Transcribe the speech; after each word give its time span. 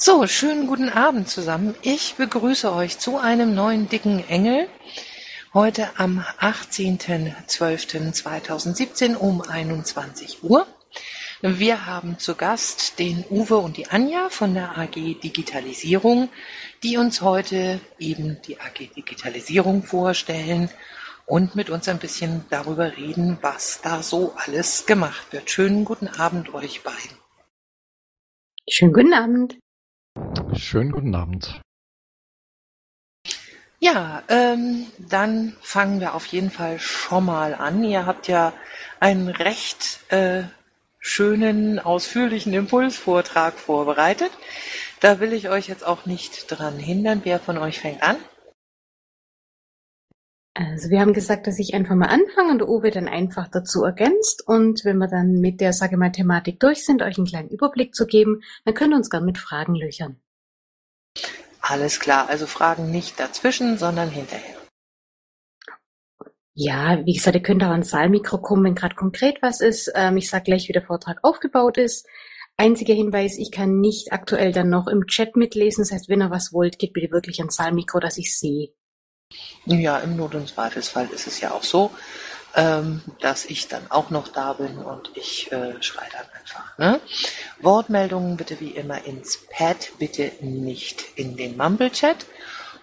So, 0.00 0.28
schönen 0.28 0.68
guten 0.68 0.90
Abend 0.90 1.28
zusammen. 1.28 1.74
Ich 1.82 2.14
begrüße 2.14 2.72
euch 2.72 3.00
zu 3.00 3.18
einem 3.18 3.56
neuen 3.56 3.88
dicken 3.88 4.22
Engel. 4.28 4.68
Heute 5.52 5.88
am 5.96 6.24
18.12.2017 6.40 9.16
um 9.16 9.42
21 9.42 10.44
Uhr. 10.44 10.68
Wir 11.42 11.86
haben 11.86 12.16
zu 12.20 12.36
Gast 12.36 13.00
den 13.00 13.24
Uwe 13.28 13.56
und 13.56 13.76
die 13.76 13.88
Anja 13.88 14.28
von 14.28 14.54
der 14.54 14.78
AG 14.78 14.94
Digitalisierung, 14.94 16.28
die 16.84 16.96
uns 16.96 17.20
heute 17.20 17.80
eben 17.98 18.40
die 18.46 18.60
AG 18.60 18.94
Digitalisierung 18.94 19.82
vorstellen 19.82 20.70
und 21.26 21.56
mit 21.56 21.70
uns 21.70 21.88
ein 21.88 21.98
bisschen 21.98 22.44
darüber 22.50 22.96
reden, 22.96 23.38
was 23.40 23.80
da 23.82 24.04
so 24.04 24.32
alles 24.36 24.86
gemacht 24.86 25.32
wird. 25.32 25.50
Schönen 25.50 25.84
guten 25.84 26.06
Abend 26.06 26.54
euch 26.54 26.84
beiden. 26.84 27.18
Schönen 28.68 28.92
guten 28.92 29.12
Abend. 29.12 29.58
Schönen 30.54 30.92
guten 30.92 31.14
Abend. 31.14 31.60
Ja, 33.80 34.24
ähm, 34.28 34.86
dann 34.98 35.56
fangen 35.60 36.00
wir 36.00 36.14
auf 36.14 36.26
jeden 36.26 36.50
Fall 36.50 36.80
schon 36.80 37.24
mal 37.26 37.54
an. 37.54 37.84
Ihr 37.84 38.06
habt 38.06 38.26
ja 38.26 38.52
einen 38.98 39.28
recht 39.28 40.00
äh, 40.10 40.42
schönen, 40.98 41.78
ausführlichen 41.78 42.52
Impulsvortrag 42.54 43.54
vorbereitet. 43.54 44.32
Da 45.00 45.20
will 45.20 45.32
ich 45.32 45.48
euch 45.48 45.68
jetzt 45.68 45.86
auch 45.86 46.06
nicht 46.06 46.46
dran 46.48 46.78
hindern. 46.78 47.20
Wer 47.22 47.38
von 47.38 47.56
euch 47.56 47.78
fängt 47.78 48.02
an? 48.02 48.16
Also 50.60 50.90
wir 50.90 50.98
haben 50.98 51.12
gesagt, 51.12 51.46
dass 51.46 51.60
ich 51.60 51.72
einfach 51.74 51.94
mal 51.94 52.08
anfange 52.08 52.50
und 52.50 52.58
der 52.58 52.68
Uwe 52.68 52.90
dann 52.90 53.06
einfach 53.06 53.46
dazu 53.46 53.84
ergänzt. 53.84 54.42
Und 54.44 54.84
wenn 54.84 54.98
wir 54.98 55.06
dann 55.06 55.34
mit 55.34 55.60
der, 55.60 55.72
sage 55.72 55.96
mal, 55.96 56.10
Thematik 56.10 56.58
durch 56.58 56.84
sind, 56.84 57.00
euch 57.00 57.16
einen 57.16 57.28
kleinen 57.28 57.48
Überblick 57.48 57.94
zu 57.94 58.06
geben, 58.06 58.40
dann 58.64 58.74
könnt 58.74 58.92
ihr 58.92 58.96
uns 58.96 59.08
gerne 59.08 59.24
mit 59.24 59.38
Fragen 59.38 59.76
löchern. 59.76 60.20
Alles 61.60 62.00
klar, 62.00 62.28
also 62.28 62.48
Fragen 62.48 62.90
nicht 62.90 63.20
dazwischen, 63.20 63.78
sondern 63.78 64.10
hinterher. 64.10 64.56
Ja, 66.54 67.06
wie 67.06 67.12
gesagt, 67.12 67.36
ihr 67.36 67.42
könnt 67.42 67.62
auch 67.62 67.70
ans 67.70 67.90
Saalmikro 67.90 68.38
kommen, 68.38 68.64
wenn 68.64 68.74
gerade 68.74 68.96
konkret 68.96 69.40
was 69.42 69.60
ist. 69.60 69.92
Ähm, 69.94 70.16
ich 70.16 70.28
sage 70.28 70.42
gleich, 70.42 70.68
wie 70.68 70.72
der 70.72 70.82
Vortrag 70.82 71.20
aufgebaut 71.22 71.78
ist. 71.78 72.04
Einziger 72.56 72.94
Hinweis, 72.94 73.38
ich 73.38 73.52
kann 73.52 73.78
nicht 73.78 74.12
aktuell 74.12 74.50
dann 74.50 74.70
noch 74.70 74.88
im 74.88 75.06
Chat 75.06 75.36
mitlesen. 75.36 75.82
Das 75.82 75.92
heißt, 75.92 76.08
wenn 76.08 76.20
ihr 76.20 76.32
was 76.32 76.52
wollt, 76.52 76.80
geht 76.80 76.94
bitte 76.94 77.12
wirklich 77.12 77.38
ans 77.38 77.54
Saalmikro, 77.54 78.00
dass 78.00 78.18
ich 78.18 78.36
sehe. 78.36 78.70
Ja, 79.66 79.98
im 79.98 80.16
Not- 80.16 80.34
und 80.34 80.48
Zweifelsfall 80.48 81.08
ist 81.10 81.26
es 81.26 81.40
ja 81.40 81.52
auch 81.52 81.62
so, 81.62 81.90
ähm, 82.54 83.02
dass 83.20 83.44
ich 83.44 83.68
dann 83.68 83.90
auch 83.90 84.10
noch 84.10 84.28
da 84.28 84.54
bin 84.54 84.78
und 84.78 85.10
ich 85.14 85.52
äh, 85.52 85.82
schreie 85.82 86.08
dann 86.10 86.26
einfach. 86.38 86.78
Ne? 86.78 87.00
Wortmeldungen 87.60 88.36
bitte 88.36 88.58
wie 88.60 88.70
immer 88.70 89.04
ins 89.04 89.46
Pad, 89.50 89.92
bitte 89.98 90.32
nicht 90.40 91.04
in 91.16 91.36
den 91.36 91.56
Mumble-Chat. 91.56 92.26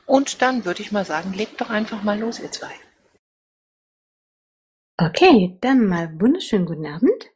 Und 0.06 0.44
dann 0.44 0.66
würde 0.66 0.84
ich 0.84 0.92
mal 0.92 1.06
sagen, 1.06 1.34
legt 1.34 1.60
doch 1.62 1.72
einfach 1.72 2.04
mal 2.04 2.20
los, 2.20 2.40
ihr 2.40 2.52
zwei. 2.52 2.72
Okay, 4.98 5.58
dann 5.62 5.88
mal 5.88 6.22
wunderschönen 6.22 6.68
guten 6.68 6.86
Abend. 6.86 7.32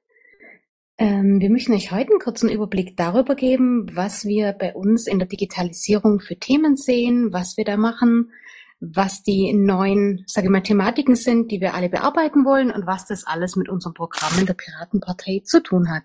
Ähm, 1.00 1.40
wir 1.42 1.50
möchten 1.50 1.74
euch 1.74 1.92
heute 1.92 2.12
einen 2.12 2.20
kurzen 2.20 2.50
Überblick 2.50 2.96
darüber 2.96 3.36
geben, 3.36 3.90
was 3.96 4.26
wir 4.26 4.54
bei 4.54 4.76
uns 4.76 5.08
in 5.08 5.18
der 5.18 5.28
Digitalisierung 5.28 6.20
für 6.20 6.38
Themen 6.38 6.78
sehen, 6.78 7.34
was 7.34 7.58
wir 7.58 7.66
da 7.66 7.76
machen, 7.76 8.32
was 8.80 9.24
die 9.24 9.54
neuen, 9.54 10.24
sage 10.26 10.48
ich 10.48 10.52
mal, 10.52 10.62
Thematiken 10.62 11.16
sind, 11.16 11.52
die 11.52 11.62
wir 11.62 11.74
alle 11.74 11.90
bearbeiten 11.90 12.46
wollen 12.46 12.72
und 12.72 12.86
was 12.86 13.06
das 13.06 13.26
alles 13.26 13.56
mit 13.56 13.70
unserem 13.70 13.94
Programm 13.94 14.40
in 14.40 14.46
der 14.46 14.54
Piratenpartei 14.54 15.42
zu 15.44 15.62
tun 15.62 15.92
hat. 15.92 16.04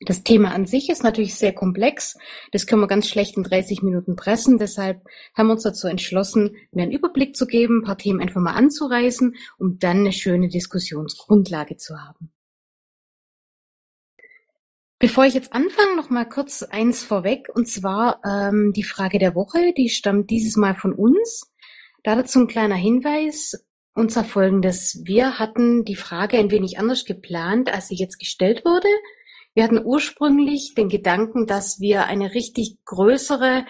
Das 0.00 0.22
Thema 0.22 0.50
an 0.50 0.66
sich 0.66 0.90
ist 0.90 1.02
natürlich 1.02 1.36
sehr 1.36 1.54
komplex. 1.54 2.18
Das 2.52 2.66
können 2.66 2.82
wir 2.82 2.86
ganz 2.86 3.08
schlecht 3.08 3.36
in 3.38 3.44
30 3.44 3.82
Minuten 3.82 4.14
pressen. 4.14 4.58
Deshalb 4.58 5.02
haben 5.34 5.46
wir 5.46 5.54
uns 5.54 5.62
dazu 5.62 5.88
entschlossen, 5.88 6.56
mir 6.70 6.82
einen 6.82 6.92
Überblick 6.92 7.34
zu 7.34 7.46
geben, 7.46 7.78
ein 7.78 7.84
paar 7.84 7.96
Themen 7.96 8.20
einfach 8.20 8.42
mal 8.42 8.52
anzureißen, 8.52 9.34
um 9.56 9.78
dann 9.78 10.00
eine 10.00 10.12
schöne 10.12 10.48
Diskussionsgrundlage 10.48 11.78
zu 11.78 11.96
haben. 11.98 12.30
Bevor 14.98 15.26
ich 15.26 15.34
jetzt 15.34 15.52
anfange, 15.52 15.94
noch 15.94 16.08
mal 16.08 16.24
kurz 16.24 16.62
eins 16.62 17.04
vorweg, 17.04 17.48
und 17.54 17.68
zwar 17.68 18.20
ähm, 18.24 18.72
die 18.74 18.82
Frage 18.82 19.18
der 19.18 19.34
Woche, 19.34 19.74
die 19.76 19.90
stammt 19.90 20.30
dieses 20.30 20.56
Mal 20.56 20.74
von 20.74 20.94
uns. 20.94 21.52
Da 22.02 22.16
dazu 22.16 22.40
ein 22.40 22.46
kleiner 22.46 22.76
Hinweis, 22.76 23.66
und 23.94 24.10
zwar 24.10 24.24
folgendes. 24.24 25.02
Wir 25.04 25.38
hatten 25.38 25.84
die 25.84 25.96
Frage 25.96 26.38
ein 26.38 26.50
wenig 26.50 26.78
anders 26.78 27.04
geplant, 27.04 27.70
als 27.72 27.88
sie 27.88 27.94
jetzt 27.94 28.18
gestellt 28.18 28.64
wurde. 28.64 28.88
Wir 29.52 29.64
hatten 29.64 29.84
ursprünglich 29.84 30.72
den 30.74 30.88
Gedanken, 30.88 31.46
dass 31.46 31.78
wir 31.78 32.06
eine 32.06 32.32
richtig 32.32 32.78
größere 32.86 33.66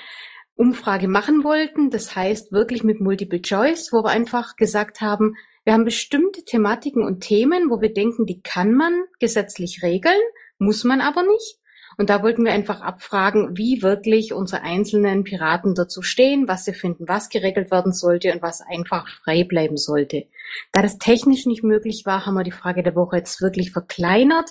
Umfrage 0.54 1.08
machen 1.08 1.42
wollten. 1.42 1.90
Das 1.90 2.14
heißt 2.14 2.52
wirklich 2.52 2.84
mit 2.84 3.00
Multiple 3.00 3.42
Choice, 3.42 3.92
wo 3.92 4.04
wir 4.04 4.10
einfach 4.10 4.54
gesagt 4.54 5.00
haben, 5.00 5.34
wir 5.64 5.72
haben 5.72 5.84
bestimmte 5.84 6.44
Thematiken 6.44 7.02
und 7.02 7.20
Themen, 7.20 7.68
wo 7.68 7.80
wir 7.80 7.92
denken, 7.92 8.26
die 8.26 8.42
kann 8.42 8.74
man 8.74 9.02
gesetzlich 9.18 9.82
regeln 9.82 10.20
muss 10.58 10.84
man 10.84 11.00
aber 11.00 11.22
nicht. 11.22 11.58
Und 11.98 12.10
da 12.10 12.22
wollten 12.22 12.44
wir 12.44 12.52
einfach 12.52 12.82
abfragen, 12.82 13.56
wie 13.56 13.82
wirklich 13.82 14.34
unsere 14.34 14.62
einzelnen 14.62 15.24
Piraten 15.24 15.74
dazu 15.74 16.02
stehen, 16.02 16.46
was 16.46 16.64
sie 16.66 16.74
finden, 16.74 17.08
was 17.08 17.30
geregelt 17.30 17.70
werden 17.70 17.92
sollte 17.92 18.32
und 18.32 18.42
was 18.42 18.60
einfach 18.60 19.08
frei 19.08 19.44
bleiben 19.44 19.78
sollte. 19.78 20.26
Da 20.72 20.82
das 20.82 20.98
technisch 20.98 21.46
nicht 21.46 21.62
möglich 21.62 22.04
war, 22.04 22.26
haben 22.26 22.34
wir 22.34 22.44
die 22.44 22.50
Frage 22.50 22.82
der 22.82 22.94
Woche 22.94 23.16
jetzt 23.16 23.40
wirklich 23.40 23.72
verkleinert. 23.72 24.50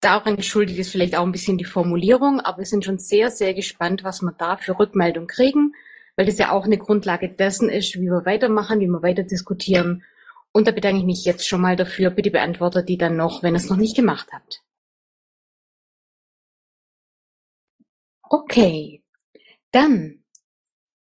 Daran 0.00 0.36
geschuldet 0.36 0.76
ist 0.78 0.90
vielleicht 0.90 1.16
auch 1.16 1.24
ein 1.24 1.32
bisschen 1.32 1.58
die 1.58 1.64
Formulierung, 1.64 2.40
aber 2.40 2.58
wir 2.58 2.66
sind 2.66 2.84
schon 2.84 2.98
sehr, 2.98 3.30
sehr 3.30 3.54
gespannt, 3.54 4.02
was 4.02 4.20
wir 4.20 4.32
da 4.32 4.56
für 4.56 4.78
Rückmeldung 4.78 5.28
kriegen, 5.28 5.74
weil 6.16 6.26
das 6.26 6.38
ja 6.38 6.50
auch 6.50 6.64
eine 6.64 6.78
Grundlage 6.78 7.28
dessen 7.28 7.68
ist, 7.68 7.94
wie 7.94 8.10
wir 8.10 8.26
weitermachen, 8.26 8.80
wie 8.80 8.88
wir 8.88 9.02
weiter 9.02 9.22
diskutieren. 9.22 10.02
Und 10.52 10.66
da 10.66 10.72
bedanke 10.72 11.00
ich 11.00 11.04
mich 11.04 11.24
jetzt 11.24 11.46
schon 11.46 11.60
mal 11.60 11.76
dafür. 11.76 12.10
Bitte 12.10 12.30
beantwortet 12.30 12.88
die 12.88 12.98
dann 12.98 13.16
noch, 13.16 13.42
wenn 13.42 13.54
ihr 13.54 13.58
es 13.58 13.70
noch 13.70 13.76
nicht 13.76 13.94
gemacht 13.94 14.28
habt. 14.32 14.62
Okay, 18.28 19.02
dann, 19.70 20.24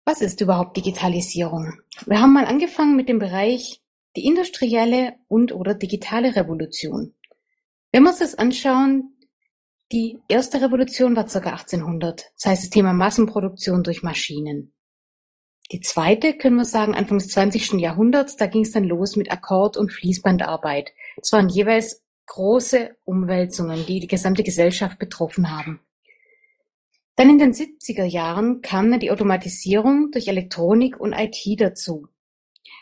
was 0.05 0.21
ist 0.21 0.41
überhaupt 0.41 0.77
Digitalisierung? 0.77 1.81
Wir 2.07 2.21
haben 2.21 2.33
mal 2.33 2.47
angefangen 2.47 2.97
mit 2.97 3.09
dem 3.09 3.19
Bereich 3.19 3.83
die 4.17 4.25
industrielle 4.25 5.15
und 5.29 5.53
oder 5.53 5.75
digitale 5.75 6.37
Revolution. 6.37 7.15
Wenn 7.93 8.05
wir 8.05 8.11
uns 8.11 8.19
das 8.21 8.35
anschauen, 8.35 9.15
die 9.93 10.21
erste 10.29 10.63
Revolution 10.63 11.17
war 11.17 11.27
ca. 11.27 11.39
1800, 11.39 12.33
das 12.35 12.47
heißt 12.47 12.63
das 12.63 12.71
Thema 12.71 12.95
Massenproduktion 12.95 13.83
durch 13.83 14.03
Maschinen. 14.03 14.73
Die 15.71 15.81
zweite, 15.81 16.35
können 16.37 16.57
wir 16.57 16.65
sagen, 16.65 16.95
Anfang 16.95 17.19
des 17.19 17.29
20. 17.29 17.75
Jahrhunderts, 17.75 18.37
da 18.37 18.47
ging 18.47 18.63
es 18.63 18.73
dann 18.73 18.85
los 18.85 19.17
mit 19.17 19.31
Akkord- 19.31 19.77
und 19.77 19.93
Fließbandarbeit. 19.93 20.93
Es 21.21 21.33
waren 21.33 21.49
jeweils 21.49 22.03
große 22.27 22.97
Umwälzungen, 23.05 23.85
die 23.87 24.01
die 24.01 24.07
gesamte 24.07 24.43
Gesellschaft 24.43 24.99
betroffen 24.99 25.51
haben. 25.51 25.81
Dann 27.23 27.31
in 27.31 27.39
den 27.39 27.53
70er 27.53 28.03
Jahren 28.03 28.63
kam 28.63 28.91
dann 28.91 28.99
die 28.99 29.13
Automatisierung 29.13 30.11
durch 30.11 30.27
Elektronik 30.27 30.99
und 30.99 31.13
IT 31.13 31.39
dazu. 31.61 32.09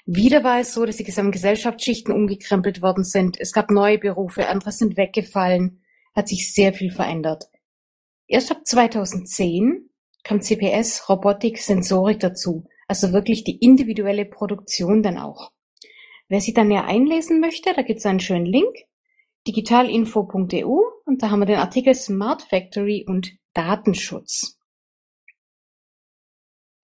Wieder 0.06 0.43
war 0.45 0.61
es 0.61 0.73
so, 0.73 0.87
dass 0.87 0.97
die 0.97 1.05
gesamten 1.05 1.33
Gesellschaftsschichten 1.33 2.15
umgekrempelt 2.15 2.81
worden 2.81 3.05
sind. 3.05 3.39
Es 3.39 3.53
gab 3.53 3.71
neue 3.71 3.99
Berufe, 3.99 4.49
andere 4.49 4.73
sind 4.73 4.97
weggefallen, 4.97 5.83
hat 6.15 6.27
sich 6.27 6.55
sehr 6.55 6.73
viel 6.73 6.91
verändert. 6.91 7.51
Erst 8.28 8.51
ab 8.51 8.62
2010 8.65 9.91
kam 10.25 10.41
CPS, 10.41 11.11
Robotik, 11.11 11.59
Sensorik 11.59 12.21
dazu, 12.21 12.65
also 12.89 13.12
wirklich 13.12 13.45
die 13.45 13.59
individuelle 13.59 14.25
Produktion 14.25 15.03
dann 15.03 15.19
auch. 15.19 15.53
Wer 16.28 16.41
sich 16.41 16.55
dann 16.55 16.69
näher 16.69 16.87
einlesen 16.87 17.41
möchte, 17.41 17.75
da 17.75 17.83
gibt 17.83 17.99
es 17.99 18.07
einen 18.07 18.21
schönen 18.21 18.47
Link, 18.47 18.75
digitalinfo.eu 19.47 20.81
und 21.05 21.22
da 21.22 21.28
haben 21.28 21.41
wir 21.41 21.47
den 21.47 21.59
Artikel 21.59 21.95
Smart 21.95 22.41
Factory 22.41 23.05
und 23.07 23.39
Datenschutz. 23.55 24.59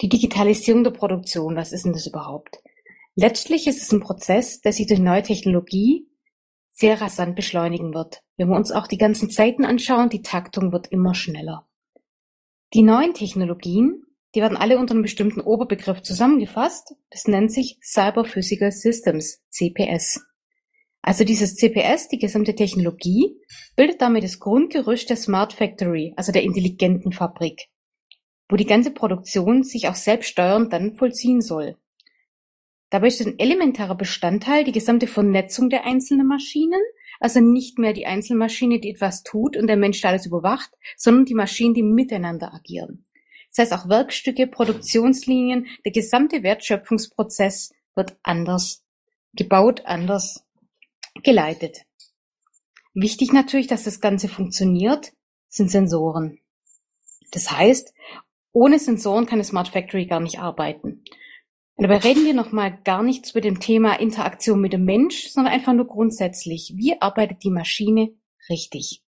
Die 0.01 0.09
Digitalisierung 0.09 0.85
der 0.85 0.91
Produktion, 0.91 1.57
was 1.57 1.73
ist 1.73 1.85
denn 1.85 1.93
das 1.93 2.07
überhaupt? 2.07 2.59
Letztlich 3.15 3.67
ist 3.67 3.83
es 3.83 3.93
ein 3.93 4.01
Prozess, 4.01 4.61
der 4.61 4.73
sich 4.73 4.87
durch 4.87 5.01
neue 5.01 5.23
Technologie 5.23 6.07
sehr 6.71 7.01
rasant 7.01 7.35
beschleunigen 7.35 7.95
wird. 7.95 8.23
Wenn 8.37 8.49
wir 8.49 8.57
uns 8.57 8.71
auch 8.71 8.87
die 8.87 8.99
ganzen 8.99 9.31
Zeiten 9.31 9.65
anschauen, 9.65 10.11
die 10.11 10.21
Taktung 10.21 10.73
wird 10.73 10.89
immer 10.89 11.15
schneller. 11.15 11.67
Die 12.75 12.83
neuen 12.83 13.15
Technologien, 13.15 14.03
die 14.35 14.43
werden 14.43 14.59
alle 14.59 14.79
unter 14.79 14.93
einem 14.93 15.03
bestimmten 15.03 15.41
Oberbegriff 15.41 16.03
zusammengefasst. 16.03 16.95
Das 17.11 17.27
nennt 17.27 17.51
sich 17.51 17.79
Cyber 17.83 18.27
Physical 18.27 18.71
Systems, 18.73 19.43
CPS. 19.49 20.21
Also 21.07 21.23
dieses 21.23 21.55
CPS, 21.55 22.09
die 22.09 22.19
gesamte 22.19 22.57
Technologie, 22.57 23.37
bildet 23.77 24.03
damit 24.03 24.25
das 24.25 24.41
Grundgerüst 24.41 25.09
der 25.09 25.17
Smart 25.17 25.53
Factory, 25.53 26.13
also 26.17 26.33
der 26.33 26.43
intelligenten 26.43 27.13
Fabrik, 27.13 27.69
wo 28.49 28.57
die 28.57 28.67
ganze 28.67 28.91
Produktion 28.91 29.63
sich 29.63 29.87
auch 29.87 29.95
selbststeuernd 29.95 30.73
dann 30.73 30.97
vollziehen 30.97 31.43
soll. 31.43 31.77
Dabei 32.91 33.07
ist 33.07 33.25
ein 33.25 33.39
elementarer 33.39 33.95
Bestandteil 33.95 34.65
die 34.65 34.73
gesamte 34.73 35.07
Vernetzung 35.07 35.71
der 35.71 35.85
einzelnen 35.85 36.27
Maschinen, 36.27 36.83
Also 37.21 37.41
nicht 37.41 37.79
mehr 37.79 37.93
die 37.93 38.07
Einzelmaschine, 38.07 38.81
die 38.81 38.91
etwas 38.91 39.23
tut 39.23 39.57
und 39.57 39.69
der 39.69 39.77
Mensch 39.77 40.05
alles 40.05 40.27
überwacht, 40.27 40.71
sondern 40.97 41.25
die 41.25 41.35
Maschinen, 41.35 41.73
die 41.73 41.85
miteinander 41.85 42.53
agieren. 42.53 43.05
Das 43.55 43.71
heißt, 43.71 43.73
auch 43.73 43.89
Werkstücke, 43.89 44.49
Produktionslinien, 44.49 45.67
der 45.85 45.93
gesamte 45.93 46.43
Wertschöpfungsprozess 46.43 47.73
wird 47.95 48.19
anders 48.25 48.85
gebaut, 49.33 49.83
anders 49.85 50.46
geleitet. 51.23 51.83
Wichtig 52.95 53.33
natürlich, 53.33 53.67
dass 53.67 53.85
das 53.85 54.01
Ganze 54.01 54.29
funktioniert, 54.29 55.13
sind 55.49 55.71
Sensoren. 55.71 56.39
Das 57.31 57.51
heißt, 57.51 57.93
ohne 58.53 58.79
Sensoren 58.79 59.27
kann 59.27 59.35
eine 59.35 59.45
Smart 59.45 59.69
Factory 59.69 60.07
gar 60.07 60.21
nicht 60.21 60.39
arbeiten. 60.39 61.03
Und 61.75 61.83
dabei 61.83 61.99
reden 61.99 62.25
wir 62.25 62.33
nochmal 62.33 62.79
gar 62.85 63.03
nichts 63.03 63.33
über 63.33 63.43
dem 63.43 63.61
Thema 63.61 64.01
Interaktion 64.01 64.61
mit 64.61 64.73
dem 64.73 64.85
Mensch, 64.85 65.29
sondern 65.29 65.53
einfach 65.53 65.75
nur 65.75 65.87
grundsätzlich. 65.87 66.73
Wie 66.75 67.01
arbeitet 67.01 67.45
die 67.45 67.51
Maschine 67.51 68.15
richtig? 68.49 69.03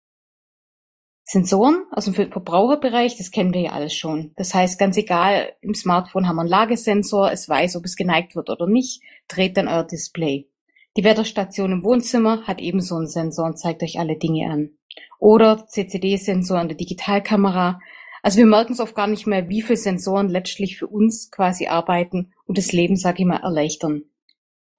Sensoren 1.22 1.84
aus 1.92 2.04
dem 2.06 2.14
Verbraucherbereich, 2.14 3.16
das 3.16 3.30
kennen 3.30 3.52
wir 3.52 3.60
ja 3.60 3.70
alles 3.72 3.94
schon. 3.94 4.32
Das 4.36 4.54
heißt, 4.54 4.78
ganz 4.78 4.96
egal, 4.96 5.54
im 5.60 5.74
Smartphone 5.74 6.26
haben 6.26 6.36
wir 6.36 6.42
einen 6.42 6.50
Lagesensor, 6.50 7.30
es 7.30 7.48
weiß, 7.48 7.76
ob 7.76 7.84
es 7.84 7.96
geneigt 7.96 8.36
wird 8.36 8.50
oder 8.50 8.66
nicht, 8.66 9.02
dreht 9.28 9.56
dann 9.56 9.68
euer 9.68 9.84
Display. 9.84 10.48
Die 10.96 11.04
Wetterstation 11.04 11.72
im 11.72 11.84
Wohnzimmer 11.84 12.46
hat 12.46 12.58
ebenso 12.58 12.96
einen 12.96 13.06
Sensor 13.06 13.44
und 13.44 13.58
zeigt 13.58 13.82
euch 13.82 13.98
alle 13.98 14.16
Dinge 14.16 14.50
an. 14.50 14.70
Oder 15.18 15.66
CCD-Sensor 15.66 16.58
an 16.58 16.68
der 16.68 16.76
Digitalkamera. 16.78 17.80
Also 18.22 18.38
wir 18.38 18.46
merken 18.46 18.72
es 18.72 18.80
oft 18.80 18.94
gar 18.94 19.06
nicht 19.06 19.26
mehr, 19.26 19.50
wie 19.50 19.60
viele 19.60 19.76
Sensoren 19.76 20.30
letztlich 20.30 20.78
für 20.78 20.86
uns 20.86 21.30
quasi 21.30 21.66
arbeiten 21.66 22.32
und 22.46 22.56
das 22.56 22.72
Leben, 22.72 22.96
sage 22.96 23.18
ich 23.20 23.26
mal, 23.26 23.42
erleichtern. 23.42 24.04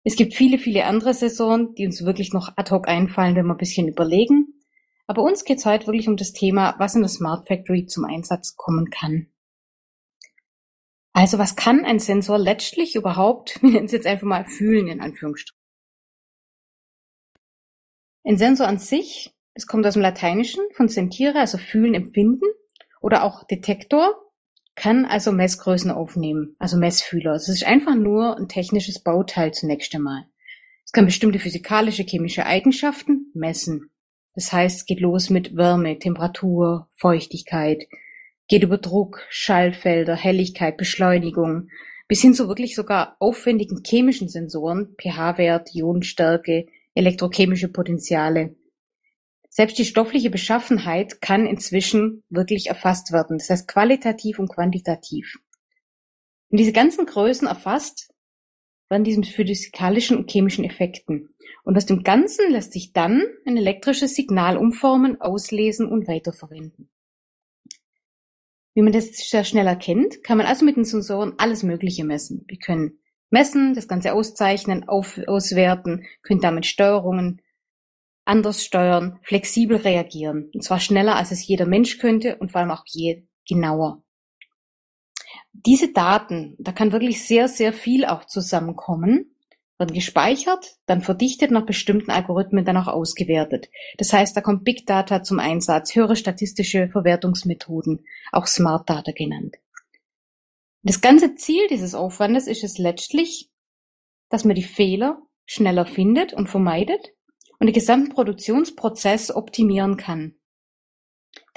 Es 0.04 0.16
gibt 0.16 0.34
viele, 0.34 0.58
viele 0.58 0.86
andere 0.86 1.14
Sensoren, 1.14 1.76
die 1.76 1.86
uns 1.86 2.04
wirklich 2.04 2.34
noch 2.34 2.52
ad 2.56 2.72
hoc 2.72 2.88
einfallen, 2.88 3.36
wenn 3.36 3.46
wir 3.46 3.54
ein 3.54 3.60
bisschen 3.60 3.88
überlegen. 3.88 4.56
Aber 5.06 5.22
uns 5.22 5.44
geht 5.44 5.60
es 5.60 5.66
heute 5.66 5.86
wirklich 5.86 6.08
um 6.08 6.18
das 6.18 6.34
Thema, 6.34 6.74
was 6.80 6.96
in 6.96 7.02
der 7.02 7.10
Smart 7.10 7.48
Factory 7.48 7.86
zum 7.86 8.06
Einsatz 8.06 8.56
kommen 8.56 8.90
kann. 8.90 9.28
Also 11.14 11.38
was 11.38 11.56
kann 11.56 11.86
ein 11.86 12.00
Sensor 12.00 12.40
letztlich 12.40 12.96
überhaupt, 12.96 13.60
wir 13.62 13.70
nennen 13.70 13.86
es 13.86 13.92
jetzt 13.92 14.08
einfach 14.08 14.28
mal 14.28 14.46
fühlen 14.46 14.88
in 14.88 15.00
Anführungsstrichen. 15.00 15.57
Ein 18.28 18.38
Sensor 18.38 18.68
an 18.68 18.78
sich, 18.78 19.34
es 19.54 19.68
kommt 19.68 19.88
aus 19.88 19.94
dem 19.94 20.02
Lateinischen 20.02 20.62
von 20.74 20.90
sentire, 20.90 21.40
also 21.40 21.58
fühlen, 21.58 21.94
empfinden, 21.94 22.44
oder 23.00 23.24
auch 23.24 23.46
Detektor, 23.46 24.16
kann 24.76 25.06
also 25.06 25.32
Messgrößen 25.32 25.92
aufnehmen, 25.92 26.54
also 26.60 26.78
Messfühler. 26.78 27.36
Es 27.36 27.48
ist 27.48 27.66
einfach 27.66 27.96
nur 27.96 28.36
ein 28.36 28.50
technisches 28.50 29.02
Bauteil 29.02 29.54
zunächst 29.54 29.96
einmal. 29.96 30.26
Es 30.84 30.92
kann 30.92 31.06
bestimmte 31.06 31.40
physikalische, 31.40 32.04
chemische 32.04 32.46
Eigenschaften 32.46 33.32
messen. 33.34 33.92
Das 34.36 34.52
heißt, 34.52 34.80
es 34.80 34.86
geht 34.86 35.00
los 35.00 35.30
mit 35.30 35.56
Wärme, 35.56 35.98
Temperatur, 35.98 36.90
Feuchtigkeit, 36.98 37.88
geht 38.50 38.64
über 38.64 38.78
Druck, 38.78 39.26
Schallfelder, 39.30 40.18
Helligkeit, 40.18 40.76
Beschleunigung, 40.76 41.70
bis 42.10 42.22
hin 42.22 42.34
zu 42.34 42.50
wirklich 42.50 42.76
sogar 42.76 43.16
aufwendigen 43.20 43.84
chemischen 43.86 44.28
Sensoren, 44.28 44.96
pH-Wert, 45.02 45.74
Ionenstärke, 45.74 46.66
elektrochemische 46.98 47.70
Potenziale. 47.70 48.56
Selbst 49.50 49.78
die 49.78 49.86
stoffliche 49.86 50.30
Beschaffenheit 50.30 51.22
kann 51.22 51.48
inzwischen 51.48 52.24
wirklich 52.30 52.68
erfasst 52.68 53.12
werden, 53.12 53.38
das 53.38 53.50
heißt 53.50 53.68
qualitativ 53.68 54.40
und 54.40 54.50
quantitativ. 54.50 55.38
Und 56.50 56.60
diese 56.60 56.74
ganzen 56.74 57.06
Größen 57.06 57.48
erfasst 57.48 58.14
werden 58.90 59.04
diesen 59.04 59.24
physikalischen 59.24 60.18
und 60.18 60.32
chemischen 60.32 60.64
Effekten. 60.64 61.30
Und 61.64 61.76
aus 61.76 61.86
dem 61.86 62.04
Ganzen 62.04 62.52
lässt 62.52 62.72
sich 62.72 62.94
dann 62.94 63.24
ein 63.46 63.58
elektrisches 63.58 64.16
Signal 64.16 64.58
umformen, 64.58 65.20
auslesen 65.20 65.88
und 65.88 66.08
weiterverwenden. 66.08 66.90
Wie 68.74 68.82
man 68.82 68.94
das 68.94 69.08
sehr 69.18 69.44
schnell 69.44 69.68
erkennt, 69.68 70.24
kann 70.24 70.38
man 70.38 70.46
also 70.46 70.64
mit 70.64 70.78
den 70.78 70.86
Sensoren 70.86 71.34
alles 71.38 71.64
Mögliche 71.64 72.06
messen. 72.06 72.46
Wir 72.48 72.60
können 72.60 73.00
messen, 73.30 73.74
das 73.74 73.88
Ganze 73.88 74.14
auszeichnen, 74.14 74.88
auf, 74.88 75.20
auswerten, 75.28 76.06
können 76.22 76.42
damit 76.42 76.66
Steuerungen 76.66 77.42
anders 78.28 78.64
steuern, 78.64 79.20
flexibel 79.24 79.78
reagieren. 79.78 80.52
Und 80.54 80.64
zwar 80.64 80.80
schneller, 80.80 81.16
als 81.16 81.32
es 81.32 81.48
jeder 81.48 81.66
Mensch 81.66 81.98
könnte 81.98 82.38
und 82.38 82.52
vor 82.52 82.62
allem 82.62 82.72
auch 82.72 82.84
je 82.86 83.24
genauer. 83.48 84.04
Diese 85.54 85.92
Daten, 85.92 86.56
da 86.60 86.72
kann 86.72 86.92
wirklich 86.92 87.26
sehr, 87.26 87.48
sehr 87.48 87.74
viel 87.74 88.06
auch 88.06 88.26
zusammenkommen, 88.26 89.34
werden 89.80 89.94
gespeichert, 89.94 90.76
dann 90.86 91.02
verdichtet 91.02 91.52
nach 91.52 91.66
bestimmten 91.66 92.12
Algorithmen 92.12 92.66
dann 92.66 92.78
auch 92.78 92.88
ausgewertet. 92.88 93.70
Das 93.98 94.12
heißt, 94.12 94.36
da 94.36 94.42
kommt 94.42 94.64
Big 94.64 94.86
Data 94.86 95.24
zum 95.24 95.40
Einsatz, 95.40 95.96
höhere 95.96 96.16
statistische 96.16 96.90
Verwertungsmethoden, 96.90 98.06
auch 98.32 98.48
Smart 98.48 98.90
Data 98.90 99.12
genannt. 99.12 99.56
Das 100.88 101.02
ganze 101.02 101.36
Ziel 101.36 101.68
dieses 101.68 101.96
Aufwandes 101.96 102.48
ist 102.48 102.64
es 102.64 102.78
letztlich, 102.78 103.50
dass 104.30 104.46
man 104.46 104.56
die 104.56 104.64
Fehler 104.64 105.22
schneller 105.46 105.86
findet 105.86 106.34
und 106.34 106.48
vermeidet 106.48 107.10
und 107.60 107.68
den 107.68 107.74
gesamten 107.74 108.14
Produktionsprozess 108.14 109.36
optimieren 109.36 109.98
kann. 109.98 110.40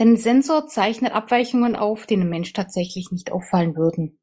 Denn 0.01 0.15
ein 0.15 0.17
Sensor 0.17 0.67
zeichnet 0.67 1.13
Abweichungen 1.13 1.77
auf, 1.77 2.07
die 2.07 2.15
einem 2.15 2.29
Mensch 2.29 2.53
tatsächlich 2.53 3.13
nicht 3.13 3.31
auffallen 3.31 3.77
würden. 3.77 4.19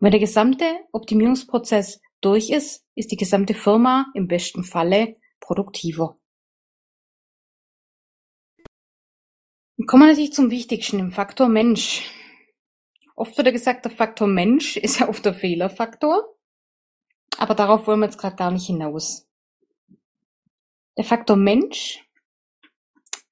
Wenn 0.00 0.10
der 0.10 0.20
gesamte 0.20 0.64
Optimierungsprozess 0.92 2.00
durch 2.22 2.48
ist, 2.48 2.82
ist 2.94 3.12
die 3.12 3.16
gesamte 3.16 3.52
Firma 3.52 4.06
im 4.14 4.26
besten 4.26 4.64
Falle 4.64 5.16
produktiver. 5.38 6.18
Und 9.76 9.86
kommen 9.86 10.04
wir 10.04 10.08
natürlich 10.08 10.32
zum 10.32 10.50
Wichtigsten, 10.50 10.96
dem 10.96 11.10
Faktor 11.10 11.50
Mensch. 11.50 12.10
Oft 13.16 13.36
wird 13.36 13.46
ja 13.46 13.52
gesagt, 13.52 13.84
der 13.86 13.92
Faktor 13.92 14.28
Mensch 14.28 14.76
ist 14.76 15.00
ja 15.00 15.08
oft 15.08 15.24
der 15.24 15.34
Fehlerfaktor. 15.34 16.36
Aber 17.38 17.54
darauf 17.54 17.86
wollen 17.86 18.00
wir 18.00 18.06
jetzt 18.06 18.18
gerade 18.18 18.36
gar 18.36 18.50
nicht 18.50 18.66
hinaus. 18.66 19.28
Der 20.96 21.04
Faktor 21.04 21.36
Mensch 21.36 22.02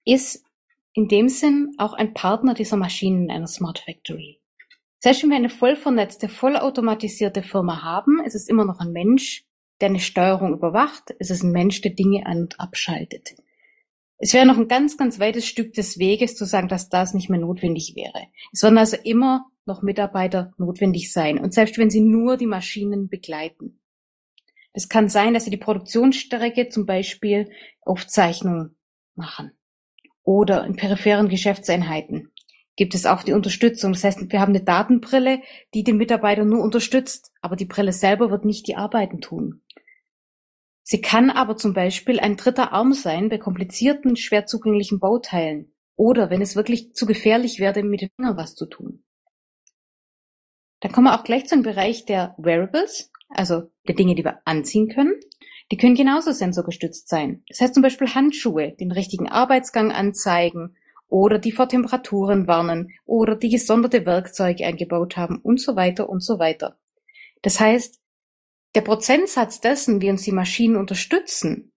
ist 0.05 0.45
in 0.93 1.09
dem 1.09 1.29
Sinn 1.29 1.75
auch 1.79 1.95
ein 1.95 2.13
Partner 2.13 2.55
dieser 2.55 2.77
Maschinen 2.77 3.25
in 3.25 3.31
einer 3.31 3.47
Smart 3.47 3.79
Factory. 3.79 4.41
Selbst 4.99 5.23
wenn 5.23 5.31
wir 5.31 5.37
eine 5.37 5.51
voll 5.51 5.77
vernetzte, 5.77 6.29
vollautomatisierte 6.29 7.43
Firma 7.43 7.83
haben, 7.83 8.23
ist 8.25 8.35
es 8.35 8.49
immer 8.49 8.65
noch 8.65 8.81
ein 8.81 8.93
Mensch, 8.93 9.45
der 9.81 9.89
eine 9.89 10.01
Steuerung 10.01 10.55
überwacht. 10.55 11.15
Es 11.19 11.31
ist 11.31 11.43
ein 11.43 11.53
Mensch, 11.53 11.81
der 11.81 11.93
Dinge 11.93 12.27
an- 12.27 12.43
und 12.43 12.61
abschaltet. 12.61 13.35
Es 14.19 14.33
wäre 14.33 14.47
noch 14.47 14.57
ein 14.57 14.69
ganz, 14.69 14.97
ganz 14.97 15.19
weites 15.19 15.47
Stück 15.47 15.73
des 15.73 15.99
Weges 15.99 16.37
zu 16.37 16.45
sagen, 16.45 16.69
dass 16.69 16.89
das 16.89 17.13
nicht 17.13 17.29
mehr 17.29 17.41
notwendig 17.41 17.95
wäre. 17.97 18.29
Es 18.53 18.63
werden 18.63 18.79
also 18.79 18.97
immer 19.03 19.51
noch 19.67 19.83
Mitarbeiter 19.83 20.53
notwendig 20.59 21.13
sein 21.13 21.39
und 21.39 21.55
selbst 21.55 21.79
wenn 21.79 21.91
sie 21.91 22.01
nur 22.01 22.37
die 22.37 22.47
Maschinen 22.47 23.09
begleiten. 23.09 23.81
Es 24.73 24.89
kann 24.89 25.09
sein, 25.09 25.35
dass 25.35 25.45
sie 25.45 25.51
die 25.51 25.57
Produktionsstrecke 25.57 26.69
zum 26.69 26.85
Beispiel 26.87 27.51
Aufzeichnungen 27.83 28.77
machen 29.15 29.53
oder 30.23 30.65
in 30.65 30.77
peripheren 30.77 31.29
Geschäftseinheiten 31.29 32.33
gibt 32.77 32.95
es 32.95 33.07
auch 33.07 33.23
die 33.23 33.33
Unterstützung. 33.33 33.93
Das 33.93 34.05
heißt, 34.05 34.33
wir 34.33 34.41
haben 34.41 34.55
eine 34.55 34.65
Datenbrille, 34.65 35.41
die 35.75 35.85
den 35.85 35.97
Mitarbeiter 35.97 36.45
nur 36.45 36.63
unterstützt, 36.63 37.33
aber 37.41 37.57
die 37.57 37.67
Brille 37.67 37.93
selber 37.93 38.31
wird 38.31 38.45
nicht 38.45 38.67
die 38.67 38.77
Arbeiten 38.77 39.21
tun. 39.21 39.63
Sie 40.83 41.01
kann 41.01 41.31
aber 41.31 41.57
zum 41.57 41.73
Beispiel 41.73 42.21
ein 42.21 42.37
dritter 42.37 42.73
Arm 42.73 42.93
sein 42.93 43.29
bei 43.29 43.39
komplizierten, 43.39 44.17
schwer 44.17 44.47
zugänglichen 44.47 45.01
Bauteilen 45.01 45.73
oder 45.97 46.29
wenn 46.29 46.43
es 46.43 46.57
wirklich 46.57 46.93
zu 46.93 47.07
gefährlich 47.07 47.59
werde, 47.59 47.83
mit 47.83 48.03
den 48.03 48.11
Fingern 48.17 48.37
was 48.37 48.55
zu 48.55 48.67
tun. 48.67 49.03
Dann 50.85 50.93
kommen 50.93 51.07
wir 51.07 51.19
auch 51.19 51.25
gleich 51.25 51.47
zum 51.47 51.63
Bereich 51.63 52.05
der 52.05 52.35
Wearables, 52.37 53.11
also 53.31 53.71
der 53.89 53.95
Dinge, 53.95 54.15
die 54.15 54.23
wir 54.23 54.41
anziehen 54.45 54.91
können. 54.91 55.15
Die 55.73 55.79
können 55.79 55.95
genauso 55.95 56.31
sensorgestützt 56.31 57.09
sein. 57.09 57.43
Das 57.49 57.63
heißt 57.63 57.73
zum 57.73 57.83
Beispiel 57.83 58.15
Handschuhe, 58.15 58.77
den 58.79 58.93
richtigen 58.93 59.27
Arbeitsgang 59.27 59.93
anzeigen 59.93 60.77
oder 61.09 61.39
die 61.39 61.53
vor 61.53 61.71
Temperaturen 61.71 62.47
warnen 62.47 62.91
oder 63.07 63.35
die 63.35 63.49
gesonderte 63.49 64.05
Werkzeuge 64.05 64.67
eingebaut 64.67 65.17
haben 65.17 65.39
und 65.39 65.59
so 65.59 65.75
weiter 65.75 66.11
und 66.11 66.23
so 66.23 66.39
weiter. 66.39 66.79
Das 67.41 67.61
heißt, 67.61 67.99
der 68.75 68.83
Prozentsatz 68.83 69.63
dessen, 69.63 70.03
wie 70.03 70.11
uns 70.11 70.25
die 70.25 70.33
Maschinen 70.33 70.77
unterstützen, 70.77 71.73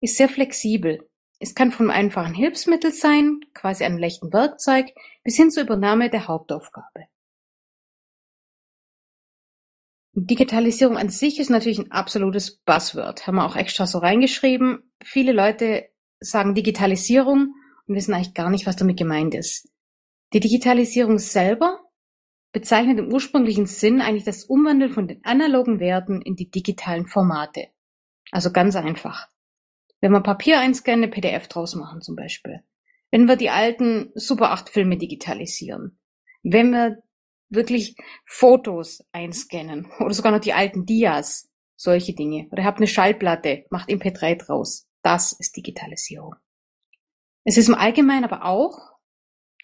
ist 0.00 0.16
sehr 0.16 0.28
flexibel. 0.28 1.10
Es 1.40 1.56
kann 1.56 1.72
vom 1.72 1.90
einfachen 1.90 2.34
Hilfsmittel 2.34 2.92
sein, 2.92 3.40
quasi 3.54 3.82
einem 3.82 3.98
leichten 3.98 4.32
Werkzeug, 4.32 4.86
bis 5.24 5.34
hin 5.34 5.50
zur 5.50 5.64
Übernahme 5.64 6.10
der 6.10 6.28
Hauptaufgabe. 6.28 7.08
Digitalisierung 10.14 10.98
an 10.98 11.08
sich 11.08 11.40
ist 11.40 11.50
natürlich 11.50 11.78
ein 11.78 11.90
absolutes 11.90 12.58
Buzzword. 12.58 13.26
Haben 13.26 13.36
wir 13.36 13.46
auch 13.46 13.56
extra 13.56 13.86
so 13.86 13.98
reingeschrieben. 13.98 14.92
Viele 15.02 15.32
Leute 15.32 15.88
sagen 16.20 16.54
Digitalisierung 16.54 17.54
und 17.86 17.94
wissen 17.94 18.12
eigentlich 18.12 18.34
gar 18.34 18.50
nicht, 18.50 18.66
was 18.66 18.76
damit 18.76 18.98
gemeint 18.98 19.34
ist. 19.34 19.68
Die 20.34 20.40
Digitalisierung 20.40 21.18
selber 21.18 21.80
bezeichnet 22.52 22.98
im 22.98 23.12
ursprünglichen 23.12 23.66
Sinn 23.66 24.02
eigentlich 24.02 24.24
das 24.24 24.44
Umwandeln 24.44 24.92
von 24.92 25.08
den 25.08 25.24
analogen 25.24 25.80
Werten 25.80 26.20
in 26.20 26.36
die 26.36 26.50
digitalen 26.50 27.06
Formate. 27.06 27.68
Also 28.30 28.52
ganz 28.52 28.76
einfach. 28.76 29.28
Wenn 30.00 30.12
wir 30.12 30.20
Papier 30.20 30.60
einscannen, 30.60 31.04
eine 31.04 31.12
PDF 31.12 31.48
draus 31.48 31.74
machen 31.74 32.02
zum 32.02 32.16
Beispiel. 32.16 32.62
Wenn 33.10 33.26
wir 33.26 33.36
die 33.36 33.50
alten 33.50 34.10
Super 34.14 34.50
8 34.52 34.68
Filme 34.68 34.98
digitalisieren. 34.98 35.98
Wenn 36.42 36.70
wir 36.70 37.02
wirklich 37.52 37.96
Fotos 38.24 39.04
einscannen 39.12 39.90
oder 40.00 40.14
sogar 40.14 40.32
noch 40.32 40.40
die 40.40 40.52
alten 40.52 40.84
Dias, 40.84 41.50
solche 41.76 42.14
Dinge. 42.14 42.48
Oder 42.50 42.62
ihr 42.62 42.66
habt 42.66 42.78
eine 42.78 42.86
Schallplatte, 42.86 43.64
macht 43.70 43.88
MP3 43.88 44.36
draus. 44.36 44.88
Das 45.02 45.32
ist 45.32 45.56
Digitalisierung. 45.56 46.36
Es 47.44 47.56
ist 47.56 47.68
im 47.68 47.74
Allgemeinen 47.74 48.24
aber 48.24 48.44
auch 48.44 48.78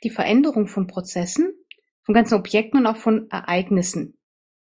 die 0.02 0.10
Veränderung 0.10 0.66
von 0.66 0.86
Prozessen, 0.86 1.52
von 2.02 2.14
ganzen 2.14 2.34
Objekten 2.34 2.80
und 2.80 2.86
auch 2.86 2.96
von 2.96 3.30
Ereignissen. 3.30 4.18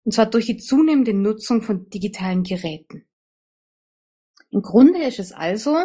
Und 0.06 0.14
zwar 0.14 0.26
durch 0.26 0.46
die 0.46 0.58
zunehmende 0.58 1.14
Nutzung 1.14 1.62
von 1.62 1.90
digitalen 1.90 2.44
Geräten. 2.44 3.08
Im 4.52 4.62
Grunde 4.62 5.04
ist 5.04 5.20
es 5.20 5.32
also 5.32 5.76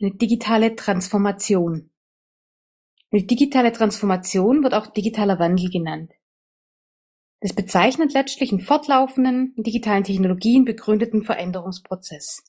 eine 0.00 0.14
digitale 0.14 0.76
Transformation. 0.76 1.90
Eine 3.10 3.24
digitale 3.24 3.72
Transformation 3.72 4.62
wird 4.62 4.74
auch 4.74 4.88
digitaler 4.88 5.38
Wandel 5.38 5.70
genannt. 5.70 6.12
Das 7.40 7.54
bezeichnet 7.54 8.12
letztlich 8.14 8.50
einen 8.50 8.60
fortlaufenden, 8.60 9.54
in 9.56 9.62
digitalen 9.62 10.04
Technologien 10.04 10.64
begründeten 10.64 11.22
Veränderungsprozess. 11.22 12.42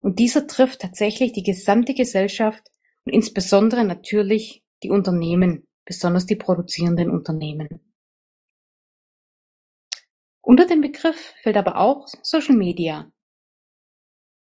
Und 0.00 0.18
dieser 0.18 0.46
trifft 0.46 0.80
tatsächlich 0.80 1.32
die 1.32 1.42
gesamte 1.42 1.94
Gesellschaft 1.94 2.62
und 3.04 3.12
insbesondere 3.12 3.84
natürlich 3.84 4.62
die 4.82 4.90
Unternehmen, 4.90 5.66
besonders 5.84 6.26
die 6.26 6.36
produzierenden 6.36 7.10
Unternehmen. 7.10 7.80
Unter 10.42 10.66
den 10.66 10.80
Begriff 10.80 11.34
fällt 11.42 11.56
aber 11.56 11.78
auch 11.78 12.06
Social 12.22 12.56
Media. 12.56 13.10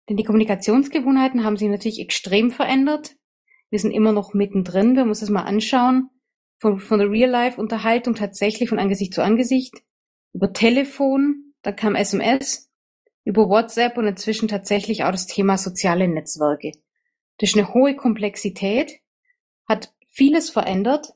Denn 0.09 0.17
die 0.17 0.25
Kommunikationsgewohnheiten 0.25 1.45
haben 1.45 1.57
sich 1.57 1.69
natürlich 1.69 2.01
extrem 2.01 2.51
verändert. 2.51 3.15
Wir 3.71 3.79
sind 3.79 3.93
immer 3.93 4.13
noch 4.13 4.35
mittendrin, 4.35 4.97
wir 4.97 5.05
müssen 5.05 5.25
es 5.25 5.31
mal 5.31 5.45
anschauen. 5.45 6.11
Von, 6.63 6.79
von 6.79 7.01
der 7.01 7.11
Real-Life-Unterhaltung 7.11 8.15
tatsächlich 8.15 8.69
von 8.69 8.79
Angesicht 8.79 9.13
zu 9.13 9.21
Angesicht, 9.21 9.75
über 10.33 10.53
Telefon, 10.53 11.55
da 11.63 11.73
kam 11.73 11.97
SMS, 11.97 12.71
über 13.25 13.49
WhatsApp 13.49 13.99
und 13.99 14.07
inzwischen 14.07 14.47
tatsächlich 14.47 15.03
auch 15.03 15.11
das 15.11 15.27
Thema 15.27 15.59
soziale 15.59 16.07
Netzwerke. 16.07 16.71
Das 17.39 17.51
ist 17.51 17.59
eine 17.59 17.75
hohe 17.75 17.97
Komplexität, 17.97 19.01
hat 19.69 19.93
vieles 20.07 20.51
verändert, 20.51 21.15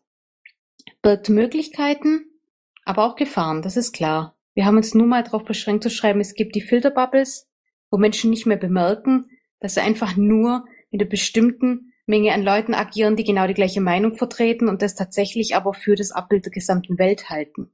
birgt 1.01 1.29
Möglichkeiten, 1.29 2.25
aber 2.85 3.05
auch 3.05 3.15
Gefahren, 3.15 3.63
das 3.63 3.77
ist 3.77 3.93
klar. 3.93 4.37
Wir 4.55 4.67
haben 4.67 4.79
uns 4.79 4.95
nur 4.95 5.07
mal 5.07 5.23
darauf 5.23 5.45
beschränkt 5.45 5.85
zu 5.85 5.91
schreiben, 5.91 6.19
es 6.19 6.35
gibt 6.35 6.57
die 6.57 6.61
Filterbubbles, 6.61 7.49
wo 7.93 7.99
Menschen 7.99 8.31
nicht 8.31 8.47
mehr 8.47 8.57
bemerken, 8.57 9.27
dass 9.61 9.75
sie 9.75 9.81
einfach 9.81 10.17
nur 10.17 10.65
mit 10.91 11.01
einer 11.01 11.09
bestimmten 11.09 11.86
Menge 12.07 12.33
an 12.33 12.43
Leuten 12.43 12.73
agieren, 12.73 13.17
die 13.17 13.25
genau 13.25 13.47
die 13.47 13.55
gleiche 13.55 13.81
Meinung 13.81 14.15
vertreten 14.15 14.69
und 14.69 14.81
das 14.81 14.95
tatsächlich 14.95 15.57
aber 15.57 15.75
für 15.75 15.97
das 15.97 16.13
Abbild 16.13 16.45
der 16.45 16.53
gesamten 16.53 16.99
Welt 16.99 17.29
halten. 17.29 17.73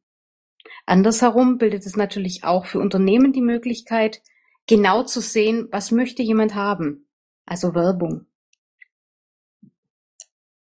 Andersherum 0.86 1.58
bildet 1.58 1.86
es 1.86 1.96
natürlich 1.96 2.44
auch 2.44 2.66
für 2.66 2.80
Unternehmen 2.80 3.32
die 3.32 3.42
Möglichkeit, 3.42 4.22
genau 4.66 5.02
zu 5.02 5.20
sehen, 5.20 5.68
was 5.70 5.90
möchte 5.90 6.22
jemand 6.22 6.54
haben, 6.54 7.06
also 7.44 7.74
Werbung. 7.74 8.26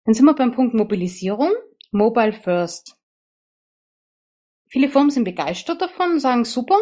Dann 0.05 0.15
sind 0.15 0.25
wir 0.25 0.35
beim 0.35 0.53
Punkt 0.53 0.75
Mobilisierung, 0.75 1.53
Mobile 1.91 2.33
First. 2.33 2.97
Viele 4.69 4.89
Firmen 4.89 5.11
sind 5.11 5.25
begeistert 5.25 5.83
davon, 5.83 6.21
sagen 6.21 6.45
super, 6.45 6.79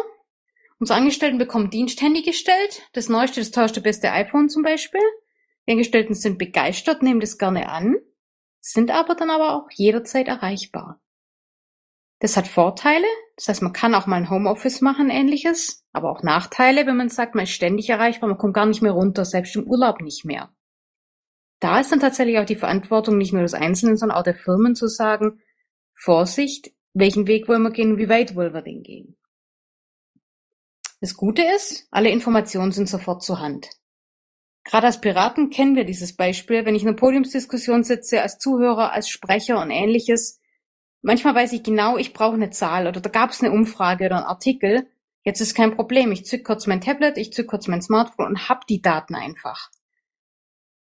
unsere 0.79 0.99
Angestellten 0.99 1.39
bekommen 1.39 1.71
Diensthandy 1.71 2.21
gestellt, 2.21 2.83
das 2.93 3.09
neueste, 3.09 3.41
das 3.41 3.51
teuerste, 3.51 3.81
beste 3.81 4.11
iPhone 4.11 4.49
zum 4.49 4.61
Beispiel. 4.61 5.01
Die 5.67 5.71
Angestellten 5.71 6.13
sind 6.13 6.37
begeistert, 6.37 7.01
nehmen 7.01 7.19
das 7.19 7.37
gerne 7.37 7.69
an, 7.69 7.95
sind 8.59 8.91
aber 8.91 9.15
dann 9.15 9.29
aber 9.29 9.55
auch 9.55 9.69
jederzeit 9.71 10.27
erreichbar. 10.27 11.01
Das 12.19 12.37
hat 12.37 12.47
Vorteile, 12.47 13.05
das 13.35 13.49
heißt, 13.49 13.61
man 13.61 13.73
kann 13.73 13.93
auch 13.93 14.07
mal 14.07 14.15
ein 14.15 14.29
Homeoffice 14.29 14.81
machen, 14.81 15.09
ähnliches, 15.09 15.85
aber 15.91 16.09
auch 16.11 16.23
Nachteile, 16.23 16.87
wenn 16.87 16.97
man 16.97 17.09
sagt, 17.09 17.35
man 17.35 17.43
ist 17.43 17.51
ständig 17.51 17.89
erreichbar, 17.89 18.29
man 18.29 18.37
kommt 18.37 18.53
gar 18.53 18.65
nicht 18.65 18.81
mehr 18.81 18.93
runter, 18.93 19.25
selbst 19.25 19.55
im 19.55 19.67
Urlaub 19.67 20.01
nicht 20.01 20.25
mehr. 20.25 20.53
Da 21.59 21.79
ist 21.79 21.91
dann 21.91 21.99
tatsächlich 21.99 22.37
auch 22.37 22.45
die 22.45 22.55
Verantwortung 22.55 23.17
nicht 23.17 23.33
nur 23.33 23.41
des 23.41 23.53
Einzelnen, 23.53 23.97
sondern 23.97 24.17
auch 24.17 24.23
der 24.23 24.35
Firmen 24.35 24.75
zu 24.75 24.87
sagen, 24.87 25.41
Vorsicht, 25.93 26.71
welchen 26.93 27.27
Weg 27.27 27.47
wollen 27.47 27.63
wir 27.63 27.71
gehen 27.71 27.97
wie 27.97 28.09
weit 28.09 28.35
wollen 28.35 28.53
wir 28.53 28.61
den 28.61 28.83
gehen. 28.83 29.17
Das 31.01 31.15
Gute 31.15 31.43
ist, 31.55 31.87
alle 31.91 32.09
Informationen 32.09 32.71
sind 32.71 32.87
sofort 32.87 33.23
zur 33.23 33.39
Hand. 33.39 33.69
Gerade 34.65 34.87
als 34.87 34.99
Piraten 34.99 35.51
kennen 35.51 35.75
wir 35.75 35.85
dieses 35.85 36.15
Beispiel, 36.15 36.65
wenn 36.65 36.75
ich 36.75 36.81
in 36.81 36.89
einer 36.89 36.97
Podiumsdiskussion 36.97 37.83
sitze, 37.83 38.21
als 38.23 38.39
Zuhörer, 38.39 38.91
als 38.91 39.09
Sprecher 39.09 39.61
und 39.61 39.69
ähnliches. 39.69 40.41
Manchmal 41.03 41.35
weiß 41.35 41.53
ich 41.53 41.61
genau, 41.61 41.97
ich 41.97 42.13
brauche 42.13 42.33
eine 42.33 42.49
Zahl 42.49 42.87
oder 42.87 42.99
da 42.99 43.09
gab 43.09 43.29
es 43.29 43.41
eine 43.41 43.51
Umfrage 43.51 44.07
oder 44.07 44.17
einen 44.17 44.25
Artikel. 44.25 44.87
Jetzt 45.23 45.39
ist 45.39 45.53
kein 45.53 45.75
Problem. 45.75 46.11
Ich 46.11 46.25
zück 46.25 46.43
kurz 46.43 46.65
mein 46.65 46.81
Tablet, 46.81 47.19
ich 47.19 47.31
zück 47.31 47.47
kurz 47.47 47.67
mein 47.67 47.83
Smartphone 47.83 48.25
und 48.25 48.49
hab 48.49 48.65
die 48.65 48.81
Daten 48.81 49.13
einfach. 49.13 49.69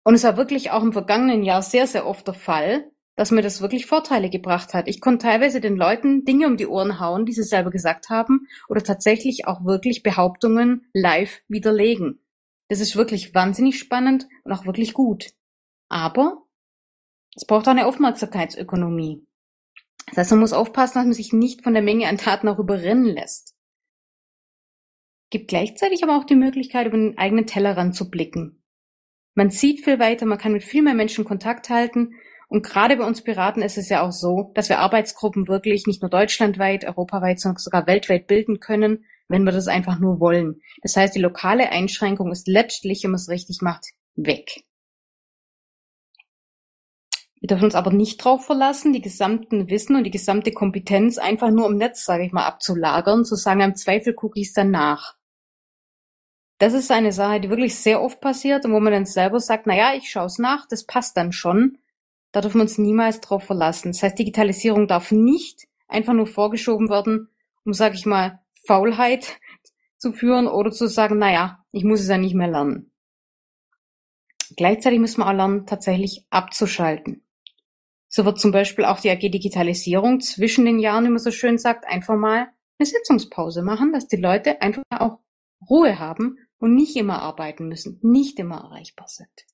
Und 0.03 0.13
es 0.13 0.23
war 0.23 0.37
wirklich 0.37 0.69
auch 0.69 0.83
im 0.83 0.93
vergangenen 0.93 1.43
Jahr 1.43 1.63
sehr, 1.63 1.87
sehr 1.87 2.05
oft 2.05 2.27
der 2.27 2.35
Fall, 2.35 2.91
dass 3.15 3.31
mir 3.31 3.41
das 3.41 3.61
wirklich 3.61 3.87
Vorteile 3.87 4.29
gebracht 4.29 4.75
hat. 4.75 4.87
Ich 4.87 5.01
konnte 5.01 5.25
teilweise 5.25 5.61
den 5.61 5.77
Leuten 5.77 6.25
Dinge 6.25 6.45
um 6.45 6.57
die 6.57 6.67
Ohren 6.67 6.99
hauen, 6.99 7.25
die 7.25 7.33
sie 7.33 7.43
selber 7.43 7.71
gesagt 7.71 8.09
haben, 8.09 8.47
oder 8.67 8.83
tatsächlich 8.83 9.47
auch 9.47 9.65
wirklich 9.65 10.03
Behauptungen 10.03 10.85
live 10.93 11.41
widerlegen. 11.47 12.22
Das 12.73 12.81
ist 12.81 12.95
wirklich 12.95 13.33
wahnsinnig 13.35 13.77
spannend 13.77 14.27
und 14.43 14.51
auch 14.51 14.65
wirklich 14.65 14.93
gut. 14.93 15.31
Aber 15.89 16.43
es 17.35 17.45
braucht 17.45 17.67
auch 17.67 17.71
eine 17.71 17.85
Aufmerksamkeitsökonomie. 17.85 19.25
Das 20.07 20.17
heißt, 20.17 20.31
man 20.31 20.39
muss 20.41 20.53
aufpassen, 20.53 20.95
dass 20.95 21.05
man 21.05 21.13
sich 21.13 21.33
nicht 21.33 21.63
von 21.63 21.73
der 21.73 21.83
Menge 21.83 22.07
an 22.07 22.17
Taten 22.17 22.47
auch 22.47 22.59
überrennen 22.59 23.05
lässt. 23.05 23.55
Gibt 25.29 25.47
gleichzeitig 25.47 26.03
aber 26.03 26.17
auch 26.17 26.25
die 26.25 26.35
Möglichkeit, 26.35 26.87
über 26.87 26.97
den 26.97 27.17
eigenen 27.17 27.47
Tellerrand 27.47 27.95
zu 27.95 28.09
blicken 28.09 28.63
man 29.35 29.49
sieht 29.49 29.83
viel 29.83 29.99
weiter, 29.99 30.25
man 30.25 30.37
kann 30.37 30.53
mit 30.53 30.63
viel 30.63 30.81
mehr 30.81 30.93
Menschen 30.93 31.25
Kontakt 31.25 31.69
halten. 31.69 32.15
Und 32.49 32.63
gerade 32.63 32.97
bei 32.97 33.05
uns 33.05 33.23
Piraten 33.23 33.63
ist 33.63 33.77
es 33.77 33.89
ja 33.89 34.01
auch 34.03 34.11
so, 34.11 34.51
dass 34.53 34.69
wir 34.69 34.79
Arbeitsgruppen 34.79 35.47
wirklich 35.47 35.87
nicht 35.87 36.01
nur 36.01 36.09
deutschlandweit, 36.09 36.85
europaweit, 36.85 37.39
sondern 37.39 37.57
sogar 37.57 37.87
weltweit 37.87 38.27
bilden 38.27 38.59
können, 38.59 39.05
wenn 39.33 39.45
wir 39.45 39.51
das 39.51 39.67
einfach 39.67 39.97
nur 39.97 40.19
wollen. 40.19 40.61
Das 40.83 40.95
heißt, 40.95 41.15
die 41.15 41.19
lokale 41.19 41.71
Einschränkung 41.71 42.31
ist 42.31 42.47
letztlich, 42.47 43.03
wenn 43.03 43.09
man 43.09 43.19
es 43.19 43.29
richtig 43.29 43.61
macht, 43.63 43.87
weg. 44.13 44.63
Wir 47.39 47.47
dürfen 47.47 47.63
uns 47.63 47.73
aber 47.73 47.91
nicht 47.91 48.23
darauf 48.23 48.45
verlassen, 48.45 48.93
die 48.93 49.01
gesamten 49.01 49.71
Wissen 49.71 49.95
und 49.95 50.03
die 50.03 50.11
gesamte 50.11 50.51
Kompetenz 50.51 51.17
einfach 51.17 51.49
nur 51.49 51.65
im 51.65 51.77
Netz, 51.77 52.05
sage 52.05 52.23
ich 52.23 52.31
mal, 52.31 52.45
abzulagern, 52.45 53.25
zu 53.25 53.33
sagen, 53.33 53.61
im 53.61 53.75
Zweifel 53.75 54.13
gucke 54.13 54.39
ich 54.39 54.49
es 54.49 54.53
dann 54.53 54.69
nach. 54.69 55.15
Das 56.59 56.73
ist 56.73 56.91
eine 56.91 57.11
Sache, 57.11 57.41
die 57.41 57.49
wirklich 57.49 57.75
sehr 57.75 58.03
oft 58.03 58.21
passiert 58.21 58.65
und 58.65 58.73
wo 58.73 58.79
man 58.79 58.93
dann 58.93 59.07
selber 59.07 59.39
sagt, 59.39 59.65
na 59.65 59.75
ja, 59.75 59.95
ich 59.95 60.11
schaue 60.11 60.27
es 60.27 60.37
nach, 60.37 60.67
das 60.67 60.85
passt 60.85 61.17
dann 61.17 61.31
schon. 61.31 61.79
Da 62.31 62.41
dürfen 62.41 62.59
wir 62.59 62.63
uns 62.63 62.77
niemals 62.77 63.19
drauf 63.19 63.45
verlassen. 63.45 63.93
Das 63.93 64.03
heißt, 64.03 64.19
Digitalisierung 64.19 64.87
darf 64.87 65.11
nicht 65.11 65.67
einfach 65.87 66.13
nur 66.13 66.27
vorgeschoben 66.27 66.87
werden, 66.87 67.29
um, 67.65 67.73
sage 67.73 67.95
ich 67.95 68.05
mal, 68.05 68.42
Faulheit 68.65 69.39
zu 69.97 70.11
führen 70.11 70.47
oder 70.47 70.71
zu 70.71 70.87
sagen, 70.87 71.17
na 71.17 71.31
ja, 71.31 71.65
ich 71.71 71.83
muss 71.83 72.01
es 72.01 72.07
ja 72.07 72.17
nicht 72.17 72.35
mehr 72.35 72.49
lernen. 72.49 72.91
Gleichzeitig 74.55 74.99
müssen 74.99 75.21
wir 75.21 75.27
auch 75.27 75.33
lernen, 75.33 75.65
tatsächlich 75.65 76.25
abzuschalten. 76.29 77.25
So 78.07 78.25
wird 78.25 78.39
zum 78.39 78.51
Beispiel 78.51 78.85
auch 78.85 78.99
die 78.99 79.09
AG 79.09 79.31
Digitalisierung 79.31 80.19
zwischen 80.19 80.65
den 80.65 80.79
Jahren, 80.79 81.05
wie 81.05 81.09
man 81.09 81.19
so 81.19 81.31
schön 81.31 81.57
sagt, 81.57 81.85
einfach 81.85 82.15
mal 82.15 82.47
eine 82.77 82.85
Sitzungspause 82.85 83.63
machen, 83.63 83.91
dass 83.91 84.07
die 84.07 84.17
Leute 84.17 84.61
einfach 84.61 84.83
auch 84.91 85.19
Ruhe 85.67 85.97
haben 85.97 86.37
und 86.59 86.75
nicht 86.75 86.95
immer 86.95 87.21
arbeiten 87.21 87.67
müssen, 87.67 87.99
nicht 88.03 88.37
immer 88.39 88.57
erreichbar 88.57 89.07
sind. 89.07 89.47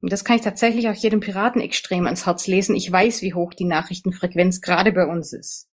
Und 0.00 0.12
das 0.12 0.24
kann 0.24 0.36
ich 0.36 0.42
tatsächlich 0.42 0.88
auch 0.88 0.94
jedem 0.94 1.20
Piraten 1.20 1.60
extrem 1.60 2.06
ans 2.06 2.26
Herz 2.26 2.46
lesen. 2.46 2.76
Ich 2.76 2.90
weiß, 2.90 3.22
wie 3.22 3.34
hoch 3.34 3.52
die 3.54 3.64
Nachrichtenfrequenz 3.64 4.60
gerade 4.60 4.92
bei 4.92 5.06
uns 5.06 5.32
ist. 5.32 5.68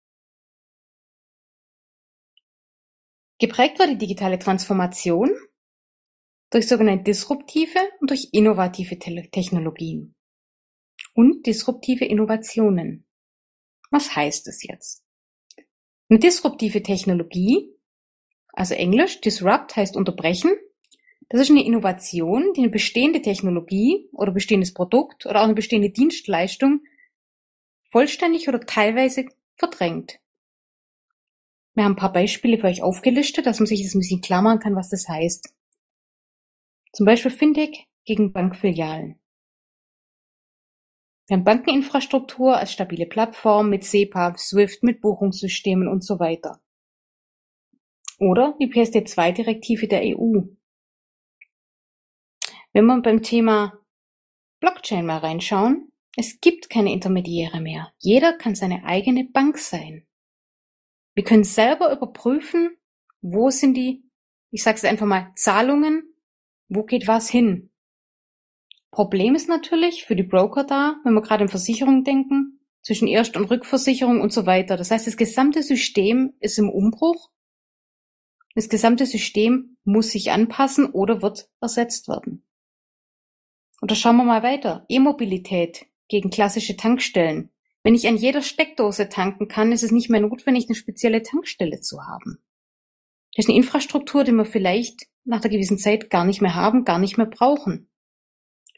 Geprägt 3.42 3.80
war 3.80 3.88
die 3.88 3.98
digitale 3.98 4.38
Transformation 4.38 5.28
durch 6.50 6.68
sogenannte 6.68 7.02
disruptive 7.02 7.80
und 8.00 8.08
durch 8.08 8.28
innovative 8.30 8.96
Technologien 9.00 10.14
und 11.14 11.44
disruptive 11.44 12.04
Innovationen. 12.04 13.04
Was 13.90 14.14
heißt 14.14 14.46
es 14.46 14.62
jetzt? 14.62 15.02
Eine 16.08 16.20
disruptive 16.20 16.84
Technologie 16.84 17.74
also 18.52 18.74
Englisch, 18.74 19.20
disrupt 19.20 19.74
heißt 19.74 19.96
unterbrechen. 19.96 20.52
Das 21.28 21.40
ist 21.40 21.50
eine 21.50 21.64
Innovation, 21.64 22.52
die 22.54 22.60
eine 22.60 22.70
bestehende 22.70 23.22
Technologie 23.22 24.08
oder 24.12 24.30
bestehendes 24.30 24.72
Produkt 24.72 25.26
oder 25.26 25.40
auch 25.40 25.46
eine 25.46 25.54
bestehende 25.54 25.90
Dienstleistung 25.90 26.84
vollständig 27.90 28.48
oder 28.48 28.60
teilweise 28.60 29.24
verdrängt. 29.56 30.21
Wir 31.74 31.84
haben 31.84 31.92
ein 31.92 31.96
paar 31.96 32.12
Beispiele 32.12 32.58
für 32.58 32.66
euch 32.66 32.82
aufgelistet, 32.82 33.46
dass 33.46 33.58
man 33.58 33.66
sich 33.66 33.82
das 33.82 33.94
ein 33.94 34.00
bisschen 34.00 34.20
klar 34.20 34.42
machen 34.42 34.58
kann, 34.58 34.76
was 34.76 34.90
das 34.90 35.08
heißt. 35.08 35.54
Zum 36.92 37.06
Beispiel 37.06 37.30
Fintech 37.30 37.86
gegen 38.04 38.32
Bankfilialen. 38.32 39.18
Wir 41.28 41.36
haben 41.36 41.44
Bankeninfrastruktur 41.44 42.58
als 42.58 42.72
stabile 42.72 43.06
Plattform 43.06 43.70
mit 43.70 43.84
SEPA, 43.84 44.36
SWIFT, 44.36 44.82
mit 44.82 45.00
Buchungssystemen 45.00 45.88
und 45.88 46.04
so 46.04 46.18
weiter. 46.18 46.60
Oder 48.18 48.54
die 48.60 48.66
PSD2-Direktive 48.66 49.88
der 49.88 50.02
EU. 50.02 50.42
Wenn 52.74 52.84
wir 52.84 53.00
beim 53.00 53.22
Thema 53.22 53.78
Blockchain 54.60 55.06
mal 55.06 55.18
reinschauen, 55.18 55.90
es 56.16 56.40
gibt 56.40 56.68
keine 56.68 56.92
Intermediäre 56.92 57.60
mehr. 57.60 57.92
Jeder 57.98 58.34
kann 58.34 58.54
seine 58.54 58.84
eigene 58.84 59.24
Bank 59.24 59.58
sein. 59.58 60.06
Wir 61.14 61.24
können 61.24 61.44
selber 61.44 61.92
überprüfen, 61.92 62.76
wo 63.20 63.50
sind 63.50 63.74
die, 63.74 64.04
ich 64.50 64.62
sage 64.62 64.76
es 64.76 64.84
einfach 64.84 65.06
mal, 65.06 65.32
Zahlungen, 65.36 66.14
wo 66.68 66.84
geht 66.84 67.06
was 67.06 67.28
hin. 67.28 67.70
Problem 68.90 69.34
ist 69.34 69.48
natürlich 69.48 70.04
für 70.04 70.16
die 70.16 70.22
Broker 70.22 70.64
da, 70.64 70.96
wenn 71.04 71.14
wir 71.14 71.22
gerade 71.22 71.44
in 71.44 71.48
Versicherungen 71.48 72.04
denken, 72.04 72.60
zwischen 72.82 73.08
Erst- 73.08 73.36
und 73.36 73.44
Rückversicherung 73.44 74.20
und 74.20 74.32
so 74.32 74.44
weiter. 74.44 74.76
Das 74.76 74.90
heißt, 74.90 75.06
das 75.06 75.16
gesamte 75.16 75.62
System 75.62 76.34
ist 76.40 76.58
im 76.58 76.68
Umbruch. 76.68 77.30
Das 78.54 78.68
gesamte 78.68 79.06
System 79.06 79.78
muss 79.84 80.10
sich 80.10 80.30
anpassen 80.30 80.86
oder 80.86 81.22
wird 81.22 81.48
ersetzt 81.60 82.08
werden. 82.08 82.44
Oder 83.80 83.94
schauen 83.94 84.16
wir 84.16 84.24
mal 84.24 84.42
weiter. 84.42 84.84
E-Mobilität 84.88 85.86
gegen 86.08 86.30
klassische 86.30 86.76
Tankstellen. 86.76 87.51
Wenn 87.84 87.94
ich 87.94 88.06
an 88.06 88.16
jeder 88.16 88.42
Steckdose 88.42 89.08
tanken 89.08 89.48
kann, 89.48 89.72
ist 89.72 89.82
es 89.82 89.90
nicht 89.90 90.08
mehr 90.08 90.20
notwendig, 90.20 90.66
eine 90.68 90.76
spezielle 90.76 91.22
Tankstelle 91.22 91.80
zu 91.80 92.02
haben. 92.06 92.38
Das 93.34 93.46
ist 93.46 93.48
eine 93.48 93.58
Infrastruktur, 93.58 94.24
die 94.24 94.32
wir 94.32 94.44
vielleicht 94.44 95.06
nach 95.24 95.40
einer 95.40 95.50
gewissen 95.50 95.78
Zeit 95.78 96.10
gar 96.10 96.24
nicht 96.24 96.42
mehr 96.42 96.54
haben, 96.54 96.84
gar 96.84 96.98
nicht 96.98 97.16
mehr 97.16 97.26
brauchen. 97.26 97.88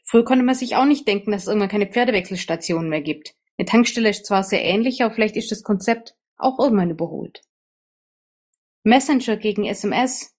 Früher 0.03 0.23
konnte 0.23 0.43
man 0.43 0.55
sich 0.55 0.75
auch 0.75 0.85
nicht 0.85 1.07
denken, 1.07 1.31
dass 1.31 1.43
es 1.43 1.47
irgendwann 1.47 1.69
keine 1.69 1.87
Pferdewechselstationen 1.87 2.89
mehr 2.89 3.01
gibt. 3.01 3.35
Eine 3.57 3.65
Tankstelle 3.65 4.09
ist 4.09 4.25
zwar 4.25 4.43
sehr 4.43 4.63
ähnlich, 4.63 5.01
aber 5.03 5.13
vielleicht 5.13 5.35
ist 5.35 5.51
das 5.51 5.63
Konzept 5.63 6.15
auch 6.37 6.59
irgendwann 6.59 6.91
überholt. 6.91 7.41
Messenger 8.83 9.37
gegen 9.37 9.65
SMS. 9.65 10.35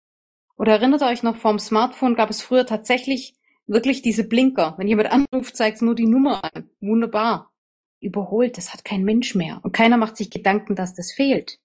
Oder 0.56 0.72
erinnert 0.72 1.02
ihr 1.02 1.08
euch 1.08 1.22
noch, 1.22 1.36
vorm 1.36 1.58
Smartphone 1.58 2.14
gab 2.14 2.30
es 2.30 2.42
früher 2.42 2.64
tatsächlich 2.64 3.34
wirklich 3.66 4.02
diese 4.02 4.24
Blinker. 4.24 4.74
Wenn 4.78 4.88
jemand 4.88 5.10
anruft, 5.10 5.56
zeigt 5.56 5.76
es 5.76 5.82
nur 5.82 5.94
die 5.94 6.06
Nummer 6.06 6.44
an. 6.44 6.70
Wunderbar. 6.80 7.52
Überholt, 8.00 8.56
das 8.56 8.72
hat 8.72 8.84
kein 8.84 9.04
Mensch 9.04 9.34
mehr. 9.34 9.60
Und 9.62 9.72
keiner 9.72 9.96
macht 9.96 10.16
sich 10.16 10.30
Gedanken, 10.30 10.76
dass 10.76 10.94
das 10.94 11.12
fehlt. 11.12 11.58